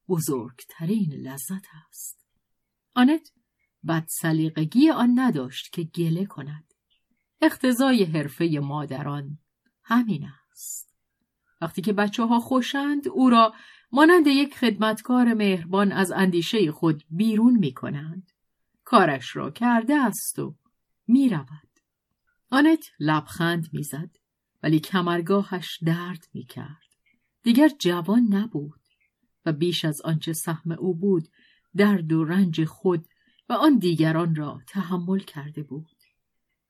بزرگترین 0.07 1.13
لذت 1.13 1.65
است. 1.89 2.25
آنت 2.95 3.31
بد 3.87 4.05
سلیقگی 4.09 4.89
آن 4.89 5.19
نداشت 5.19 5.73
که 5.73 5.83
گله 5.83 6.25
کند. 6.25 6.73
اختزای 7.41 8.03
حرفه 8.03 8.59
مادران 8.63 9.39
همین 9.83 10.27
است. 10.51 10.95
وقتی 11.61 11.81
که 11.81 11.93
بچه 11.93 12.23
ها 12.23 12.39
خوشند 12.39 13.07
او 13.07 13.29
را 13.29 13.53
مانند 13.91 14.27
یک 14.27 14.55
خدمتکار 14.57 15.33
مهربان 15.33 15.91
از 15.91 16.11
اندیشه 16.11 16.71
خود 16.71 17.03
بیرون 17.09 17.57
می 17.57 17.73
کنند. 17.73 18.31
کارش 18.83 19.35
را 19.35 19.51
کرده 19.51 19.95
است 19.95 20.39
و 20.39 20.55
می 21.07 21.29
رود. 21.29 21.69
آنت 22.49 22.91
لبخند 22.99 23.69
می‌زد 23.73 24.09
ولی 24.63 24.79
کمرگاهش 24.79 25.79
درد 25.85 26.27
می 26.33 26.45
کرد. 26.45 26.89
دیگر 27.43 27.69
جوان 27.79 28.27
نبود 28.31 28.79
و 29.45 29.53
بیش 29.53 29.85
از 29.85 30.01
آنچه 30.01 30.33
سهم 30.33 30.71
او 30.71 30.95
بود 30.95 31.27
درد 31.75 32.13
و 32.13 32.23
رنج 32.23 32.65
خود 32.65 33.05
و 33.49 33.53
آن 33.53 33.77
دیگران 33.77 34.35
را 34.35 34.61
تحمل 34.67 35.19
کرده 35.19 35.63
بود. 35.63 35.97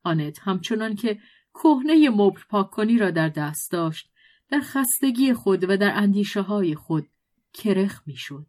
آنت 0.03 0.39
همچنان 0.39 0.95
که 0.95 1.19
کهنه 1.53 2.09
مبل 2.09 2.41
پاک 2.49 2.69
کنی 2.69 2.97
را 2.97 3.11
در 3.11 3.29
دست 3.29 3.71
داشت 3.71 4.11
در 4.49 4.59
خستگی 4.59 5.33
خود 5.33 5.69
و 5.69 5.77
در 5.77 5.91
اندیشه 5.95 6.41
های 6.41 6.75
خود 6.75 7.09
کرخ 7.53 8.01
می‌شد. 8.05 8.47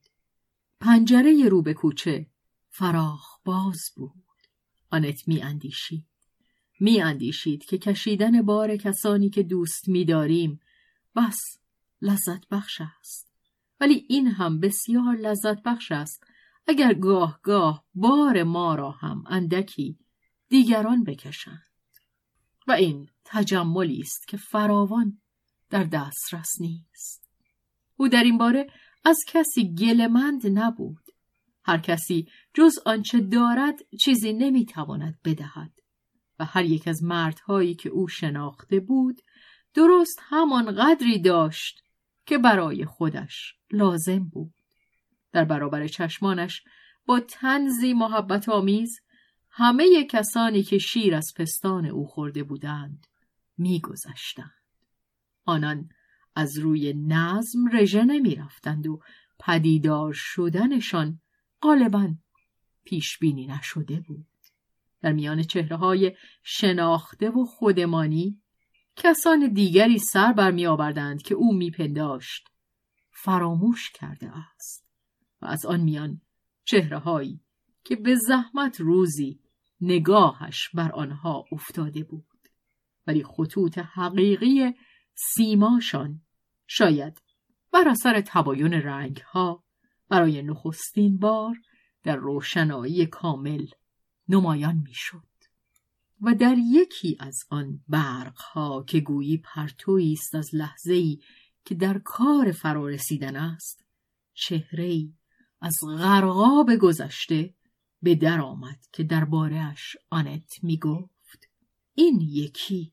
پنجره 0.80 1.48
رو 1.48 1.62
به 1.62 1.74
کوچه 1.74 2.26
فراخ 2.68 3.38
باز 3.44 3.80
بود. 3.96 4.24
آنت 4.90 5.28
می 5.28 5.42
اندیشید. 5.42 6.06
می 6.80 7.02
اندیشید 7.02 7.64
که 7.64 7.78
کشیدن 7.78 8.42
بار 8.42 8.76
کسانی 8.76 9.30
که 9.30 9.42
دوست 9.42 9.88
می 9.88 10.04
داریم 10.04 10.60
بس 11.16 11.38
لذت 12.02 12.48
بخش 12.50 12.80
است. 12.80 13.32
ولی 13.80 14.06
این 14.08 14.26
هم 14.26 14.60
بسیار 14.60 15.16
لذت 15.16 15.62
بخش 15.62 15.92
است 15.92 16.24
اگر 16.66 16.94
گاه 16.94 17.40
گاه 17.42 17.84
بار 17.94 18.42
ما 18.42 18.74
را 18.74 18.90
هم 18.90 19.24
اندکی 19.26 19.98
دیگران 20.48 21.04
بکشند. 21.04 21.62
و 22.68 22.72
این 22.72 23.08
تجملی 23.24 24.00
است 24.00 24.28
که 24.28 24.36
فراوان 24.36 25.20
در 25.70 25.84
دسترس 25.84 26.60
نیست. 26.60 27.30
او 27.96 28.08
در 28.08 28.22
این 28.22 28.38
باره 28.38 28.66
از 29.04 29.18
کسی 29.28 29.74
گلمند 29.74 30.58
نبود. 30.58 31.04
هر 31.64 31.78
کسی 31.78 32.28
جز 32.54 32.72
آنچه 32.86 33.20
دارد 33.20 33.78
چیزی 34.00 34.32
نمی‌تواند 34.32 35.18
بدهد 35.24 35.72
و 36.38 36.44
هر 36.44 36.64
یک 36.64 36.88
از 36.88 37.02
مردهایی 37.02 37.74
که 37.74 37.88
او 37.88 38.08
شناخته 38.08 38.80
بود 38.80 39.20
درست 39.74 40.18
همان 40.22 40.74
قدری 40.74 41.20
داشت 41.20 41.84
که 42.26 42.38
برای 42.38 42.84
خودش 42.84 43.54
لازم 43.70 44.24
بود. 44.24 44.54
در 45.32 45.44
برابر 45.44 45.86
چشمانش 45.86 46.62
با 47.06 47.20
تنزی 47.20 47.94
محبت 47.94 48.48
آمیز 48.48 49.00
همه 49.50 50.04
کسانی 50.04 50.62
که 50.62 50.78
شیر 50.78 51.14
از 51.14 51.32
پستان 51.36 51.86
او 51.86 52.06
خورده 52.06 52.42
بودند 52.42 53.06
میگذشتند. 53.58 54.59
آنان 55.44 55.88
از 56.36 56.58
روی 56.58 56.92
نظم 56.92 57.58
رژه 57.72 58.04
نمی 58.04 58.34
رفتند 58.34 58.86
و 58.86 59.00
پدیدار 59.38 60.12
شدنشان 60.16 61.20
غالبا 61.62 62.14
پیش 62.84 63.18
بینی 63.18 63.46
نشده 63.46 64.00
بود. 64.00 64.26
در 65.02 65.12
میان 65.12 65.42
چهره 65.42 65.76
های 65.76 66.16
شناخته 66.42 67.30
و 67.30 67.44
خودمانی 67.44 68.40
کسان 68.96 69.52
دیگری 69.52 69.98
سر 69.98 70.32
برمی 70.32 70.66
آوردند 70.66 71.22
که 71.22 71.34
او 71.34 71.54
میپنداشت 71.54 72.48
فراموش 73.10 73.90
کرده 73.90 74.32
است 74.36 74.86
و 75.42 75.46
از 75.46 75.66
آن 75.66 75.80
میان 75.80 76.20
چهرههایی 76.64 77.40
که 77.84 77.96
به 77.96 78.14
زحمت 78.14 78.80
روزی 78.80 79.40
نگاهش 79.80 80.68
بر 80.74 80.92
آنها 80.92 81.44
افتاده 81.52 82.04
بود 82.04 82.26
ولی 83.06 83.24
خطوط 83.24 83.78
حقیقی 83.78 84.74
سیماشان. 85.14 86.20
شاید 86.66 87.22
بر 87.72 87.88
اثر 87.88 88.20
تباین 88.26 88.72
رنگ 88.72 89.16
ها 89.16 89.64
برای 90.08 90.42
نخستین 90.42 91.18
بار 91.18 91.56
در 92.02 92.16
روشنایی 92.16 93.06
کامل 93.06 93.66
نمایان 94.28 94.76
می‌شد 94.76 95.30
و 96.20 96.34
در 96.34 96.56
یکی 96.58 97.16
از 97.20 97.38
آن 97.50 97.80
برقها 97.88 98.84
که 98.88 99.00
گویی 99.00 99.36
پرتویی 99.36 100.12
است 100.12 100.34
از 100.34 100.50
لحظه 100.52 100.92
ای 100.92 101.18
که 101.64 101.74
در 101.74 101.98
کار 101.98 102.52
فرا 102.52 102.88
رسیدن 102.88 103.36
است 103.36 103.84
چهره 104.34 105.08
از 105.60 105.76
غرقاب 105.98 106.76
گذشته 106.76 107.54
به 108.02 108.14
در 108.14 108.40
آمد 108.40 108.86
که 108.92 109.02
دربارهش 109.02 109.96
آنت 110.10 110.52
می 110.62 110.78
گفت 110.78 111.48
این 111.94 112.20
یکی 112.20 112.92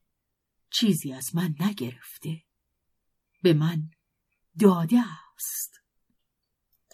چیزی 0.80 1.14
از 1.14 1.36
من 1.36 1.56
نگرفته. 1.60 2.42
به 3.44 3.54
من 3.54 3.90
داده 4.60 5.04
است. 5.36 5.82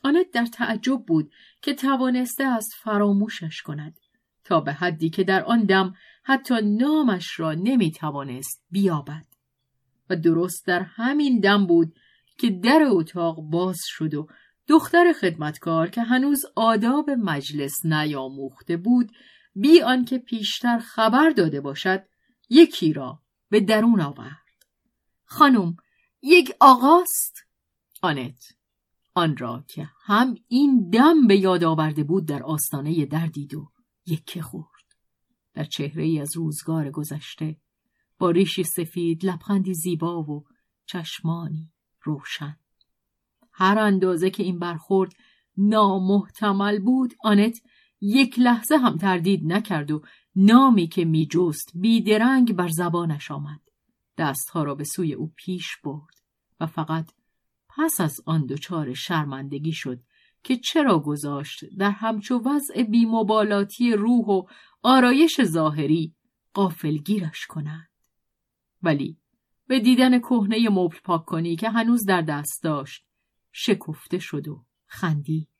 آنت 0.04 0.32
در 0.34 0.46
تعجب 0.46 1.06
بود 1.08 1.32
که 1.62 1.74
توانسته 1.74 2.44
است 2.44 2.74
فراموشش 2.84 3.62
کند 3.62 4.00
تا 4.44 4.62
به 4.62 4.74
حدی 4.74 5.10
که 5.10 5.24
در 5.24 5.44
آن 5.44 5.64
دم 5.64 5.96
حتی 6.24 6.56
نامش 6.64 7.40
را 7.40 7.54
نمی 7.54 7.92
توانست 7.92 8.64
بیابد. 8.70 9.26
و 10.10 10.16
درست 10.16 10.68
در 10.68 10.82
همین 10.82 11.40
دم 11.40 11.66
بود 11.66 11.96
که 12.38 12.50
در 12.50 12.84
اتاق 12.88 13.42
باز 13.42 13.80
شد 13.86 14.14
و 14.14 14.28
دختر 14.68 15.14
خدمتکار 15.22 15.90
که 15.90 16.02
هنوز 16.02 16.46
آداب 16.56 17.10
مجلس 17.10 17.86
نیاموخته 17.86 18.78
بود 18.78 19.12
بی 19.56 19.82
آنکه 19.82 20.18
پیشتر 20.18 20.80
خبر 20.80 21.30
داده 21.30 21.62
باشد 21.62 22.06
یکی 22.50 22.94
را 22.94 23.23
به 23.54 23.60
درون 23.60 24.02
آورد. 24.02 24.48
خانم 25.26 25.76
یک 26.22 26.52
آقاست؟ 26.60 27.34
آنت 28.02 28.40
آن 29.14 29.38
را 29.38 29.66
که 29.68 29.90
هم 30.06 30.36
این 30.48 30.90
دم 30.90 31.28
به 31.28 31.38
یاد 31.38 31.64
آورده 31.64 32.04
بود 32.04 32.26
در 32.26 32.44
آستانه 32.44 33.06
دردید 33.06 33.54
و 33.54 33.72
یکه 34.06 34.42
خورد. 34.42 34.84
در 35.54 35.64
چهره 35.64 36.04
ای 36.04 36.20
از 36.20 36.38
روزگار 36.38 36.92
گذشته 36.92 37.58
با 38.18 38.32
ریشی 38.32 38.64
سفید 38.64 39.26
لبخندی 39.26 39.74
زیبا 39.74 40.24
و 40.24 40.44
چشمانی 40.86 41.72
روشن. 42.04 42.58
هر 43.52 43.80
اندازه 43.80 44.30
که 44.30 44.44
این 44.44 44.60
برخورد 44.60 45.14
نامحتمل 45.58 46.80
بود 46.80 47.14
آنت 47.24 47.60
یک 48.02 48.40
لحظه 48.40 48.78
هم 48.78 48.98
تردید 48.98 49.42
نکرد 49.46 49.92
و 49.92 50.02
نامی 50.36 50.88
که 50.88 51.06
میجست 51.06 51.72
بیدرنگ 51.76 52.54
بر 52.54 52.68
زبانش 52.68 53.32
آمد. 53.32 53.62
دستها 54.18 54.64
را 54.64 54.76
به 54.76 54.84
سوی 54.84 55.14
او 55.14 55.34
پیش 55.36 55.78
برد 55.84 56.22
و 56.60 56.66
فقط 56.66 57.12
پس 57.70 58.02
از 58.02 58.22
آن 58.26 58.46
دچار 58.46 58.94
شرمندگی 58.94 59.72
شد 59.72 60.00
که 60.44 60.58
چرا 60.58 61.00
گذاشت 61.00 61.66
در 61.78 61.92
همچو 61.92 62.42
وضع 62.46 62.84
بیمبالاتی 62.84 63.94
روح 63.94 64.26
و 64.26 64.44
آرایش 64.84 65.42
ظاهری 65.42 66.16
قافلگیرش 66.54 67.46
کند. 67.46 67.90
ولی 68.84 69.18
به 69.68 69.80
دیدن 69.80 70.20
کهنه 70.20 70.70
مبل 70.70 70.98
پاک 71.04 71.26
کنی 71.26 71.56
که 71.56 71.70
هنوز 71.70 72.06
در 72.06 72.22
دست 72.22 72.64
داشت 72.64 73.06
شکفته 73.52 74.20
شد 74.20 74.48
و 74.48 74.66
خندید. 74.86 75.53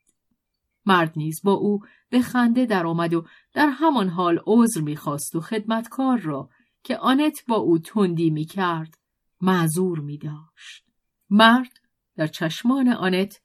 مرد 0.86 1.12
نیز 1.16 1.40
با 1.44 1.52
او 1.52 1.80
به 2.10 2.20
خنده 2.22 2.66
در 2.66 2.86
آمد 2.86 3.14
و 3.14 3.26
در 3.52 3.68
همان 3.68 4.08
حال 4.08 4.40
عذر 4.46 4.80
می‌خواست 4.80 5.36
و 5.36 5.40
خدمتکار 5.40 6.18
را 6.18 6.50
که 6.82 6.96
آنت 6.96 7.44
با 7.48 7.56
او 7.56 7.78
تندی 7.78 8.30
می‌کرد 8.30 8.98
معذور 9.40 10.00
می 10.00 10.18
داشت. 10.18 10.84
مرد 11.30 11.80
در 12.16 12.26
چشمان 12.26 12.88
آنت 12.88 13.40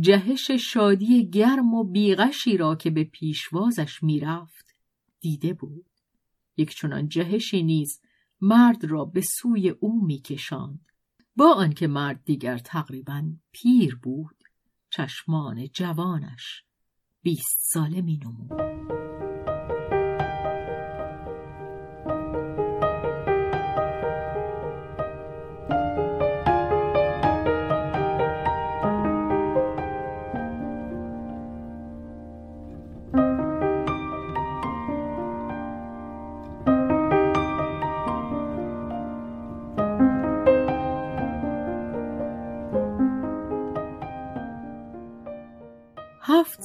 جهش 0.00 0.50
شادی 0.50 1.30
گرم 1.30 1.74
و 1.74 1.84
بیغشی 1.84 2.56
را 2.56 2.74
که 2.74 2.90
به 2.90 3.04
پیشوازش 3.04 4.02
می‌رفت 4.02 4.74
دیده 5.20 5.54
بود 5.54 5.86
یک 6.56 6.74
چنان 6.74 7.08
جهشی 7.08 7.62
نیز 7.62 8.00
مرد 8.40 8.84
را 8.84 9.04
به 9.04 9.20
سوی 9.20 9.68
او 9.68 10.06
میکشاند 10.06 10.86
با 11.36 11.54
آنکه 11.54 11.86
مرد 11.86 12.24
دیگر 12.24 12.58
تقریبا 12.58 13.32
پیر 13.52 13.98
بود 14.02 14.36
چشمان 14.90 15.68
جوانش 15.68 16.64
بیست 17.22 17.72
ساله 17.72 18.00
می 18.00 18.20
نمود. 18.24 18.99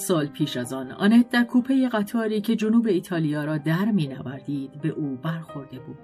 سال 0.07 0.27
پیش 0.27 0.57
از 0.57 0.73
آن 0.73 0.91
آنت 0.91 1.29
در 1.29 1.43
کوپه 1.43 1.89
قطاری 1.89 2.41
که 2.41 2.55
جنوب 2.55 2.87
ایتالیا 2.87 3.45
را 3.45 3.57
در 3.57 3.85
می 3.85 4.07
نوردید 4.07 4.81
به 4.81 4.89
او 4.89 5.15
برخورده 5.15 5.79
بود. 5.79 5.97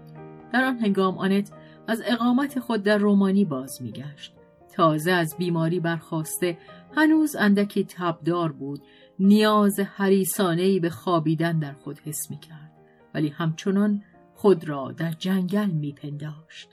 در 0.54 0.64
آن 0.64 0.78
هنگام 0.78 1.18
آنت 1.18 1.52
از 1.88 2.04
اقامت 2.06 2.60
خود 2.60 2.84
در 2.84 2.97
رومانی 2.97 3.45
باز 3.45 3.82
می 3.82 3.91
گشت. 3.91 4.34
تازه 4.74 5.12
از 5.12 5.36
بیماری 5.38 5.80
برخواسته 5.80 6.58
هنوز 6.95 7.36
اندکی 7.36 7.84
تبدار 7.84 8.52
بود 8.52 8.82
نیاز 9.20 9.80
حریسانهی 9.80 10.80
به 10.80 10.89
خوابیدن 10.89 11.60
در 11.60 11.74
خود 11.74 11.99
حس 11.99 12.32
می 12.32 12.39
کرد 12.39 12.72
ولی 13.14 13.28
همچنان 13.30 14.04
خود 14.36 14.70
را 14.70 14.91
در 14.91 15.12
جنگل 15.12 15.70
می 15.70 15.93
پنداشت. 15.93 16.70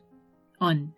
آن 0.59 0.93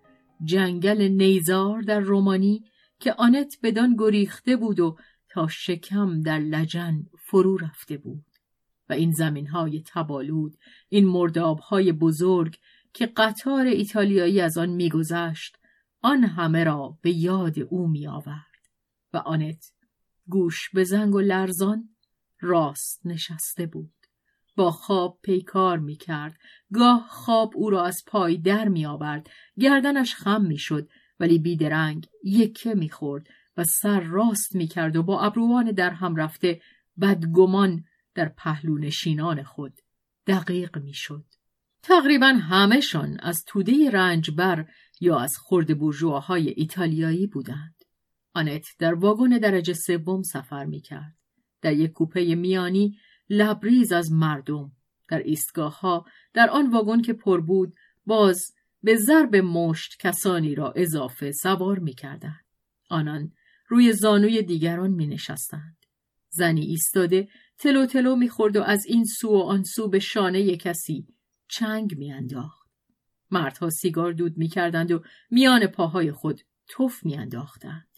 جنگل 0.44 1.02
نیزار 1.02 1.80
در 1.80 2.00
رومانی 2.00 2.64
که 3.00 3.12
آنت 3.12 3.56
بدان 3.62 3.96
گریخته 3.98 4.56
بود 4.56 4.80
و 4.80 4.96
تا 5.30 5.48
شکم 5.48 6.22
در 6.22 6.38
لجن 6.38 7.06
فرو 7.18 7.56
رفته 7.56 7.96
بود 7.96 8.24
و 8.88 8.92
این 8.92 9.12
زمین 9.12 9.46
های 9.46 9.82
تبالود 9.86 10.56
این 10.88 11.06
مرداب 11.06 11.58
های 11.58 11.92
بزرگ 11.92 12.58
که 12.92 13.06
قطار 13.06 13.66
ایتالیایی 13.66 14.40
از 14.40 14.58
آن 14.58 14.68
میگذشت 14.68 15.56
آن 16.02 16.24
همه 16.24 16.64
را 16.64 16.98
به 17.02 17.10
یاد 17.10 17.58
او 17.58 17.88
می 17.88 18.06
آورد 18.06 18.46
و 19.12 19.16
آنت 19.16 19.72
گوش 20.26 20.70
به 20.70 20.84
زنگ 20.84 21.14
و 21.14 21.20
لرزان 21.20 21.88
راست 22.40 23.06
نشسته 23.06 23.66
بود. 23.66 23.92
با 24.56 24.70
خواب 24.70 25.18
پیکار 25.22 25.78
می 25.78 25.96
کرد 25.96 26.38
گاه 26.72 27.08
خواب 27.10 27.52
او 27.54 27.70
را 27.70 27.84
از 27.84 28.04
پای 28.06 28.36
در 28.36 28.68
می 28.68 28.86
آورد 28.86 29.30
گردنش 29.58 30.14
خم 30.14 30.44
می 30.44 30.58
شد 30.58 30.88
ولی 31.20 31.38
بیدرنگ 31.38 32.08
یکه 32.24 32.74
می 32.74 32.90
خورد 32.90 33.26
و 33.56 33.64
سر 33.64 34.00
راست 34.00 34.54
می 34.54 34.66
کرد 34.66 34.96
و 34.96 35.02
با 35.02 35.20
ابروان 35.20 35.72
در 35.72 35.90
هم 35.90 36.16
رفته 36.16 36.60
بدگمان 37.00 37.84
در 38.14 38.28
پهلو 38.28 38.78
نشینان 38.78 39.42
خود 39.42 39.72
دقیق 40.26 40.78
می 40.78 40.94
شد. 40.94 41.24
تقریبا 41.82 42.26
همهشان 42.26 43.20
از 43.20 43.44
توده 43.46 43.90
رنجبر 43.90 44.66
یا 45.00 45.18
از 45.18 45.34
خرد 45.44 45.78
بورژواهای 45.78 46.48
ایتالیایی 46.48 47.26
بودند. 47.26 47.74
آنت 48.34 48.66
در 48.78 48.94
واگن 48.94 49.28
درجه 49.28 49.72
سوم 49.74 50.22
سفر 50.22 50.64
می 50.64 50.80
کرد. 50.80 51.16
در 51.62 51.72
یک 51.72 51.92
کوپه 51.92 52.34
میانی 52.34 52.98
لبریز 53.30 53.92
از 53.92 54.12
مردم 54.12 54.72
در 55.08 55.18
ایستگاه 55.18 55.80
ها 55.80 56.06
در 56.34 56.50
آن 56.50 56.70
واگن 56.70 57.02
که 57.02 57.12
پر 57.12 57.40
بود 57.40 57.74
باز 58.06 58.40
به 58.82 58.96
ضرب 58.96 59.36
مشت 59.36 59.96
کسانی 59.98 60.54
را 60.54 60.72
اضافه 60.76 61.32
سوار 61.32 61.78
می 61.78 61.94
کردند. 61.94 62.44
آنان 62.88 63.32
روی 63.70 63.92
زانوی 63.92 64.42
دیگران 64.42 64.90
می 64.90 65.06
نشستند. 65.06 65.76
زنی 66.30 66.60
ایستاده 66.60 67.28
تلو 67.58 67.86
تلو 67.86 68.16
می 68.16 68.28
خورد 68.28 68.56
و 68.56 68.62
از 68.62 68.86
این 68.86 69.04
سو 69.04 69.28
و 69.28 69.42
آن 69.42 69.62
سو 69.62 69.88
به 69.88 69.98
شانه 69.98 70.56
کسی 70.56 71.06
چنگ 71.48 71.98
می 71.98 72.12
انداخت. 72.12 72.70
مردها 73.30 73.70
سیگار 73.70 74.12
دود 74.12 74.38
می 74.38 74.48
کردند 74.48 74.92
و 74.92 75.02
میان 75.30 75.66
پاهای 75.66 76.12
خود 76.12 76.40
توف 76.68 77.04
می 77.04 77.16
انداختند. 77.16 77.88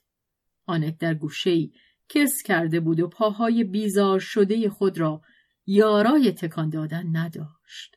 آنت 0.67 0.99
در 0.99 1.15
گوشهی 1.15 1.73
کس 2.09 2.43
کرده 2.45 2.81
بود 2.81 3.01
و 3.01 3.09
پاهای 3.09 3.65
بیزار 3.65 4.21
شده 4.21 4.71
خود 4.71 4.99
را 4.99 5.23
یارای 5.67 6.33
تکان 6.33 6.71
دادن 6.71 7.17
نداشت. 7.17 7.97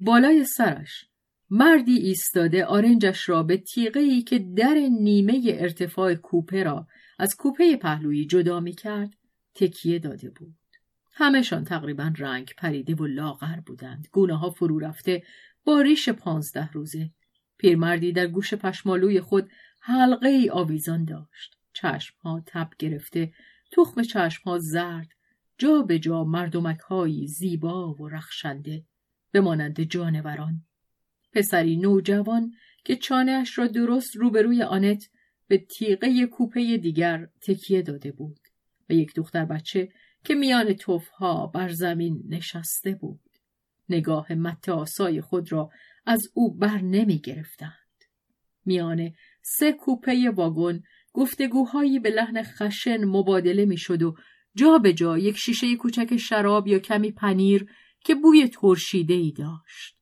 بالای 0.00 0.44
سرش 0.44 1.11
مردی 1.54 1.96
ایستاده 1.96 2.64
آرنجش 2.64 3.28
را 3.28 3.42
به 3.42 3.56
تیغه 3.56 4.22
که 4.22 4.38
در 4.38 4.74
نیمه 5.00 5.42
ارتفاع 5.46 6.14
کوپه 6.14 6.62
را 6.62 6.86
از 7.18 7.36
کوپه 7.36 7.76
پهلویی 7.76 8.26
جدا 8.26 8.60
می 8.60 8.72
کرد 8.72 9.16
تکیه 9.54 9.98
داده 9.98 10.30
بود. 10.30 10.54
همهشان 11.14 11.64
تقریبا 11.64 12.12
رنگ 12.18 12.54
پریده 12.56 12.94
و 12.94 13.06
لاغر 13.06 13.60
بودند. 13.66 14.08
گونه 14.12 14.38
ها 14.38 14.50
فرو 14.50 14.78
رفته 14.78 15.22
با 15.64 15.80
ریش 15.80 16.08
پانزده 16.08 16.70
روزه. 16.72 17.10
پیرمردی 17.58 18.12
در 18.12 18.26
گوش 18.26 18.54
پشمالوی 18.54 19.20
خود 19.20 19.50
حلقه 19.80 20.28
ای 20.28 20.50
آویزان 20.50 21.04
داشت. 21.04 21.56
چشم 21.72 22.14
ها 22.22 22.42
تب 22.46 22.68
گرفته، 22.78 23.32
تخم 23.72 24.02
چشم 24.02 24.42
ها 24.44 24.58
زرد، 24.58 25.08
جا 25.58 25.82
به 25.82 25.98
جا 25.98 26.24
مردمک 26.24 26.78
هایی 26.78 27.26
زیبا 27.26 27.94
و 27.94 28.08
رخشنده 28.08 28.84
به 29.30 29.40
مانند 29.40 29.80
جانوران. 29.80 30.62
پسری 31.32 31.76
نوجوان 31.76 32.52
که 32.84 32.96
چانهاش 32.96 33.58
را 33.58 33.66
درست 33.66 34.16
روبروی 34.16 34.62
آنت 34.62 35.08
به 35.48 35.58
تیغه 35.58 36.26
کوپه 36.26 36.76
دیگر 36.76 37.28
تکیه 37.46 37.82
داده 37.82 38.12
بود 38.12 38.40
و 38.90 38.92
یک 38.92 39.14
دختر 39.14 39.44
بچه 39.44 39.88
که 40.24 40.34
میان 40.34 40.72
توفها 40.72 41.46
بر 41.46 41.68
زمین 41.68 42.22
نشسته 42.28 42.94
بود. 42.94 43.20
نگاه 43.88 44.32
متاسای 44.32 45.20
خود 45.20 45.52
را 45.52 45.70
از 46.06 46.22
او 46.34 46.54
بر 46.54 46.80
نمی 46.80 47.18
گرفتند. 47.18 47.72
میان 48.64 49.10
سه 49.42 49.72
کوپه 49.72 50.30
واگن 50.30 50.82
گفتگوهایی 51.12 51.98
به 51.98 52.10
لحن 52.10 52.42
خشن 52.42 53.04
مبادله 53.04 53.64
می‌شد 53.64 54.02
و 54.02 54.16
جا 54.54 54.78
به 54.78 54.92
جا 54.92 55.18
یک 55.18 55.36
شیشه 55.36 55.76
کوچک 55.76 56.16
شراب 56.16 56.68
یا 56.68 56.78
کمی 56.78 57.12
پنیر 57.12 57.66
که 58.04 58.14
بوی 58.14 58.48
ترشیده 58.48 59.14
ای 59.14 59.32
داشت. 59.32 60.01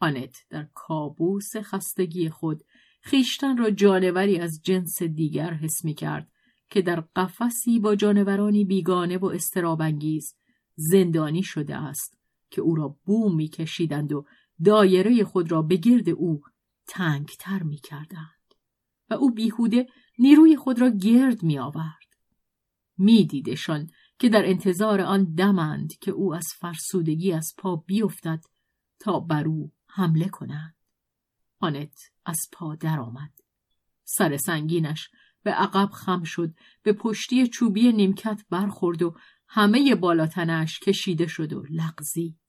آنت 0.00 0.36
در 0.50 0.68
کابوس 0.74 1.56
خستگی 1.56 2.30
خود 2.30 2.64
خیشتن 3.02 3.56
را 3.56 3.70
جانوری 3.70 4.38
از 4.38 4.60
جنس 4.62 5.02
دیگر 5.02 5.54
حس 5.54 5.84
می 5.84 5.94
کرد 5.94 6.30
که 6.70 6.82
در 6.82 7.00
قفسی 7.00 7.78
با 7.78 7.94
جانورانی 7.94 8.64
بیگانه 8.64 9.18
و 9.18 9.26
استرابنگیز 9.26 10.34
زندانی 10.74 11.42
شده 11.42 11.76
است 11.76 12.18
که 12.50 12.60
او 12.60 12.74
را 12.74 12.98
بوم 13.04 13.36
می 13.36 13.48
کشیدند 13.48 14.12
و 14.12 14.26
دایره 14.64 15.24
خود 15.24 15.50
را 15.52 15.62
به 15.62 15.76
گرد 15.76 16.08
او 16.08 16.40
تنگتر 16.86 17.62
می 17.62 17.76
کردند 17.76 18.54
و 19.10 19.14
او 19.14 19.30
بیهوده 19.30 19.86
نیروی 20.18 20.56
خود 20.56 20.80
را 20.80 20.90
گرد 20.90 21.42
می 21.42 21.58
آورد. 21.58 22.00
می 22.98 23.26
دیدشان 23.26 23.90
که 24.18 24.28
در 24.28 24.48
انتظار 24.48 25.00
آن 25.00 25.34
دمند 25.34 25.98
که 26.00 26.10
او 26.10 26.34
از 26.34 26.46
فرسودگی 26.58 27.32
از 27.32 27.54
پا 27.58 27.76
بیفتد 27.76 28.40
تا 28.98 29.20
بر 29.20 29.48
او 29.48 29.72
حمله 29.94 30.28
کنند. 30.28 30.74
آنت 31.58 31.98
از 32.26 32.38
پا 32.52 32.74
درآمد. 32.74 33.32
سر 34.04 34.36
سنگینش 34.36 35.08
به 35.42 35.50
عقب 35.50 35.90
خم 35.92 36.22
شد 36.22 36.54
به 36.82 36.92
پشتی 36.92 37.48
چوبی 37.48 37.92
نیمکت 37.92 38.44
برخورد 38.50 39.02
و 39.02 39.16
همه 39.48 39.94
بالاتنش 39.94 40.78
کشیده 40.78 41.26
شد 41.26 41.52
و 41.52 41.64
لغزید. 41.70 42.40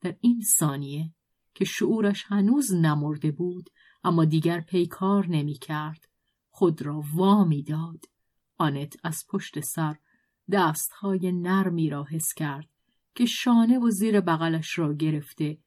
در 0.00 0.16
این 0.20 0.42
ثانیه 0.58 1.14
که 1.54 1.64
شعورش 1.64 2.24
هنوز 2.26 2.74
نمرده 2.74 3.30
بود 3.30 3.70
اما 4.04 4.24
دیگر 4.24 4.60
پیکار 4.60 5.26
نمی 5.26 5.54
کرد 5.54 6.08
خود 6.50 6.82
را 6.82 7.02
وامی 7.14 7.62
داد 7.62 8.04
آنت 8.58 8.96
از 9.04 9.24
پشت 9.28 9.60
سر 9.60 9.96
دستهای 10.52 11.32
نرمی 11.32 11.90
را 11.90 12.04
حس 12.04 12.34
کرد 12.36 12.68
که 13.14 13.26
شانه 13.26 13.78
و 13.78 13.90
زیر 13.90 14.20
بغلش 14.20 14.78
را 14.78 14.94
گرفته 14.94 15.58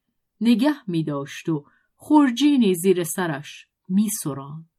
نگه 0.41 0.89
می 0.89 1.03
داشت 1.03 1.49
و 1.49 1.65
خورجینی 1.95 2.75
زیر 2.75 3.03
سرش 3.03 3.67
می 3.87 4.09
سراند. 4.23 4.69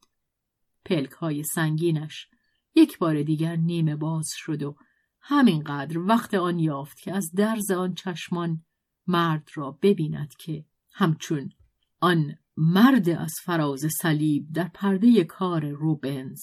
پلک 0.84 1.11
های 1.11 1.42
سنگینش 1.42 2.28
یک 2.74 2.98
بار 2.98 3.22
دیگر 3.22 3.56
نیمه 3.56 3.96
باز 3.96 4.28
شد 4.36 4.62
و 4.62 4.76
همینقدر 5.20 5.98
وقت 5.98 6.34
آن 6.34 6.58
یافت 6.58 7.00
که 7.00 7.12
از 7.12 7.32
درز 7.36 7.70
آن 7.70 7.94
چشمان 7.94 8.64
مرد 9.06 9.48
را 9.54 9.78
ببیند 9.82 10.34
که 10.38 10.64
همچون 10.92 11.52
آن 12.00 12.36
مرد 12.56 13.08
از 13.08 13.34
فراز 13.44 13.86
صلیب 14.02 14.52
در 14.52 14.68
پرده 14.74 15.24
کار 15.24 15.68
روبنز 15.68 16.42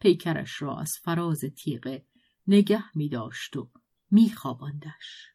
پیکرش 0.00 0.62
را 0.62 0.80
از 0.80 0.92
فراز 1.02 1.40
تیغه 1.40 2.06
نگه 2.46 2.84
می 2.96 3.08
داشت 3.08 3.56
و 3.56 3.70
می 4.10 4.30
خواباندش. 4.30 5.26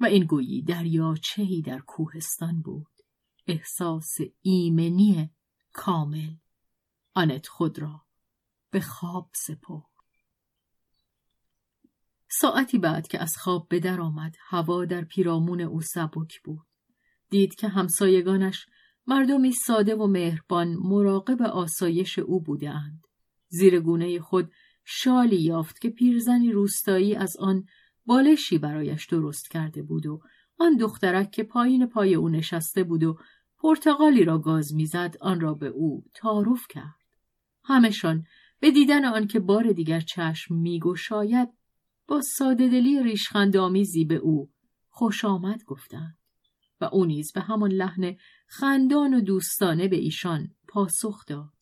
و 0.00 0.04
این 0.04 0.24
گویی 0.24 0.62
دریاچهی 0.62 1.62
در 1.62 1.78
کوهستان 1.78 2.62
بود. 2.62 2.90
احساس 3.46 4.16
ایمنی 4.42 5.30
کامل. 5.72 6.34
آنت 7.14 7.46
خود 7.46 7.78
را 7.78 8.02
به 8.70 8.80
خواب 8.80 9.30
سپرد. 9.34 9.84
ساعتی 12.30 12.78
بعد 12.78 13.08
که 13.08 13.22
از 13.22 13.32
خواب 13.36 13.68
به 13.68 13.80
در 13.80 14.00
آمد 14.00 14.36
هوا 14.40 14.84
در 14.84 15.04
پیرامون 15.04 15.60
او 15.60 15.80
سبک 15.80 16.42
بود. 16.44 16.66
دید 17.30 17.54
که 17.54 17.68
همسایگانش 17.68 18.66
مردمی 19.06 19.52
ساده 19.52 19.94
و 19.94 20.06
مهربان 20.06 20.76
مراقب 20.76 21.42
آسایش 21.42 22.18
او 22.18 22.40
بودند. 22.40 23.06
زیر 23.48 23.80
گونه 23.80 24.20
خود 24.20 24.52
شالی 24.84 25.42
یافت 25.42 25.80
که 25.80 25.90
پیرزنی 25.90 26.52
روستایی 26.52 27.14
از 27.14 27.36
آن 27.36 27.64
بالشی 28.06 28.58
برایش 28.58 29.06
درست 29.06 29.50
کرده 29.50 29.82
بود 29.82 30.06
و 30.06 30.20
آن 30.58 30.76
دخترک 30.76 31.30
که 31.30 31.42
پایین 31.42 31.86
پای 31.86 32.14
او 32.14 32.28
نشسته 32.28 32.84
بود 32.84 33.02
و 33.02 33.18
پرتغالی 33.58 34.24
را 34.24 34.38
گاز 34.38 34.74
می‌زد 34.74 35.16
آن 35.20 35.40
را 35.40 35.54
به 35.54 35.66
او 35.66 36.04
تعارف 36.14 36.66
کرد. 36.68 37.00
همشان 37.64 38.24
به 38.60 38.70
دیدن 38.70 39.04
آن 39.04 39.26
که 39.26 39.40
بار 39.40 39.72
دیگر 39.72 40.00
چشم 40.00 40.54
میگشاید 40.54 41.48
با 42.08 42.20
سادهدلی 42.20 43.02
ریشخندآمیزی 43.02 44.04
به 44.04 44.14
او 44.14 44.50
خوش 44.88 45.24
آمد 45.24 45.64
گفتند 45.64 46.18
و 46.80 46.84
او 46.84 47.04
نیز 47.04 47.32
به 47.32 47.40
همان 47.40 47.72
لحن 47.72 48.16
خندان 48.46 49.14
و 49.14 49.20
دوستانه 49.20 49.88
به 49.88 49.96
ایشان 49.96 50.54
پاسخ 50.68 51.26
داد. 51.26 51.52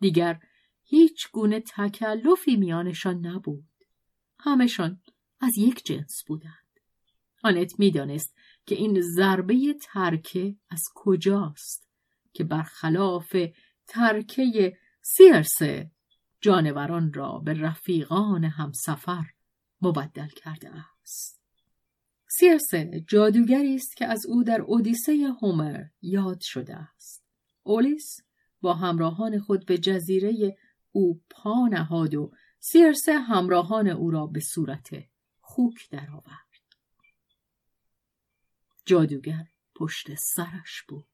دیگر 0.00 0.40
هیچ 0.84 1.30
گونه 1.32 1.60
تکلفی 1.60 2.56
میانشان 2.56 3.26
نبود. 3.26 3.68
همشان 4.38 5.00
از 5.40 5.58
یک 5.58 5.84
جنس 5.84 6.24
بودند. 6.26 6.80
آنت 7.42 7.78
می‌دانست 7.78 8.34
که 8.66 8.74
این 8.74 9.00
ضربه 9.00 9.74
ترکه 9.82 10.56
از 10.70 10.82
کجاست 10.94 11.88
که 12.32 12.44
برخلاف 12.44 13.36
ترکه 13.86 14.78
سیرسه 15.02 15.90
جانوران 16.40 17.12
را 17.12 17.38
به 17.38 17.54
رفیقان 17.54 18.44
همسفر 18.44 19.24
مبدل 19.82 20.28
کرده 20.28 20.70
است. 20.74 21.40
سیرسه 22.28 23.04
جادوگری 23.08 23.74
است 23.74 23.96
که 23.96 24.06
از 24.06 24.26
او 24.26 24.44
در 24.44 24.60
اودیسه 24.60 25.36
هومر 25.42 25.84
یاد 26.02 26.40
شده 26.40 26.76
است. 26.76 27.24
اولیس 27.62 28.16
با 28.60 28.74
همراهان 28.74 29.38
خود 29.38 29.66
به 29.66 29.78
جزیره 29.78 30.56
او 30.92 31.20
پا 31.30 31.68
نهاد 31.68 32.14
و 32.14 32.32
سیرسه 32.60 33.18
همراهان 33.18 33.88
او 33.88 34.10
را 34.10 34.26
به 34.26 34.40
صورت 34.40 34.88
خوک 35.56 35.90
درآورد. 35.90 36.52
جادوگر 38.86 39.44
پشت 39.76 40.14
سرش 40.14 40.82
بود. 40.88 41.06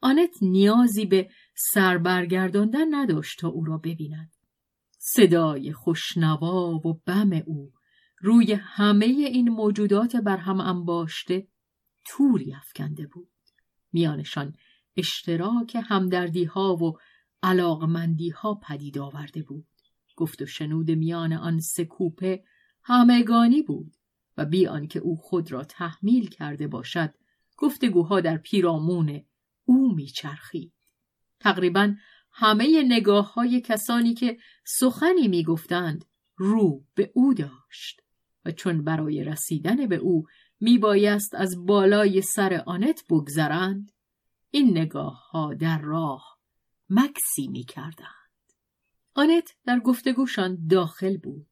آنت 0.00 0.42
نیازی 0.42 1.06
به 1.06 1.30
سر 1.72 1.98
برگرداندن 1.98 2.94
نداشت 2.94 3.40
تا 3.40 3.48
او 3.48 3.64
را 3.64 3.78
ببیند. 3.78 4.32
صدای 4.98 5.72
خوشنوا 5.72 6.70
و 6.70 7.00
بم 7.06 7.32
او 7.46 7.72
روی 8.18 8.52
همه 8.52 9.06
این 9.06 9.48
موجودات 9.48 10.16
بر 10.16 10.36
هم 10.36 10.60
انباشته 10.60 11.48
توری 12.06 12.54
افکنده 12.54 13.06
بود. 13.06 13.30
میانشان 13.92 14.56
اشتراک 14.96 15.76
همدردی 15.84 16.44
ها 16.44 16.76
و 16.76 16.98
علاقمندی 17.42 18.30
ها 18.30 18.54
پدید 18.54 18.98
آورده 18.98 19.42
بود. 19.42 19.66
گفت 20.16 20.42
و 20.42 20.46
شنود 20.46 20.90
میان 20.90 21.32
آن 21.32 21.60
سه 21.60 21.84
کوپه 21.84 22.44
همگانی 22.84 23.62
بود 23.62 23.96
و 24.36 24.44
بی 24.44 24.66
آنکه 24.66 24.98
او 24.98 25.16
خود 25.16 25.52
را 25.52 25.64
تحمیل 25.64 26.28
کرده 26.28 26.68
باشد 26.68 27.14
گفتگوها 27.56 28.20
در 28.20 28.36
پیرامون 28.36 29.24
او 29.64 29.94
میچرخید. 29.94 30.72
تقریبا 31.40 31.94
همه 32.32 32.82
نگاه 32.82 33.34
های 33.34 33.60
کسانی 33.60 34.14
که 34.14 34.38
سخنی 34.66 35.28
می‌گفتند 35.28 36.04
رو 36.36 36.84
به 36.94 37.10
او 37.14 37.34
داشت 37.34 38.00
و 38.44 38.50
چون 38.50 38.84
برای 38.84 39.24
رسیدن 39.24 39.86
به 39.86 39.96
او 39.96 40.26
میبایست 40.60 41.34
از 41.34 41.66
بالای 41.66 42.22
سر 42.22 42.62
آنت 42.66 43.04
بگذرند 43.10 43.92
این 44.50 44.78
نگاه 44.78 45.30
ها 45.30 45.54
در 45.54 45.78
راه 45.78 46.38
مکسی 46.90 47.48
می‌کردند. 47.48 48.08
آنت 49.14 49.50
در 49.64 49.80
گفتگوشان 49.80 50.66
داخل 50.66 51.16
بود 51.16 51.48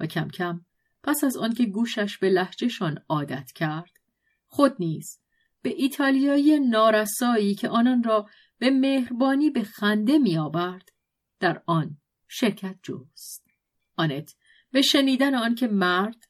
و 0.00 0.06
کم 0.06 0.28
کم 0.28 0.64
پس 1.02 1.24
از 1.24 1.36
آنکه 1.36 1.66
گوشش 1.66 2.18
به 2.18 2.28
لحجهشان 2.28 3.04
عادت 3.08 3.52
کرد 3.52 3.90
خود 4.46 4.76
نیز 4.78 5.20
به 5.62 5.74
ایتالیایی 5.76 6.60
نارسایی 6.60 7.54
که 7.54 7.68
آنان 7.68 8.02
را 8.02 8.28
به 8.58 8.70
مهربانی 8.70 9.50
به 9.50 9.62
خنده 9.62 10.18
می 10.18 10.38
آورد 10.38 10.88
در 11.40 11.62
آن 11.66 11.96
شرکت 12.28 12.78
جست. 12.82 13.46
آنت 13.96 14.34
به 14.72 14.82
شنیدن 14.82 15.34
آن 15.34 15.54
که 15.54 15.66
مرد 15.66 16.28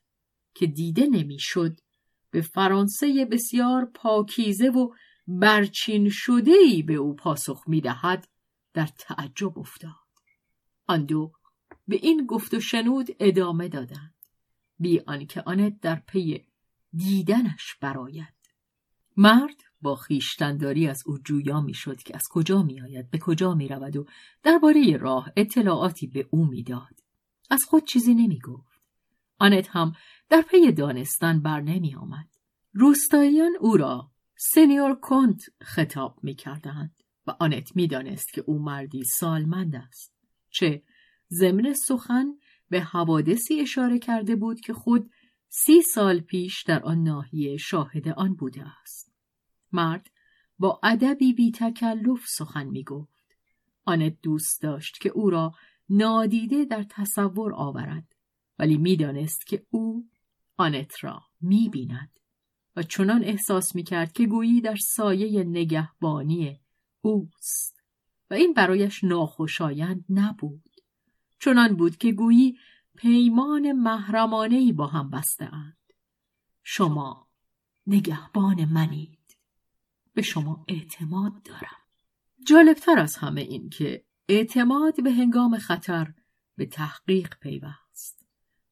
که 0.55 0.67
دیده 0.67 1.07
نمی‌شد 1.07 1.77
به 2.31 2.41
فرانسه 2.41 3.25
بسیار 3.31 3.91
پاکیزه 3.95 4.69
و 4.69 4.95
برچین 5.27 6.09
شده 6.13 6.51
ای 6.51 6.83
به 6.83 6.95
او 6.95 7.15
پاسخ 7.15 7.65
می 7.67 7.81
دهد 7.81 8.29
در 8.75 8.87
تعجب 8.87 9.59
افتاد. 9.59 9.91
آن 10.87 11.05
دو 11.05 11.33
به 11.89 11.97
این 11.97 12.27
گفت 12.27 12.55
و 12.55 12.61
شنود 12.61 13.09
ادامه 13.21 13.69
دادند. 13.69 14.20
بی 14.81 15.01
آنکه 15.01 15.43
آنت 15.43 15.81
در 15.81 16.03
پی 16.07 16.47
دیدنش 16.93 17.75
براید. 17.81 18.35
مرد 19.17 19.57
با 19.83 19.97
خیشتنداری 19.97 20.87
از 20.87 21.03
او 21.07 21.19
جویا 21.19 21.61
می‌شد 21.61 22.03
که 22.03 22.17
از 22.17 22.23
کجا 22.31 22.63
میآید 22.63 23.11
به 23.11 23.19
کجا 23.19 23.55
می 23.55 23.69
رود 23.69 23.97
و 23.97 24.07
درباره 24.43 24.97
راه 24.97 25.33
اطلاعاتی 25.37 26.07
به 26.07 26.29
او 26.31 26.47
می‌داد. 26.47 27.01
از 27.51 27.65
خود 27.69 27.85
چیزی 27.85 28.15
نمی 28.15 28.39
گفت. 28.39 28.81
آنت 29.39 29.69
هم 29.71 29.93
در 30.29 30.43
پی 30.43 30.73
دانستن 30.73 31.41
بر 31.41 31.61
نمی 31.61 31.95
آمد. 31.95 32.29
روستاییان 32.73 33.53
او 33.61 33.77
را 33.77 34.11
سنیور 34.37 34.95
کنت 34.95 35.43
خطاب 35.63 36.19
می 36.23 36.35
کردند 36.35 37.03
و 37.27 37.31
آنت 37.41 37.77
می 37.77 37.87
دانست 37.87 38.33
که 38.33 38.45
او 38.47 38.59
مردی 38.63 39.05
سالمند 39.05 39.77
است. 39.77 40.15
چه 40.51 40.83
ضمن 41.33 41.73
سخن 41.73 42.27
به 42.71 42.81
حوادثی 42.81 43.61
اشاره 43.61 43.99
کرده 43.99 44.37
بود 44.37 44.61
که 44.61 44.73
خود 44.73 45.11
سی 45.49 45.83
سال 45.83 46.21
پیش 46.21 46.63
در 46.63 46.83
آن 46.83 47.03
ناحیه 47.03 47.57
شاهد 47.57 48.09
آن 48.09 48.35
بوده 48.35 48.65
است. 48.83 49.13
مرد 49.73 50.11
با 50.59 50.81
ادبی 50.83 51.33
بی 51.33 51.53
تکلف 51.53 52.27
سخن 52.29 52.67
می 52.67 52.85
گفت. 52.85 53.11
آنت 53.85 54.17
دوست 54.23 54.63
داشت 54.63 55.01
که 55.01 55.09
او 55.09 55.31
را 55.31 55.53
نادیده 55.89 56.65
در 56.65 56.87
تصور 56.91 57.55
آورد 57.55 58.15
ولی 58.59 58.79
می‌دانست 58.79 59.47
که 59.47 59.67
او 59.71 60.09
آنت 60.57 61.05
را 61.05 61.23
می 61.41 61.69
بیند 61.69 62.21
و 62.77 62.83
چنان 62.83 63.25
احساس 63.25 63.75
می 63.75 63.83
کرد 63.83 64.13
که 64.13 64.27
گویی 64.27 64.61
در 64.61 64.77
سایه 64.77 65.45
نگهبانی 65.45 66.61
اوست 67.01 67.83
و 68.31 68.35
این 68.35 68.55
برایش 68.55 69.05
ناخوشایند 69.05 70.05
نبود. 70.09 70.70
چنان 71.41 71.77
بود 71.77 71.97
که 71.97 72.13
گویی 72.13 72.59
پیمان 72.97 73.73
محرمانه 73.73 74.73
با 74.73 74.87
هم 74.87 75.11
بسته 75.11 75.55
اند. 75.55 75.77
شما 76.63 77.29
نگهبان 77.87 78.65
منید. 78.65 79.39
به 80.15 80.23
شما 80.23 80.65
اعتماد 80.69 81.43
دارم. 81.43 81.77
جالبتر 82.47 82.99
از 82.99 83.17
همه 83.17 83.41
این 83.41 83.71
که 83.71 84.05
اعتماد 84.29 85.03
به 85.05 85.13
هنگام 85.13 85.59
خطر 85.59 86.15
به 86.57 86.67
تحقیق 86.67 87.35
پیوست. 87.39 88.27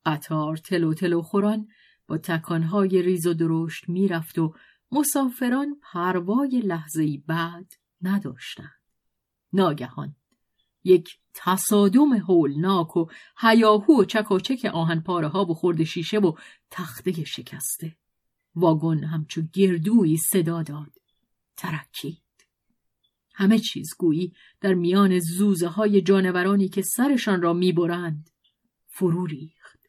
قطار 0.07 0.57
تلو 0.57 0.95
تلو 0.95 1.23
خوران 1.23 1.69
با 2.07 2.19
تکانهای 2.19 3.03
ریز 3.03 3.27
و 3.27 3.35
درشت 3.35 3.89
می‌رفت 3.89 4.39
و 4.39 4.55
مسافران 4.93 5.81
پروای 5.83 6.61
لحظه 6.61 7.23
بعد 7.27 7.73
نداشتند. 8.03 8.83
ناگهان 9.53 10.17
یک 10.85 11.19
تصادم 11.41 12.13
هولناک 12.13 12.97
و 12.97 13.07
هیاهو 13.39 14.01
و 14.01 14.05
چکاچک 14.05 14.65
آهن 14.65 15.01
پاره 15.01 15.29
ها 15.29 15.45
و 15.45 15.55
خورد 15.55 15.85
شیشه 15.85 16.19
و 16.19 16.33
تخته 16.71 17.25
شکسته. 17.25 17.97
واگن 18.55 19.05
همچو 19.05 19.43
گردویی 19.53 20.17
صدا 20.17 20.63
داد. 20.63 20.93
ترکید. 21.57 22.23
همه 23.35 23.59
چیز 23.59 23.91
گویی 23.99 24.33
در 24.61 24.75
میان 24.75 25.19
زوزه 25.19 25.69
های 25.69 26.03
جانورانی 26.03 26.69
که 26.69 26.83
سرشان 26.83 27.43
را 27.43 27.53
می‌برند 27.53 28.31
فرو 28.87 29.27
ریخت. 29.27 29.81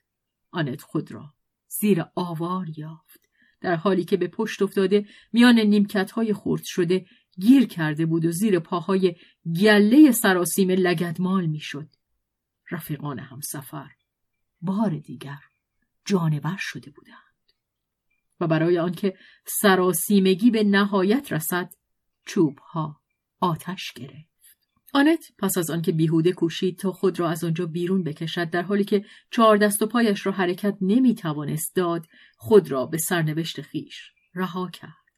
آنت 0.51 0.81
خود 0.81 1.11
را 1.11 1.33
زیر 1.67 2.05
آوار 2.15 2.67
یافت. 2.77 3.19
در 3.61 3.75
حالی 3.75 4.03
که 4.03 4.17
به 4.17 4.27
پشت 4.27 4.61
افتاده 4.61 5.05
میان 5.33 5.59
نیمکت 5.59 6.11
های 6.11 6.33
خورد 6.33 6.63
شده 6.65 7.05
گیر 7.37 7.67
کرده 7.67 8.05
بود 8.05 8.25
و 8.25 8.31
زیر 8.31 8.59
پاهای 8.59 9.15
گله 9.61 10.11
سراسیم 10.11 10.69
لگدمال 10.69 11.45
می‌شد. 11.45 11.89
رفیقان 12.71 13.19
همسفر 13.19 13.89
بار 14.61 14.97
دیگر 14.97 15.39
جانور 16.05 16.57
شده 16.59 16.91
بودند. 16.91 17.19
و 18.39 18.47
برای 18.47 18.79
آنکه 18.79 19.17
سراسیمگی 19.45 20.51
به 20.51 20.63
نهایت 20.63 21.33
رسد 21.33 21.73
چوبها 22.25 23.01
آتش 23.39 23.93
گرفت. 23.93 24.29
آنت 24.93 25.31
پس 25.37 25.57
از 25.57 25.69
آنکه 25.69 25.91
بیهوده 25.91 26.31
کوشید 26.31 26.79
تا 26.79 26.91
خود 26.91 27.19
را 27.19 27.29
از 27.29 27.43
آنجا 27.43 27.65
بیرون 27.65 28.03
بکشد 28.03 28.49
در 28.49 28.61
حالی 28.61 28.83
که 28.83 29.05
چهار 29.31 29.57
دست 29.57 29.81
و 29.81 29.87
پایش 29.87 30.25
را 30.25 30.31
حرکت 30.31 30.77
نمی 30.81 31.15
توانست 31.15 31.75
داد 31.75 32.07
خود 32.37 32.71
را 32.71 32.85
به 32.85 32.97
سرنوشت 32.97 33.61
خیش 33.61 34.11
رها 34.35 34.69
کرد. 34.69 35.08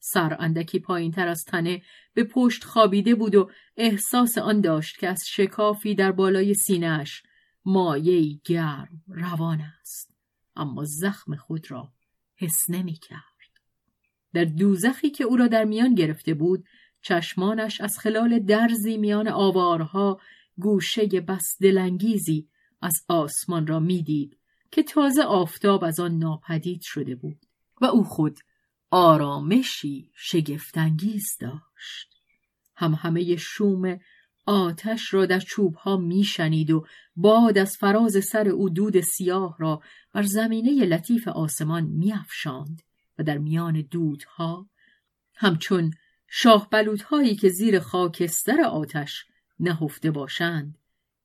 سر 0.00 0.36
اندکی 0.38 0.78
پایین 0.78 1.12
تر 1.12 1.28
از 1.28 1.44
تنه 1.44 1.82
به 2.14 2.24
پشت 2.24 2.64
خوابیده 2.64 3.14
بود 3.14 3.34
و 3.34 3.50
احساس 3.76 4.38
آن 4.38 4.60
داشت 4.60 4.98
که 4.98 5.08
از 5.08 5.22
شکافی 5.26 5.94
در 5.94 6.12
بالای 6.12 6.54
سینهش 6.54 7.22
مایه 7.64 8.40
گرم 8.44 9.02
روان 9.08 9.60
است 9.80 10.14
اما 10.56 10.84
زخم 10.84 11.36
خود 11.36 11.70
را 11.70 11.92
حس 12.36 12.70
نمی 12.70 12.94
کرد. 12.94 13.20
در 14.32 14.44
دوزخی 14.44 15.10
که 15.10 15.24
او 15.24 15.36
را 15.36 15.46
در 15.46 15.64
میان 15.64 15.94
گرفته 15.94 16.34
بود 16.34 16.64
چشمانش 17.02 17.80
از 17.80 17.98
خلال 17.98 18.38
درزی 18.38 18.96
میان 18.96 19.28
آوارها 19.28 20.20
گوشه 20.58 21.06
بس 21.06 21.56
دلانگیزی 21.60 22.48
از 22.82 23.04
آسمان 23.08 23.66
را 23.66 23.80
می‌دید 23.80 24.36
که 24.70 24.82
تازه 24.82 25.22
آفتاب 25.22 25.84
از 25.84 26.00
آن 26.00 26.18
ناپدید 26.18 26.80
شده 26.82 27.14
بود 27.14 27.38
و 27.80 27.84
او 27.84 28.04
خود 28.04 28.38
آرامشی 28.90 30.10
شگفتانگیز 30.14 31.36
داشت 31.40 32.16
هم 32.76 32.94
همه 32.94 33.36
شوم 33.36 34.00
آتش 34.46 35.14
را 35.14 35.26
در 35.26 35.40
چوبها 35.40 35.96
میشنید 35.96 36.70
و 36.70 36.86
باد 37.16 37.58
از 37.58 37.76
فراز 37.76 38.24
سر 38.24 38.48
او 38.48 38.70
دود 38.70 39.00
سیاه 39.00 39.56
را 39.58 39.82
بر 40.12 40.22
زمینه 40.22 40.84
لطیف 40.84 41.28
آسمان 41.28 41.84
میافشاند 41.84 42.82
و 43.18 43.22
در 43.22 43.38
میان 43.38 43.80
دودها 43.80 44.66
همچون 45.34 45.94
شاه 46.28 46.68
هایی 47.06 47.34
که 47.34 47.48
زیر 47.48 47.80
خاکستر 47.80 48.60
آتش 48.60 49.24
نهفته 49.60 50.10
باشند 50.10 50.78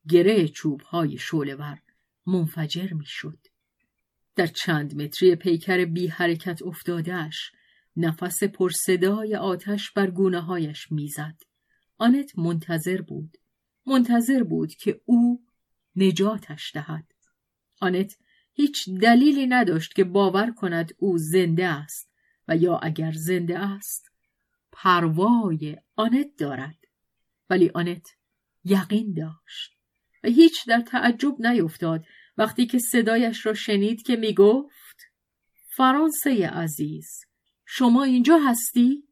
گره 0.09 0.47
چوب 0.47 0.82
های 0.82 1.18
شولور 1.18 1.82
منفجر 2.26 2.93
می‌شد. 2.93 3.38
در 4.36 4.47
چند 4.47 5.01
متری 5.01 5.36
پیکر 5.36 5.86
بی 5.86 6.07
حرکت 6.07 6.61
افتادهش 6.61 7.51
نفس 7.98 8.43
پرصدای 8.43 9.36
آتش 9.36 9.91
بر 9.91 10.12
گونه 10.12 10.41
هایش 10.41 10.91
می‌زد. 10.91 11.38
آنت 11.98 12.39
منتظر 12.39 13.02
بود. 13.02 13.38
منتظر 13.86 14.43
بود 14.43 14.74
که 14.74 15.02
او 15.06 15.46
نجاتش 15.96 16.72
دهد. 16.74 17.06
آنت 17.82 18.18
هیچ 18.54 18.89
دلیلی 18.89 19.48
نداشت 19.48 19.96
که 19.96 20.04
باور 20.04 20.52
کند 20.52 20.93
او 20.98 21.18
زنده 21.18 21.68
است 21.68 22.12
و 22.48 22.58
یا 22.58 22.78
اگر 22.78 23.12
زنده 23.12 23.60
است 23.60 24.12
پروای 24.72 25.78
آنت 25.96 26.28
دارد 26.38 26.78
ولی 27.50 27.72
آنت 27.74 28.08
یقین 28.64 29.14
داشت 29.14 29.72
و 30.24 30.28
هیچ 30.28 30.68
در 30.68 30.82
تعجب 30.82 31.36
نیفتاد 31.39 32.06
وقتی 32.38 32.66
که 32.66 32.80
صدایش 32.80 33.46
را 33.46 33.54
شنید 33.54 34.02
که 34.02 34.16
می 34.16 34.34
گفت 34.34 34.98
فرانسه 35.78 36.48
عزیز 36.48 37.25
شما 37.66 38.03
اینجا 38.03 38.39
هستید؟ 38.47 39.09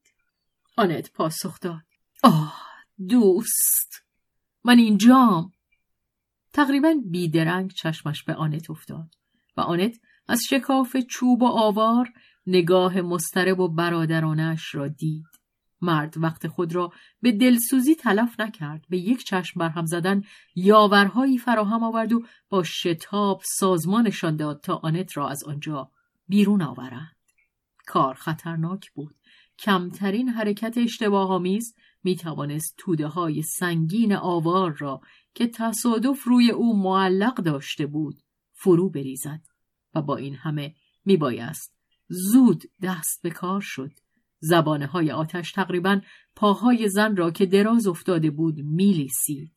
آنت 0.77 1.11
پاسخ 1.11 1.59
داد. 1.59 1.83
آه 2.23 2.63
دوست. 3.07 4.03
من 4.63 4.77
اینجام. 4.77 5.51
تقریبا 6.53 6.95
بیدرنگ 7.05 7.71
چشمش 7.71 8.23
به 8.23 8.33
آنت 8.33 8.69
افتاد 8.69 9.15
و 9.57 9.61
آنت 9.61 9.99
از 10.27 10.41
شکاف 10.49 10.97
چوب 10.97 11.41
و 11.41 11.45
آوار 11.45 12.13
نگاه 12.47 13.01
مسترب 13.01 13.59
و 13.59 13.67
برادرانش 13.67 14.75
را 14.75 14.87
دید. 14.87 15.25
مرد 15.81 16.13
وقت 16.17 16.47
خود 16.47 16.75
را 16.75 16.91
به 17.21 17.31
دلسوزی 17.31 17.95
تلف 17.95 18.39
نکرد 18.39 18.85
به 18.89 18.97
یک 18.97 19.23
چشم 19.23 19.59
برهم 19.59 19.85
زدن 19.85 20.23
یاورهایی 20.55 21.37
فراهم 21.37 21.83
آورد 21.83 22.13
و 22.13 22.23
با 22.49 22.63
شتاب 22.63 23.41
سازمانشان 23.45 24.35
داد 24.35 24.61
تا 24.61 24.75
آنت 24.75 25.17
را 25.17 25.29
از 25.29 25.43
آنجا 25.43 25.91
بیرون 26.27 26.61
آورند. 26.61 27.15
کار 27.87 28.13
خطرناک 28.13 28.91
بود 28.91 29.15
کمترین 29.59 30.29
حرکت 30.29 30.77
اشتباه 30.77 31.31
آمیز 31.31 31.75
می 32.03 32.15
توانست 32.15 32.75
توده 32.77 33.07
های 33.07 33.41
سنگین 33.41 34.13
آوار 34.13 34.75
را 34.79 35.01
که 35.33 35.47
تصادف 35.47 36.23
روی 36.23 36.51
او 36.51 36.83
معلق 36.83 37.35
داشته 37.35 37.85
بود 37.85 38.21
فرو 38.53 38.89
بریزد 38.89 39.41
و 39.95 40.01
با 40.01 40.17
این 40.17 40.35
همه 40.35 40.75
می 41.05 41.17
بایست 41.17 41.75
زود 42.07 42.63
دست 42.81 43.21
به 43.23 43.29
کار 43.29 43.61
شد 43.61 43.91
زبانه 44.39 44.85
های 44.85 45.11
آتش 45.11 45.51
تقریبا 45.51 46.01
پاهای 46.35 46.89
زن 46.89 47.15
را 47.15 47.31
که 47.31 47.45
دراز 47.45 47.87
افتاده 47.87 48.31
بود 48.31 48.55
میلیسید. 48.57 49.53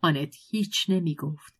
آنت 0.00 0.34
هیچ 0.50 0.86
نمی 0.88 1.14
گفت. 1.14 1.54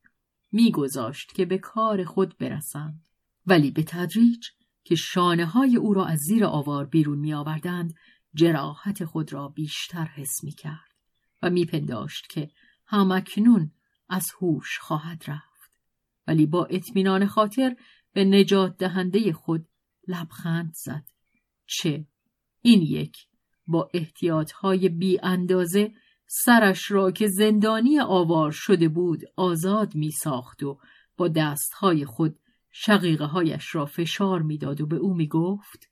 میگذاشت 0.52 1.32
که 1.34 1.44
به 1.44 1.58
کار 1.58 2.04
خود 2.04 2.38
برسند. 2.38 3.08
ولی 3.46 3.70
به 3.70 3.82
تدریج 3.82 4.46
که 4.84 4.94
شانه 4.94 5.46
های 5.46 5.76
او 5.76 5.94
را 5.94 6.06
از 6.06 6.18
زیر 6.18 6.44
آوار 6.44 6.86
بیرون 6.86 7.18
می 7.18 7.34
آوردند 7.34 7.94
جراحت 8.34 9.04
خود 9.04 9.32
را 9.32 9.48
بیشتر 9.48 10.04
حس 10.04 10.44
می 10.44 10.52
کرد 10.52 10.92
و 11.42 11.50
میپنداشت 11.50 12.26
که 12.30 12.50
همکنون 12.86 13.72
از 14.08 14.26
هوش 14.40 14.78
خواهد 14.78 15.24
رفت. 15.26 15.52
ولی 16.26 16.46
با 16.46 16.64
اطمینان 16.64 17.26
خاطر 17.26 17.76
به 18.12 18.24
نجات 18.24 18.76
دهنده 18.76 19.32
خود 19.32 19.68
لبخند 20.08 20.72
زد. 20.74 21.04
چه؟ 21.66 22.06
این 22.60 22.82
یک 22.82 23.16
با 23.66 23.90
احتیاطهای 23.94 24.88
بی 24.88 25.18
اندازه 25.22 25.92
سرش 26.26 26.90
را 26.90 27.10
که 27.10 27.28
زندانی 27.28 28.00
آوار 28.00 28.50
شده 28.50 28.88
بود 28.88 29.20
آزاد 29.36 29.94
می 29.94 30.10
ساخت 30.10 30.62
و 30.62 30.78
با 31.16 31.28
دستهای 31.28 32.04
خود 32.04 32.38
شقیقه 32.72 33.24
هایش 33.24 33.74
را 33.74 33.86
فشار 33.86 34.42
می‌داد 34.42 34.80
و 34.80 34.86
به 34.86 34.96
او 34.96 35.14
می 35.14 35.28
گفت 35.28 35.90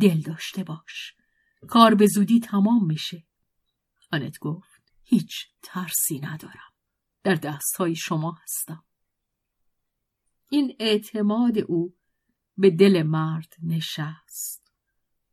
دل 0.00 0.20
داشته 0.20 0.64
باش 0.64 1.14
کار 1.68 1.94
به 1.94 2.06
زودی 2.06 2.40
تمام 2.40 2.86
میشه. 2.86 3.26
آنت 4.12 4.38
گفت 4.38 4.82
هیچ 5.02 5.46
ترسی 5.62 6.20
ندارم 6.20 6.72
در 7.22 7.34
دستهای 7.34 7.94
شما 7.96 8.38
هستم. 8.42 8.84
این 10.50 10.76
اعتماد 10.80 11.58
او 11.58 11.96
به 12.56 12.70
دل 12.70 13.02
مرد 13.02 13.56
نشست. 13.62 14.72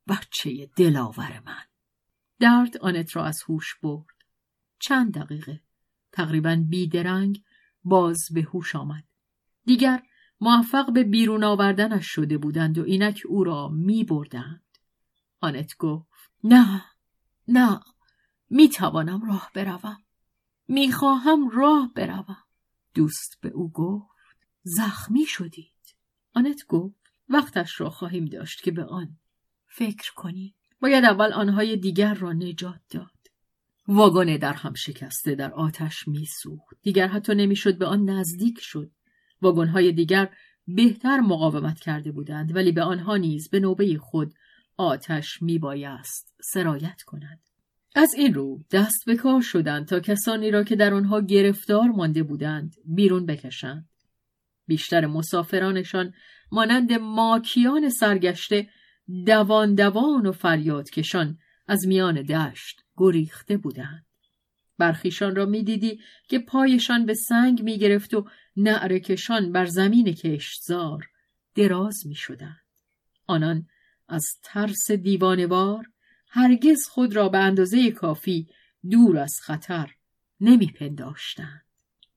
بچه 0.08 0.70
دلاور 0.76 1.40
من. 1.40 1.64
درد 2.40 2.78
آنت 2.78 3.16
را 3.16 3.26
از 3.26 3.44
هوش 3.50 3.76
برد. 3.84 4.16
چند 4.80 5.14
دقیقه 5.14 5.62
تقریبا 6.12 6.66
بیدرنگ 6.70 7.44
باز 7.84 8.20
به 8.34 8.42
هوش 8.42 8.76
آمد. 8.76 9.04
دیگر 9.66 10.04
موفق 10.42 10.94
به 10.94 11.04
بیرون 11.04 11.44
آوردنش 11.44 12.06
شده 12.06 12.38
بودند 12.38 12.78
و 12.78 12.84
اینک 12.84 13.22
او 13.28 13.44
را 13.44 13.68
می 13.68 14.04
بردند. 14.04 14.64
آنت 15.42 15.78
گفت 15.78 16.32
نه 16.44 16.86
نه 17.48 17.80
می 18.50 18.70
توانم 18.70 19.28
راه 19.28 19.52
بروم. 19.56 19.98
می 20.68 20.92
خواهم 20.92 21.50
راه 21.50 21.92
بروم. 21.96 22.38
دوست 22.94 23.38
به 23.42 23.50
او 23.50 23.72
گفت 23.72 24.10
زخمی 24.64 25.26
شدید. 25.26 25.96
آنت 26.34 26.66
گفت 26.68 26.96
وقتش 27.30 27.82
را 27.82 27.90
خواهیم 27.90 28.26
داشت 28.26 28.64
که 28.64 28.72
به 28.72 28.86
آن 28.86 29.18
فکر 29.68 30.14
کنیم. 30.14 30.56
باید 30.82 31.06
اول 31.06 31.34
آنهای 31.34 31.78
دیگر 31.78 32.14
را 32.14 32.34
نجات 32.34 32.82
داد. 32.90 33.12
واگن 33.88 34.38
در 34.38 34.54
هم 34.54 34.74
شکسته 34.74 35.36
در 35.36 35.54
آتش 35.54 36.08
میسوخت. 36.08 36.78
دیگر 36.82 37.08
حتی 37.08 37.36
نمی‌شد 37.36 37.78
به 37.78 37.86
آن 37.86 38.10
نزدیک 38.10 38.60
شد. 38.62 38.92
واگنهای 39.42 39.92
دیگر 39.92 40.30
بهتر 40.68 41.20
مقاومت 41.20 41.80
کرده 41.80 42.12
بودند 42.12 42.56
ولی 42.56 42.72
به 42.72 42.84
آنها 42.84 43.18
نیز 43.18 43.50
به 43.50 43.60
نوبه 43.60 43.98
خود 43.98 44.34
آتش 44.78 45.42
میبایست 45.42 46.36
سرایت 46.54 47.02
کند. 47.02 47.40
از 47.96 48.14
این 48.14 48.34
رو 48.34 48.60
دست 48.72 49.06
به 49.06 49.16
کار 49.16 49.42
شدند 49.42 49.88
تا 49.88 50.00
کسانی 50.00 50.52
را 50.52 50.64
که 50.64 50.76
در 50.76 50.94
آنها 50.94 51.22
گرفتار 51.22 51.88
مانده 51.88 52.24
بودند 52.24 52.76
بیرون 52.86 53.26
بکشند. 53.26 53.90
بیشتر 54.68 55.06
مسافرانشان 55.06 56.14
مانند 56.52 56.94
ماکیان 56.94 57.90
سرگشته 57.90 58.70
دوان 59.26 59.76
دوان 59.76 60.26
و 60.26 60.32
فریاد 60.32 60.90
کشان 60.90 61.38
از 61.68 61.88
میان 61.88 62.22
دشت 62.22 62.82
گریخته 62.98 63.58
بودند. 63.58 64.06
برخیشان 64.80 65.36
را 65.36 65.46
می‌دیدی 65.46 66.00
که 66.28 66.40
پایشان 66.40 67.06
به 67.06 67.14
سنگ 67.14 67.64
می‌گرفت 67.64 68.14
و 68.14 68.26
نعرکشان 68.56 69.52
بر 69.52 69.66
زمین 69.66 70.12
کشتزار 70.12 71.10
دراز 71.56 72.08
می‌شدند. 72.08 72.62
آنان 73.28 73.68
از 74.08 74.26
ترس 74.44 74.92
دیوانوار 74.92 75.86
هرگز 76.30 76.88
خود 76.88 77.16
را 77.16 77.30
به 77.30 77.38
اندازه 77.38 77.92
کافی 77.92 78.48
دور 78.90 79.18
از 79.18 79.34
خطر 79.44 79.92
نمیپنداشتند. 80.42 81.66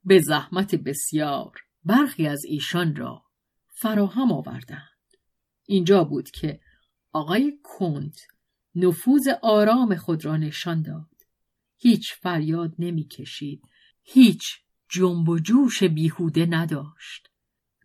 به 0.05 0.19
زحمت 0.19 0.75
بسیار 0.75 1.53
برخی 1.85 2.27
از 2.27 2.45
ایشان 2.45 2.97
را 2.97 3.23
فراهم 3.69 4.33
آوردند. 4.33 5.17
اینجا 5.67 6.05
بود 6.05 6.31
که 6.31 6.61
آقای 7.13 7.59
کند 7.63 8.15
نفوذ 8.75 9.29
آرام 9.43 9.97
خود 9.97 10.25
را 10.25 10.37
نشان 10.37 10.83
داد. 10.83 11.12
هیچ 11.83 12.14
فریاد 12.14 12.74
نمی‌کشید. 12.78 13.62
هیچ 14.03 14.43
جنب 14.89 15.28
و 15.28 15.39
جوش 15.39 15.83
بیهوده 15.83 16.47
نداشت. 16.47 17.28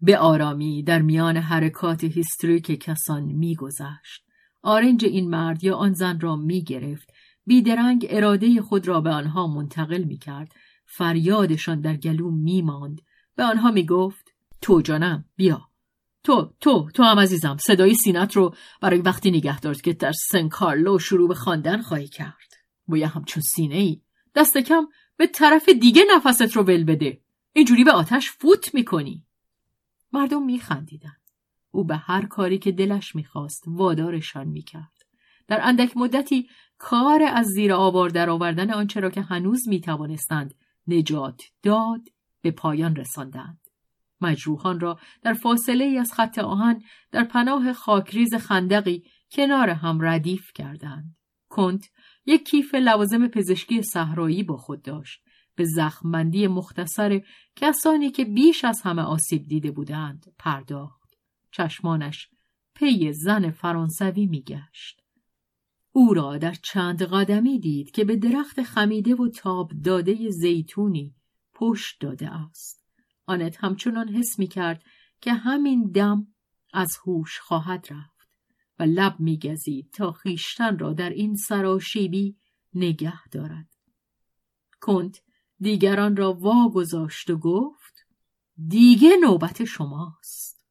به 0.02 0.18
آرامی 0.18 0.84
در 0.84 1.02
میان 1.02 1.38
حرکات 1.38 2.04
هیستریک 2.04 2.66
کسان 2.66 3.24
میگذشت. 3.24 4.24
آرنج 4.62 5.06
این 5.06 5.30
مرد 5.30 5.64
یا 5.64 5.76
آن 5.76 5.94
زن 5.94 6.20
را 6.20 6.36
می‌گرفت. 6.36 7.10
بیدرنگ 7.46 8.08
اراده 8.10 8.62
خود 8.62 8.88
را 8.88 9.02
به 9.02 9.10
آنها 9.10 9.48
منتقل 9.48 10.04
می‌کرد. 10.04 10.52
فریادشان 10.86 11.82
در 11.82 11.96
گلو 11.96 12.32
میماند. 12.32 13.02
به 13.36 13.44
آنها 13.44 13.72
می‌گفت 13.72 14.26
تو 14.62 14.82
جانم 14.82 15.26
بیا. 15.36 15.62
تو 16.24 16.54
تو 16.60 16.90
تو 16.94 17.04
هم 17.04 17.20
عزیزم 17.20 17.58
صدای 17.60 17.94
سینت 17.96 18.36
رو 18.36 18.56
برای 18.82 19.02
وقتی 19.02 19.32
نگه 19.32 19.60
دار 19.60 19.82
که 19.82 19.94
در 19.94 20.12
سن 20.12 20.50
کارلو 20.50 21.00
شروع 21.00 21.28
به 21.28 21.36
خواندن 21.36 21.82
خواهی 21.82 22.08
کرد. 22.08 22.47
باید 22.88 23.10
همچون 23.10 23.44
سینه 23.44 23.76
ای 23.76 24.02
دست 24.36 24.58
کم 24.58 24.88
به 25.18 25.28
طرف 25.28 25.70
دیگه 25.70 26.04
نفست 26.16 26.56
رو 26.56 26.64
ول 26.64 26.84
بده. 26.84 27.22
اینجوری 27.54 27.84
به 27.84 27.92
آتش 27.92 28.32
فوت 28.32 28.74
می‌کنی. 28.74 29.24
مردم 30.14 30.44
میخندیدند 30.44 31.22
او 31.72 31.84
به 31.84 31.96
هر 31.96 32.26
کاری 32.26 32.58
که 32.58 32.72
دلش 32.72 33.16
می‌خواست 33.16 33.64
وادارشان 33.68 34.48
می‌کرد. 34.48 35.06
در 35.48 35.60
اندک 35.64 35.98
مدتی 35.98 36.50
کار 36.78 37.24
از 37.24 37.48
زیر 37.48 37.74
آوار 37.74 38.10
در 38.10 38.30
آوردن 38.30 38.74
آنچه 38.74 39.00
را 39.00 39.10
که 39.10 39.22
هنوز 39.22 39.68
می‌توانستند 39.68 40.54
نجات 40.88 41.42
داد 41.64 42.02
به 42.42 42.52
پایان 42.52 42.96
رساندند. 42.96 43.60
مجروحان 44.22 44.80
را 44.80 45.00
در 45.22 45.34
فاصله 45.34 45.84
ای 45.84 45.98
از 45.98 46.14
خط 46.14 46.40
آهن 46.40 46.82
در 47.12 47.24
پناه 47.24 47.74
خاکریز 47.74 48.36
خندقی 48.36 49.04
کنار 49.32 49.70
هم 49.70 49.98
ردیف 50.02 50.52
کردند. 50.54 51.16
کنت 51.50 51.90
یک 52.28 52.46
کیف 52.46 52.76
لوازم 52.76 53.28
پزشکی 53.28 53.82
صحرایی 53.82 54.44
با 54.44 54.58
خود 54.58 54.82
داشت. 54.82 55.22
به 55.56 55.66
زخمبندی 55.66 56.48
مختصر 56.48 57.22
کسانی 57.56 58.12
که 58.12 58.26
بیش 58.26 58.66
از 58.66 58.82
همه 58.82 59.02
آسیب 59.02 59.48
دیده 59.48 59.72
بودند 59.72 60.36
پرداخت. 60.40 61.14
چشمانش 61.52 62.30
پی 62.76 63.14
زن 63.14 63.52
فرانسوی 63.52 64.26
میگشت. 64.26 65.02
او 65.92 66.14
را 66.14 66.38
در 66.38 66.54
چند 66.54 67.04
قدمی 67.04 67.60
دید 67.60 67.92
که 67.92 68.06
به 68.06 68.16
درخت 68.16 68.64
خمیده 68.64 69.16
و 69.16 69.28
تاب 69.28 69.72
داده 69.84 70.30
زیتونی 70.30 71.16
پشت 71.54 72.02
داده 72.02 72.30
است. 72.30 72.86
آنت 73.26 73.58
همچنان 73.64 74.10
حس 74.10 74.40
می 74.40 74.48
کرد 74.48 74.84
که 75.22 75.34
همین 75.34 75.92
دم 75.92 76.28
از 76.74 76.98
هوش 77.06 77.40
خواهد 77.40 77.88
رفت 77.92 78.17
و 78.80 78.84
لب 78.84 79.20
میگزید 79.20 79.90
تا 79.92 80.12
خیشتن 80.12 80.80
را 80.80 80.94
در 80.94 81.10
این 81.10 81.36
سراشیبی 81.36 82.38
نگه 82.74 83.28
دارد. 83.32 83.68
کنت 84.82 85.22
دیگران 85.60 86.16
را 86.16 86.34
واگذاشت 86.34 87.30
و 87.30 87.38
گفت 87.38 88.06
دیگه 88.68 89.10
نوبت 89.22 89.66
شماست. 89.66 90.62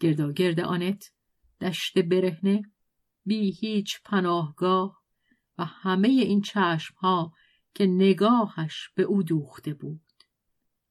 گرداگرد 0.00 0.60
آنت 0.60 1.12
دشت 1.60 1.98
برهنه 1.98 2.62
بی 3.24 3.50
هیچ 3.50 4.02
پناهگاه 4.04 5.02
و 5.58 5.64
همه 5.64 6.08
این 6.08 6.40
چشمها 6.40 7.34
که 7.74 7.86
نگاهش 7.86 8.88
به 8.94 9.02
او 9.02 9.22
دوخته 9.22 9.74
بود. 9.74 10.00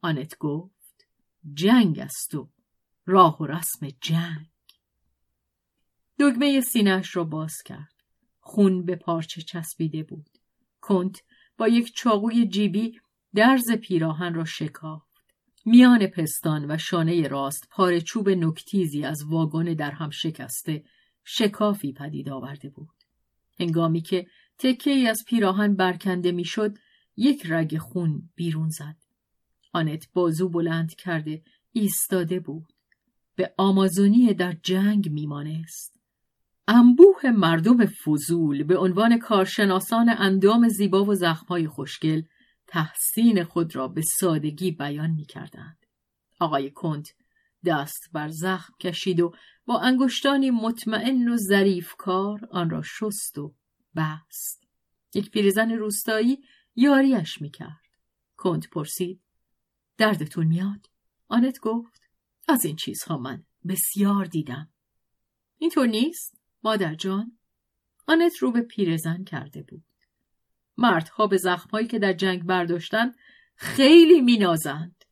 آنت 0.02 0.38
گفت 0.38 1.08
جنگ 1.54 2.00
است 2.00 2.36
و 2.36 2.50
راه 3.06 3.42
و 3.42 3.46
رسم 3.46 3.88
جنگ 4.02 4.49
دگمه 6.20 6.62
سینهش 6.62 7.16
را 7.16 7.24
باز 7.24 7.54
کرد. 7.66 7.94
خون 8.40 8.86
به 8.86 8.96
پارچه 8.96 9.42
چسبیده 9.42 10.04
بود. 10.04 10.30
کنت 10.82 11.22
با 11.58 11.68
یک 11.68 11.94
چاقوی 11.96 12.48
جیبی 12.48 13.00
درز 13.36 13.72
پیراهن 13.72 14.34
را 14.34 14.46
شکافت. 14.46 15.10
میان 15.66 16.08
پستان 16.08 16.72
و 16.72 16.78
شانه 16.78 17.28
راست 17.28 17.68
پاره 17.72 18.02
چوب 18.02 18.30
نکتیزی 18.30 19.04
از 19.04 19.24
واگن 19.24 19.74
در 19.74 19.92
هم 19.92 20.10
شکسته 20.10 20.84
شکافی 21.24 21.94
پدید 21.94 22.30
آورده 22.30 22.70
بود. 22.70 22.90
هنگامی 23.60 24.02
که 24.02 24.28
تکه 24.58 24.92
ای 24.92 25.08
از 25.08 25.24
پیراهن 25.28 25.76
برکنده 25.76 26.32
می‌شد 26.32 26.78
یک 27.18 27.46
رگ 27.50 27.78
خون 27.78 28.30
بیرون 28.36 28.70
زد. 28.70 28.98
آنت 29.74 30.08
بازو 30.14 30.50
بلند 30.50 30.96
کرده 30.96 31.44
ایستاده 31.72 32.40
بود. 32.40 32.74
به 33.36 33.54
آمازونی 33.58 34.34
در 34.34 34.56
جنگ 34.64 35.12
میمانست. 35.12 35.99
انبوه 36.72 37.30
مردم 37.30 37.86
فضول 37.86 38.64
به 38.64 38.78
عنوان 38.78 39.20
کارشناسان 39.20 40.10
اندام 40.10 40.68
زیبا 40.68 41.06
و 41.06 41.16
زخمهای 41.16 41.68
خوشگل 41.68 42.22
تحسین 42.68 43.44
خود 43.44 43.76
را 43.76 43.88
به 43.88 44.02
سادگی 44.02 44.72
بیان 44.72 45.12
می 45.12 45.26
کردند. 45.26 45.86
آقای 46.40 46.72
کنت 46.72 47.14
دست 47.66 48.10
بر 48.14 48.28
زخم 48.28 48.74
کشید 48.80 49.20
و 49.20 49.34
با 49.66 49.80
انگشتانی 49.80 50.52
مطمئن 50.52 51.28
و 51.28 51.38
ظریف 51.38 51.96
کار 51.96 52.40
آن 52.52 52.70
را 52.70 52.82
شست 52.82 53.38
و 53.38 53.56
بست. 53.96 54.64
یک 55.14 55.32
پیرزن 55.32 55.72
روستایی 55.72 56.44
یاریش 56.76 57.42
می‌کرد. 57.42 57.82
کنت 58.38 58.70
پرسید 58.70 59.22
دردتون 59.98 60.48
میاد؟ 60.48 60.90
آنت 61.28 61.60
گفت 61.60 62.02
از 62.48 62.66
این 62.66 62.76
چیزها 62.76 63.18
من 63.18 63.44
بسیار 63.68 64.26
دیدم. 64.26 64.70
اینطور 65.58 65.88
نیست؟ 65.88 66.39
مادر 66.64 66.96
جان؟ 66.96 67.38
آنت 68.08 68.38
رو 68.38 68.52
به 68.52 68.62
پیرزن 68.62 69.24
کرده 69.24 69.64
بود. 69.64 69.84
مردها 70.78 71.28
به 71.28 71.38
زخمهایی 71.38 71.88
که 71.88 72.00
در 72.00 72.14
جنگ 72.14 72.44
برداشتن 72.44 73.14
خیلی 73.56 74.22
مینازند. 74.22 75.06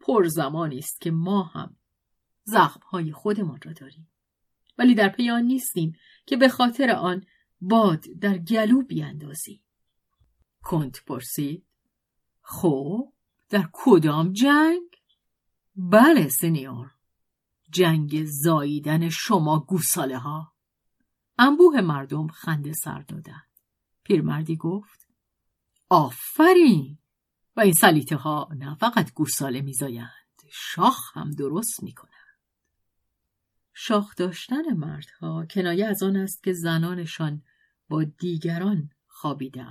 پر 0.00 0.28
زمانی 0.28 0.78
است 0.78 1.00
که 1.00 1.10
ما 1.10 1.42
هم 1.42 1.76
زخمهای 2.44 3.12
خودمان 3.12 3.58
را 3.64 3.72
داریم. 3.72 4.10
ولی 4.78 4.94
در 4.94 5.08
پیان 5.08 5.42
نیستیم 5.42 5.96
که 6.26 6.36
به 6.36 6.48
خاطر 6.48 6.90
آن 6.90 7.24
باد 7.60 8.04
در 8.20 8.38
گلو 8.38 8.82
بیاندازی. 8.82 9.62
کنت 10.62 11.04
پرسید. 11.04 11.66
خب 12.40 13.12
در 13.48 13.68
کدام 13.72 14.32
جنگ؟ 14.32 14.82
بله 15.76 16.28
سنیور. 16.28 16.90
جنگ 17.70 18.24
زاییدن 18.24 19.08
شما 19.08 19.60
گوساله 19.60 20.18
ها. 20.18 20.53
انبوه 21.38 21.80
مردم 21.80 22.26
خنده 22.26 22.72
سر 22.72 23.00
دادند. 23.00 23.48
پیرمردی 24.04 24.56
گفت 24.56 25.08
آفرین 25.88 26.98
و 27.56 27.60
این 27.60 27.72
سلیته 27.72 28.16
ها 28.16 28.48
نه 28.56 28.74
فقط 28.74 29.12
گوساله 29.12 29.60
میزایند 29.60 30.42
شاخ 30.50 31.16
هم 31.16 31.30
درست 31.30 31.82
می‌کنند 31.82 32.14
شاخ 33.72 34.14
داشتن 34.16 34.72
مردها 34.76 35.46
کنایه 35.50 35.86
از 35.86 36.02
آن 36.02 36.16
است 36.16 36.42
که 36.42 36.52
زنانشان 36.52 37.42
با 37.88 38.04
دیگران 38.04 38.90
خوابیده 39.06 39.66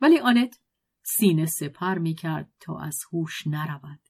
ولی 0.00 0.18
آنت 0.18 0.60
سینه 1.02 1.46
سپر 1.46 1.98
می 1.98 2.14
کرد 2.14 2.52
تا 2.60 2.78
از 2.78 2.98
هوش 3.12 3.46
نرود. 3.46 4.00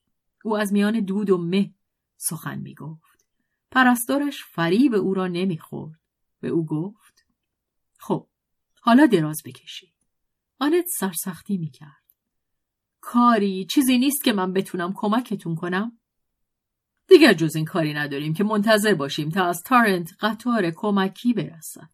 او 0.45 0.57
از 0.57 0.73
میان 0.73 1.01
دود 1.01 1.31
و 1.31 1.39
مه 1.39 1.75
سخن 2.17 2.59
می 2.59 2.75
گفت. 2.75 3.18
پرستارش 3.71 4.45
فریب 4.45 4.95
او 4.95 5.15
را 5.15 5.27
نمی‌خورد. 5.27 6.01
به 6.41 6.49
او 6.49 6.67
گفت 6.67 7.27
خب 7.99 8.29
حالا 8.81 9.07
دراز 9.07 9.43
بکشید. 9.45 9.95
آنت 10.59 10.85
سرسختی 10.99 11.59
می 11.59 11.71
کرد. 11.71 12.03
کاری 13.01 13.67
چیزی 13.71 13.99
نیست 13.99 14.25
که 14.25 14.33
من 14.33 14.53
بتونم 14.53 14.93
کمکتون 14.97 15.55
کنم؟ 15.55 15.99
دیگر 17.09 17.33
جز 17.33 17.57
این 17.57 17.65
کاری 17.65 17.95
نداریم 17.95 18.35
که 18.35 18.45
منتظر 18.45 18.95
باشیم 18.95 19.29
تا 19.29 19.45
از 19.45 19.63
تارنت 19.63 20.11
قطار 20.21 20.71
کمکی 20.71 21.33
برسد. 21.35 21.91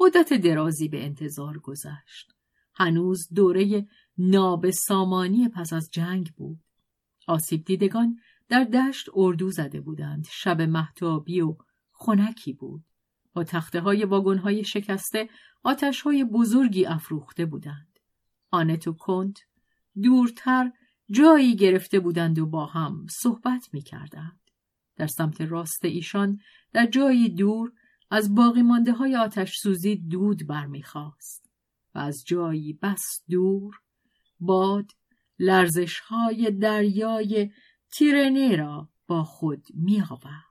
مدت 0.00 0.32
درازی 0.32 0.88
به 0.88 1.04
انتظار 1.04 1.58
گذشت. 1.58 2.34
هنوز 2.74 3.28
دوره 3.34 3.88
نابسامانی 4.18 5.48
پس 5.48 5.72
از 5.72 5.90
جنگ 5.92 6.32
بود. 6.36 6.60
آسیب 7.26 7.64
دیدگان 7.64 8.20
در 8.50 8.64
دشت 8.64 9.08
اردو 9.14 9.50
زده 9.50 9.80
بودند. 9.80 10.26
شب 10.30 10.62
محتابی 10.62 11.40
و 11.40 11.56
خنکی 11.92 12.52
بود. 12.52 12.84
با 13.32 13.44
تخته 13.44 13.80
های 13.80 14.04
واگن 14.04 14.38
های 14.38 14.64
شکسته 14.64 15.28
آتش 15.62 16.00
های 16.02 16.24
بزرگی 16.24 16.86
افروخته 16.86 17.46
بودند. 17.46 17.98
آنت 18.50 18.88
و 18.88 18.92
کنت 18.92 19.38
دورتر 20.02 20.72
جایی 21.10 21.56
گرفته 21.56 22.00
بودند 22.00 22.38
و 22.38 22.46
با 22.46 22.66
هم 22.66 23.06
صحبت 23.10 23.68
می 23.72 23.82
کردند. 23.82 24.40
در 24.96 25.06
سمت 25.06 25.40
راست 25.40 25.84
ایشان 25.84 26.40
در 26.72 26.86
جایی 26.86 27.28
دور 27.28 27.72
از 28.10 28.34
باقی 28.34 28.62
مانده 28.62 28.92
های 28.92 29.16
آتش 29.16 29.58
سوزی 29.58 29.96
دود 29.96 30.46
برمیخواست 30.46 31.50
و 31.94 31.98
از 31.98 32.24
جایی 32.26 32.72
بس 32.72 33.22
دور 33.30 33.80
باد 34.40 34.90
لرزش 35.38 36.00
های 36.00 36.50
دریای 36.50 37.50
تیرنه 37.92 38.56
را 38.56 38.88
با 39.06 39.24
خود 39.24 39.66
می 39.74 40.02
آورد. 40.10 40.44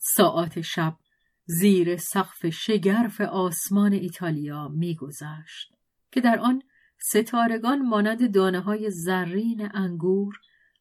ساعت 0.00 0.60
شب 0.60 0.96
زیر 1.44 1.96
سقف 1.96 2.46
شگرف 2.50 3.20
آسمان 3.20 3.92
ایتالیا 3.92 4.68
میگذشت 4.68 5.74
که 6.12 6.20
در 6.20 6.38
آن 6.38 6.62
ستارگان 7.00 7.82
مانند 7.88 8.34
دانه 8.34 8.60
های 8.60 8.90
زرین 8.90 9.70
انگور 9.74 10.34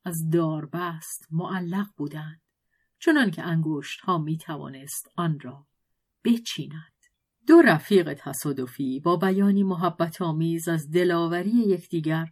از 0.06 0.30
داربست 0.30 1.28
معلق 1.32 1.88
بودند 1.98 2.42
چنان 3.00 3.32
که 3.32 3.44
انگشت 3.44 4.02
ها 4.02 4.18
می 4.18 4.38
توانست 4.38 5.12
آن 5.16 5.40
را 5.40 5.68
بچیند 6.24 6.94
دو 7.48 7.62
رفیق 7.62 8.14
تصادفی 8.14 9.00
با 9.00 9.18
بیانی 9.18 9.64
محبت 9.64 10.22
آمیز 10.22 10.68
از 10.68 10.92
دلاوری 10.92 11.50
یکدیگر 11.50 12.28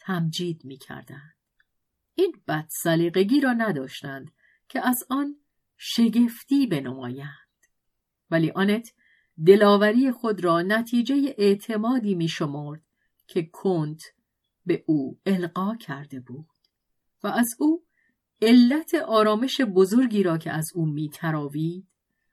تمجید 0.00 0.64
می 0.64 0.78
کردند. 0.78 1.39
این 2.14 2.32
بد 2.48 2.66
سلیقگی 2.68 3.40
را 3.40 3.52
نداشتند 3.52 4.30
که 4.68 4.86
از 4.86 5.04
آن 5.10 5.36
شگفتی 5.76 6.66
بنمایند. 6.66 7.50
ولی 8.30 8.50
آنت 8.50 8.92
دلاوری 9.46 10.12
خود 10.12 10.44
را 10.44 10.62
نتیجه 10.62 11.34
اعتمادی 11.38 12.14
می 12.14 12.28
شمرد 12.28 12.82
که 13.26 13.42
کنت 13.42 14.02
به 14.66 14.84
او 14.86 15.20
القا 15.26 15.74
کرده 15.74 16.20
بود 16.20 16.48
و 17.22 17.26
از 17.26 17.48
او 17.58 17.84
علت 18.42 18.94
آرامش 18.94 19.60
بزرگی 19.60 20.22
را 20.22 20.38
که 20.38 20.50
از 20.52 20.72
او 20.74 20.86
می 20.86 21.08
تراوید 21.08 21.88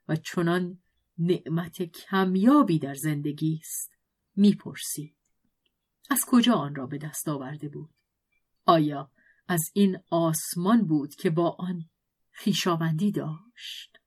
و 0.07 0.15
چنان 0.15 0.79
نعمت 1.17 1.81
کمیابی 1.83 2.79
در 2.79 2.93
زندگی 2.93 3.59
است 3.61 3.93
می‌پرسید 4.35 5.15
از 6.09 6.25
کجا 6.27 6.53
آن 6.53 6.75
را 6.75 6.87
به 6.87 6.97
دست 6.97 7.27
آورده 7.27 7.69
بود 7.69 7.89
آیا 8.65 9.11
از 9.47 9.71
این 9.73 9.97
آسمان 10.11 10.87
بود 10.87 11.15
که 11.15 11.29
با 11.29 11.55
آن 11.59 11.89
خیشاوندی 12.31 13.11
داشت. 13.11 13.97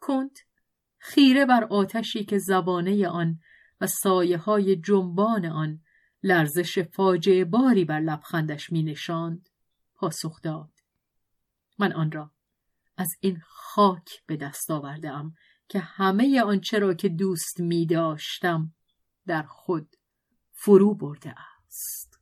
کنت 0.00 0.38
خیره 0.98 1.46
بر 1.46 1.64
آتشی 1.64 2.24
که 2.24 2.38
زبانه 2.38 3.08
آن 3.08 3.40
و 3.80 3.86
سایه 3.86 4.38
های 4.38 4.76
جنبان 4.76 5.46
آن 5.46 5.80
لرزش 6.22 6.78
فاجعه 6.78 7.44
باری 7.44 7.84
بر 7.84 8.00
لبخندش 8.00 8.72
می 8.72 8.82
نشاند 8.82 9.48
پاسخ 9.94 10.40
داد. 10.42 10.70
من 11.78 11.92
آن 11.92 12.12
را 12.12 12.30
از 12.96 13.08
این 13.20 13.40
خاک 13.46 14.22
به 14.26 14.36
دست 14.36 14.70
آورده 14.70 15.12
که 15.68 15.78
همه 15.78 16.42
آنچه 16.42 16.78
را 16.78 16.94
که 16.94 17.08
دوست 17.08 17.60
می 17.60 17.86
داشتم 17.86 18.74
در 19.26 19.42
خود 19.42 19.96
فرو 20.52 20.94
برده 20.94 21.34
است. 21.40 22.13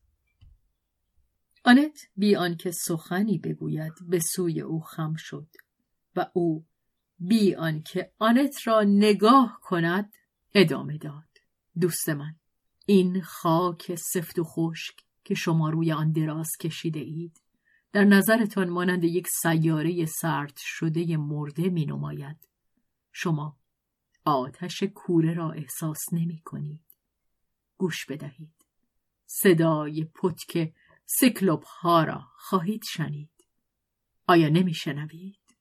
آنت 1.65 1.99
بی 2.17 2.37
آنکه 2.37 2.71
سخنی 2.71 3.39
بگوید 3.39 3.93
به 4.09 4.21
سوی 4.21 4.61
او 4.61 4.81
خم 4.81 5.15
شد 5.19 5.49
و 6.17 6.31
او 6.33 6.67
بی 7.19 7.55
آنکه 7.55 8.13
آنت 8.19 8.67
را 8.67 8.83
نگاه 8.83 9.59
کند 9.63 10.13
ادامه 10.55 10.99
داد 10.99 11.29
دوست 11.81 12.09
من 12.09 12.35
این 12.87 13.23
خاک 13.23 13.95
سفت 13.95 14.39
و 14.39 14.45
خشک 14.45 14.95
که 15.25 15.35
شما 15.35 15.71
روی 15.71 15.93
آن 15.93 16.13
دراز 16.13 16.51
کشیده 16.61 17.01
اید 17.01 17.43
در 17.93 18.05
نظرتان 18.05 18.69
مانند 18.69 19.05
یک 19.05 19.27
سیاره 19.43 20.07
سرد 20.07 20.57
شده 20.57 21.17
مرده 21.17 21.69
می 21.69 21.87
نماید. 21.87 22.49
شما 23.13 23.57
آتش 24.25 24.83
کوره 24.83 25.35
را 25.35 25.53
احساس 25.53 26.01
نمی 26.13 26.39
کنید. 26.45 26.81
گوش 27.79 28.07
بدهید. 28.07 28.67
صدای 29.27 30.05
پتک 30.05 30.73
سکلوب 31.21 31.63
ها 31.63 32.05
را 32.05 32.25
خواهید 32.37 32.83
شنید. 32.85 33.31
آیا 34.27 34.49
نمی 34.49 34.75
شنوید؟ 34.75 35.57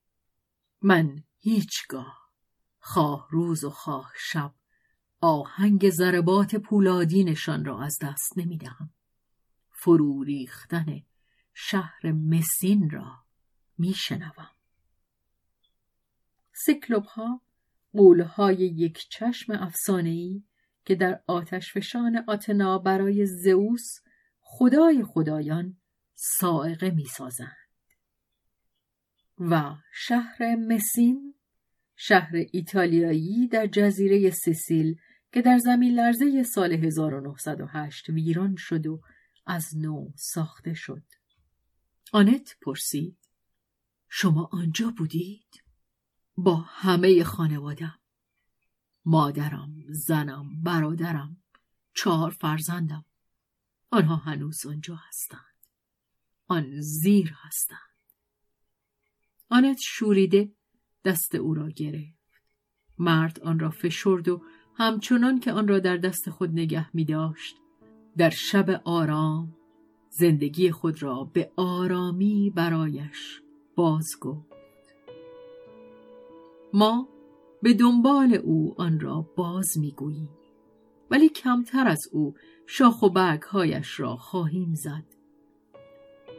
من 0.81 1.23
هیچگاه 1.39 2.31
خواه 2.79 3.27
روز 3.31 3.63
و 3.63 3.69
خواه 3.69 4.11
شب 4.17 4.53
آهنگ 5.21 5.89
ضربات 5.89 6.55
پولادینشان 6.55 7.65
را 7.65 7.83
از 7.83 7.97
دست 8.01 8.37
نمی 8.37 8.57
دهم. 8.57 8.93
فرو 9.69 10.23
ریختن 10.23 11.01
شهر 11.53 12.11
مسین 12.11 12.89
را 12.89 13.25
می 13.77 13.93
شنوم. 13.93 14.51
سکلوب 16.53 17.03
ها 17.03 17.41
قولهای 17.93 18.57
یک 18.57 18.97
چشم 19.09 19.53
افسانه‌ای 19.53 20.43
که 20.85 20.95
در 20.95 21.23
آتش 21.27 21.73
فشان 21.73 22.23
آتنا 22.27 22.77
برای 22.77 23.25
زئوس 23.25 23.99
خدای 24.53 25.03
خدایان 25.03 25.77
سائقه 26.15 26.89
می‌سازند 26.89 27.57
و 29.39 29.75
شهر 29.93 30.55
مسین 30.55 31.35
شهر 31.95 32.31
ایتالیایی 32.51 33.47
در 33.47 33.67
جزیره 33.67 34.29
سیسیل 34.29 34.95
که 35.33 35.41
در 35.41 35.57
زمین 35.57 35.93
لرزه 35.93 36.43
سال 36.43 36.73
1908 36.73 38.09
ویران 38.09 38.55
شد 38.57 38.87
و 38.87 39.01
از 39.45 39.77
نو 39.77 40.11
ساخته 40.15 40.73
شد. 40.73 41.03
آنت 42.11 42.55
پرسید 42.61 43.17
شما 44.09 44.49
آنجا 44.51 44.93
بودید؟ 44.97 45.63
با 46.37 46.55
همه 46.55 47.23
خانوادم 47.23 47.99
مادرم، 49.05 49.73
زنم، 49.89 50.61
برادرم، 50.63 51.43
چهار 51.93 52.31
فرزندم 52.31 53.05
آنها 53.91 54.15
هنوز 54.15 54.65
آنجا 54.65 54.95
هستند. 55.07 55.41
آن 56.47 56.81
زیر 56.81 57.33
هستند. 57.35 57.79
آنت 59.49 59.77
شوریده 59.81 60.51
دست 61.05 61.35
او 61.35 61.53
را 61.53 61.69
گرفت. 61.69 62.21
مرد 62.97 63.39
آن 63.39 63.59
را 63.59 63.69
فشرد 63.69 64.27
و 64.27 64.41
همچنان 64.75 65.39
که 65.39 65.51
آن 65.51 65.67
را 65.67 65.79
در 65.79 65.97
دست 65.97 66.29
خود 66.29 66.49
نگه 66.49 66.95
می 66.95 67.05
داشت 67.05 67.55
در 68.17 68.29
شب 68.29 68.81
آرام 68.85 69.55
زندگی 70.09 70.71
خود 70.71 71.03
را 71.03 71.23
به 71.23 71.51
آرامی 71.55 72.53
برایش 72.55 73.41
باز 73.75 74.07
گفت. 74.21 74.51
ما 76.73 77.07
به 77.61 77.73
دنبال 77.73 78.33
او 78.33 78.75
آن 78.77 78.99
را 78.99 79.21
باز 79.35 79.77
می‌گوییم 79.77 80.29
ولی 81.11 81.29
کمتر 81.29 81.87
از 81.87 82.01
او 82.11 82.35
شاخ 82.73 83.01
و 83.01 83.09
برگهایش 83.09 83.99
را 83.99 84.15
خواهیم 84.15 84.73
زد. 84.75 85.03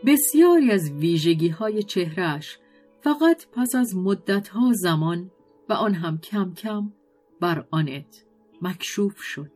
بسیاری 0.06 0.70
از 0.70 0.90
ویژگی 0.90 1.48
های 1.48 1.82
چهرش 1.82 2.58
فقط 3.00 3.46
پس 3.52 3.74
از 3.74 3.96
مدتها 3.96 4.72
زمان 4.72 5.30
و 5.68 5.72
آن 5.72 5.94
هم 5.94 6.18
کم 6.18 6.54
کم 6.54 6.92
بر 7.40 7.64
آنت 7.70 8.24
مکشوف 8.62 9.22
شد. 9.22 9.50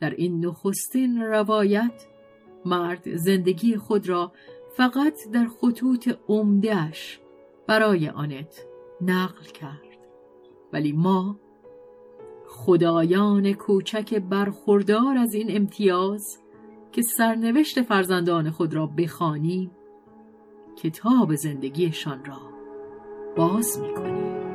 در 0.00 0.10
این 0.10 0.46
نخستین 0.46 1.22
روایت 1.22 2.06
مرد 2.64 3.16
زندگی 3.16 3.76
خود 3.76 4.08
را 4.08 4.32
فقط 4.76 5.18
در 5.32 5.48
خطوط 5.60 6.18
عمدهش 6.28 7.20
برای 7.66 8.08
آنت 8.08 8.66
نقل 9.00 9.44
کرد. 9.44 9.98
ولی 10.72 10.92
ما 10.92 11.40
خدایان 12.56 13.52
کوچک 13.52 14.14
برخوردار 14.14 15.18
از 15.18 15.34
این 15.34 15.56
امتیاز 15.56 16.38
که 16.92 17.02
سرنوشت 17.02 17.82
فرزندان 17.82 18.50
خود 18.50 18.74
را 18.74 18.86
بخوانیم 18.86 19.70
کتاب 20.76 21.34
زندگیشان 21.34 22.24
را 22.24 22.38
باز 23.36 23.80
می‌کنیم 23.80 24.45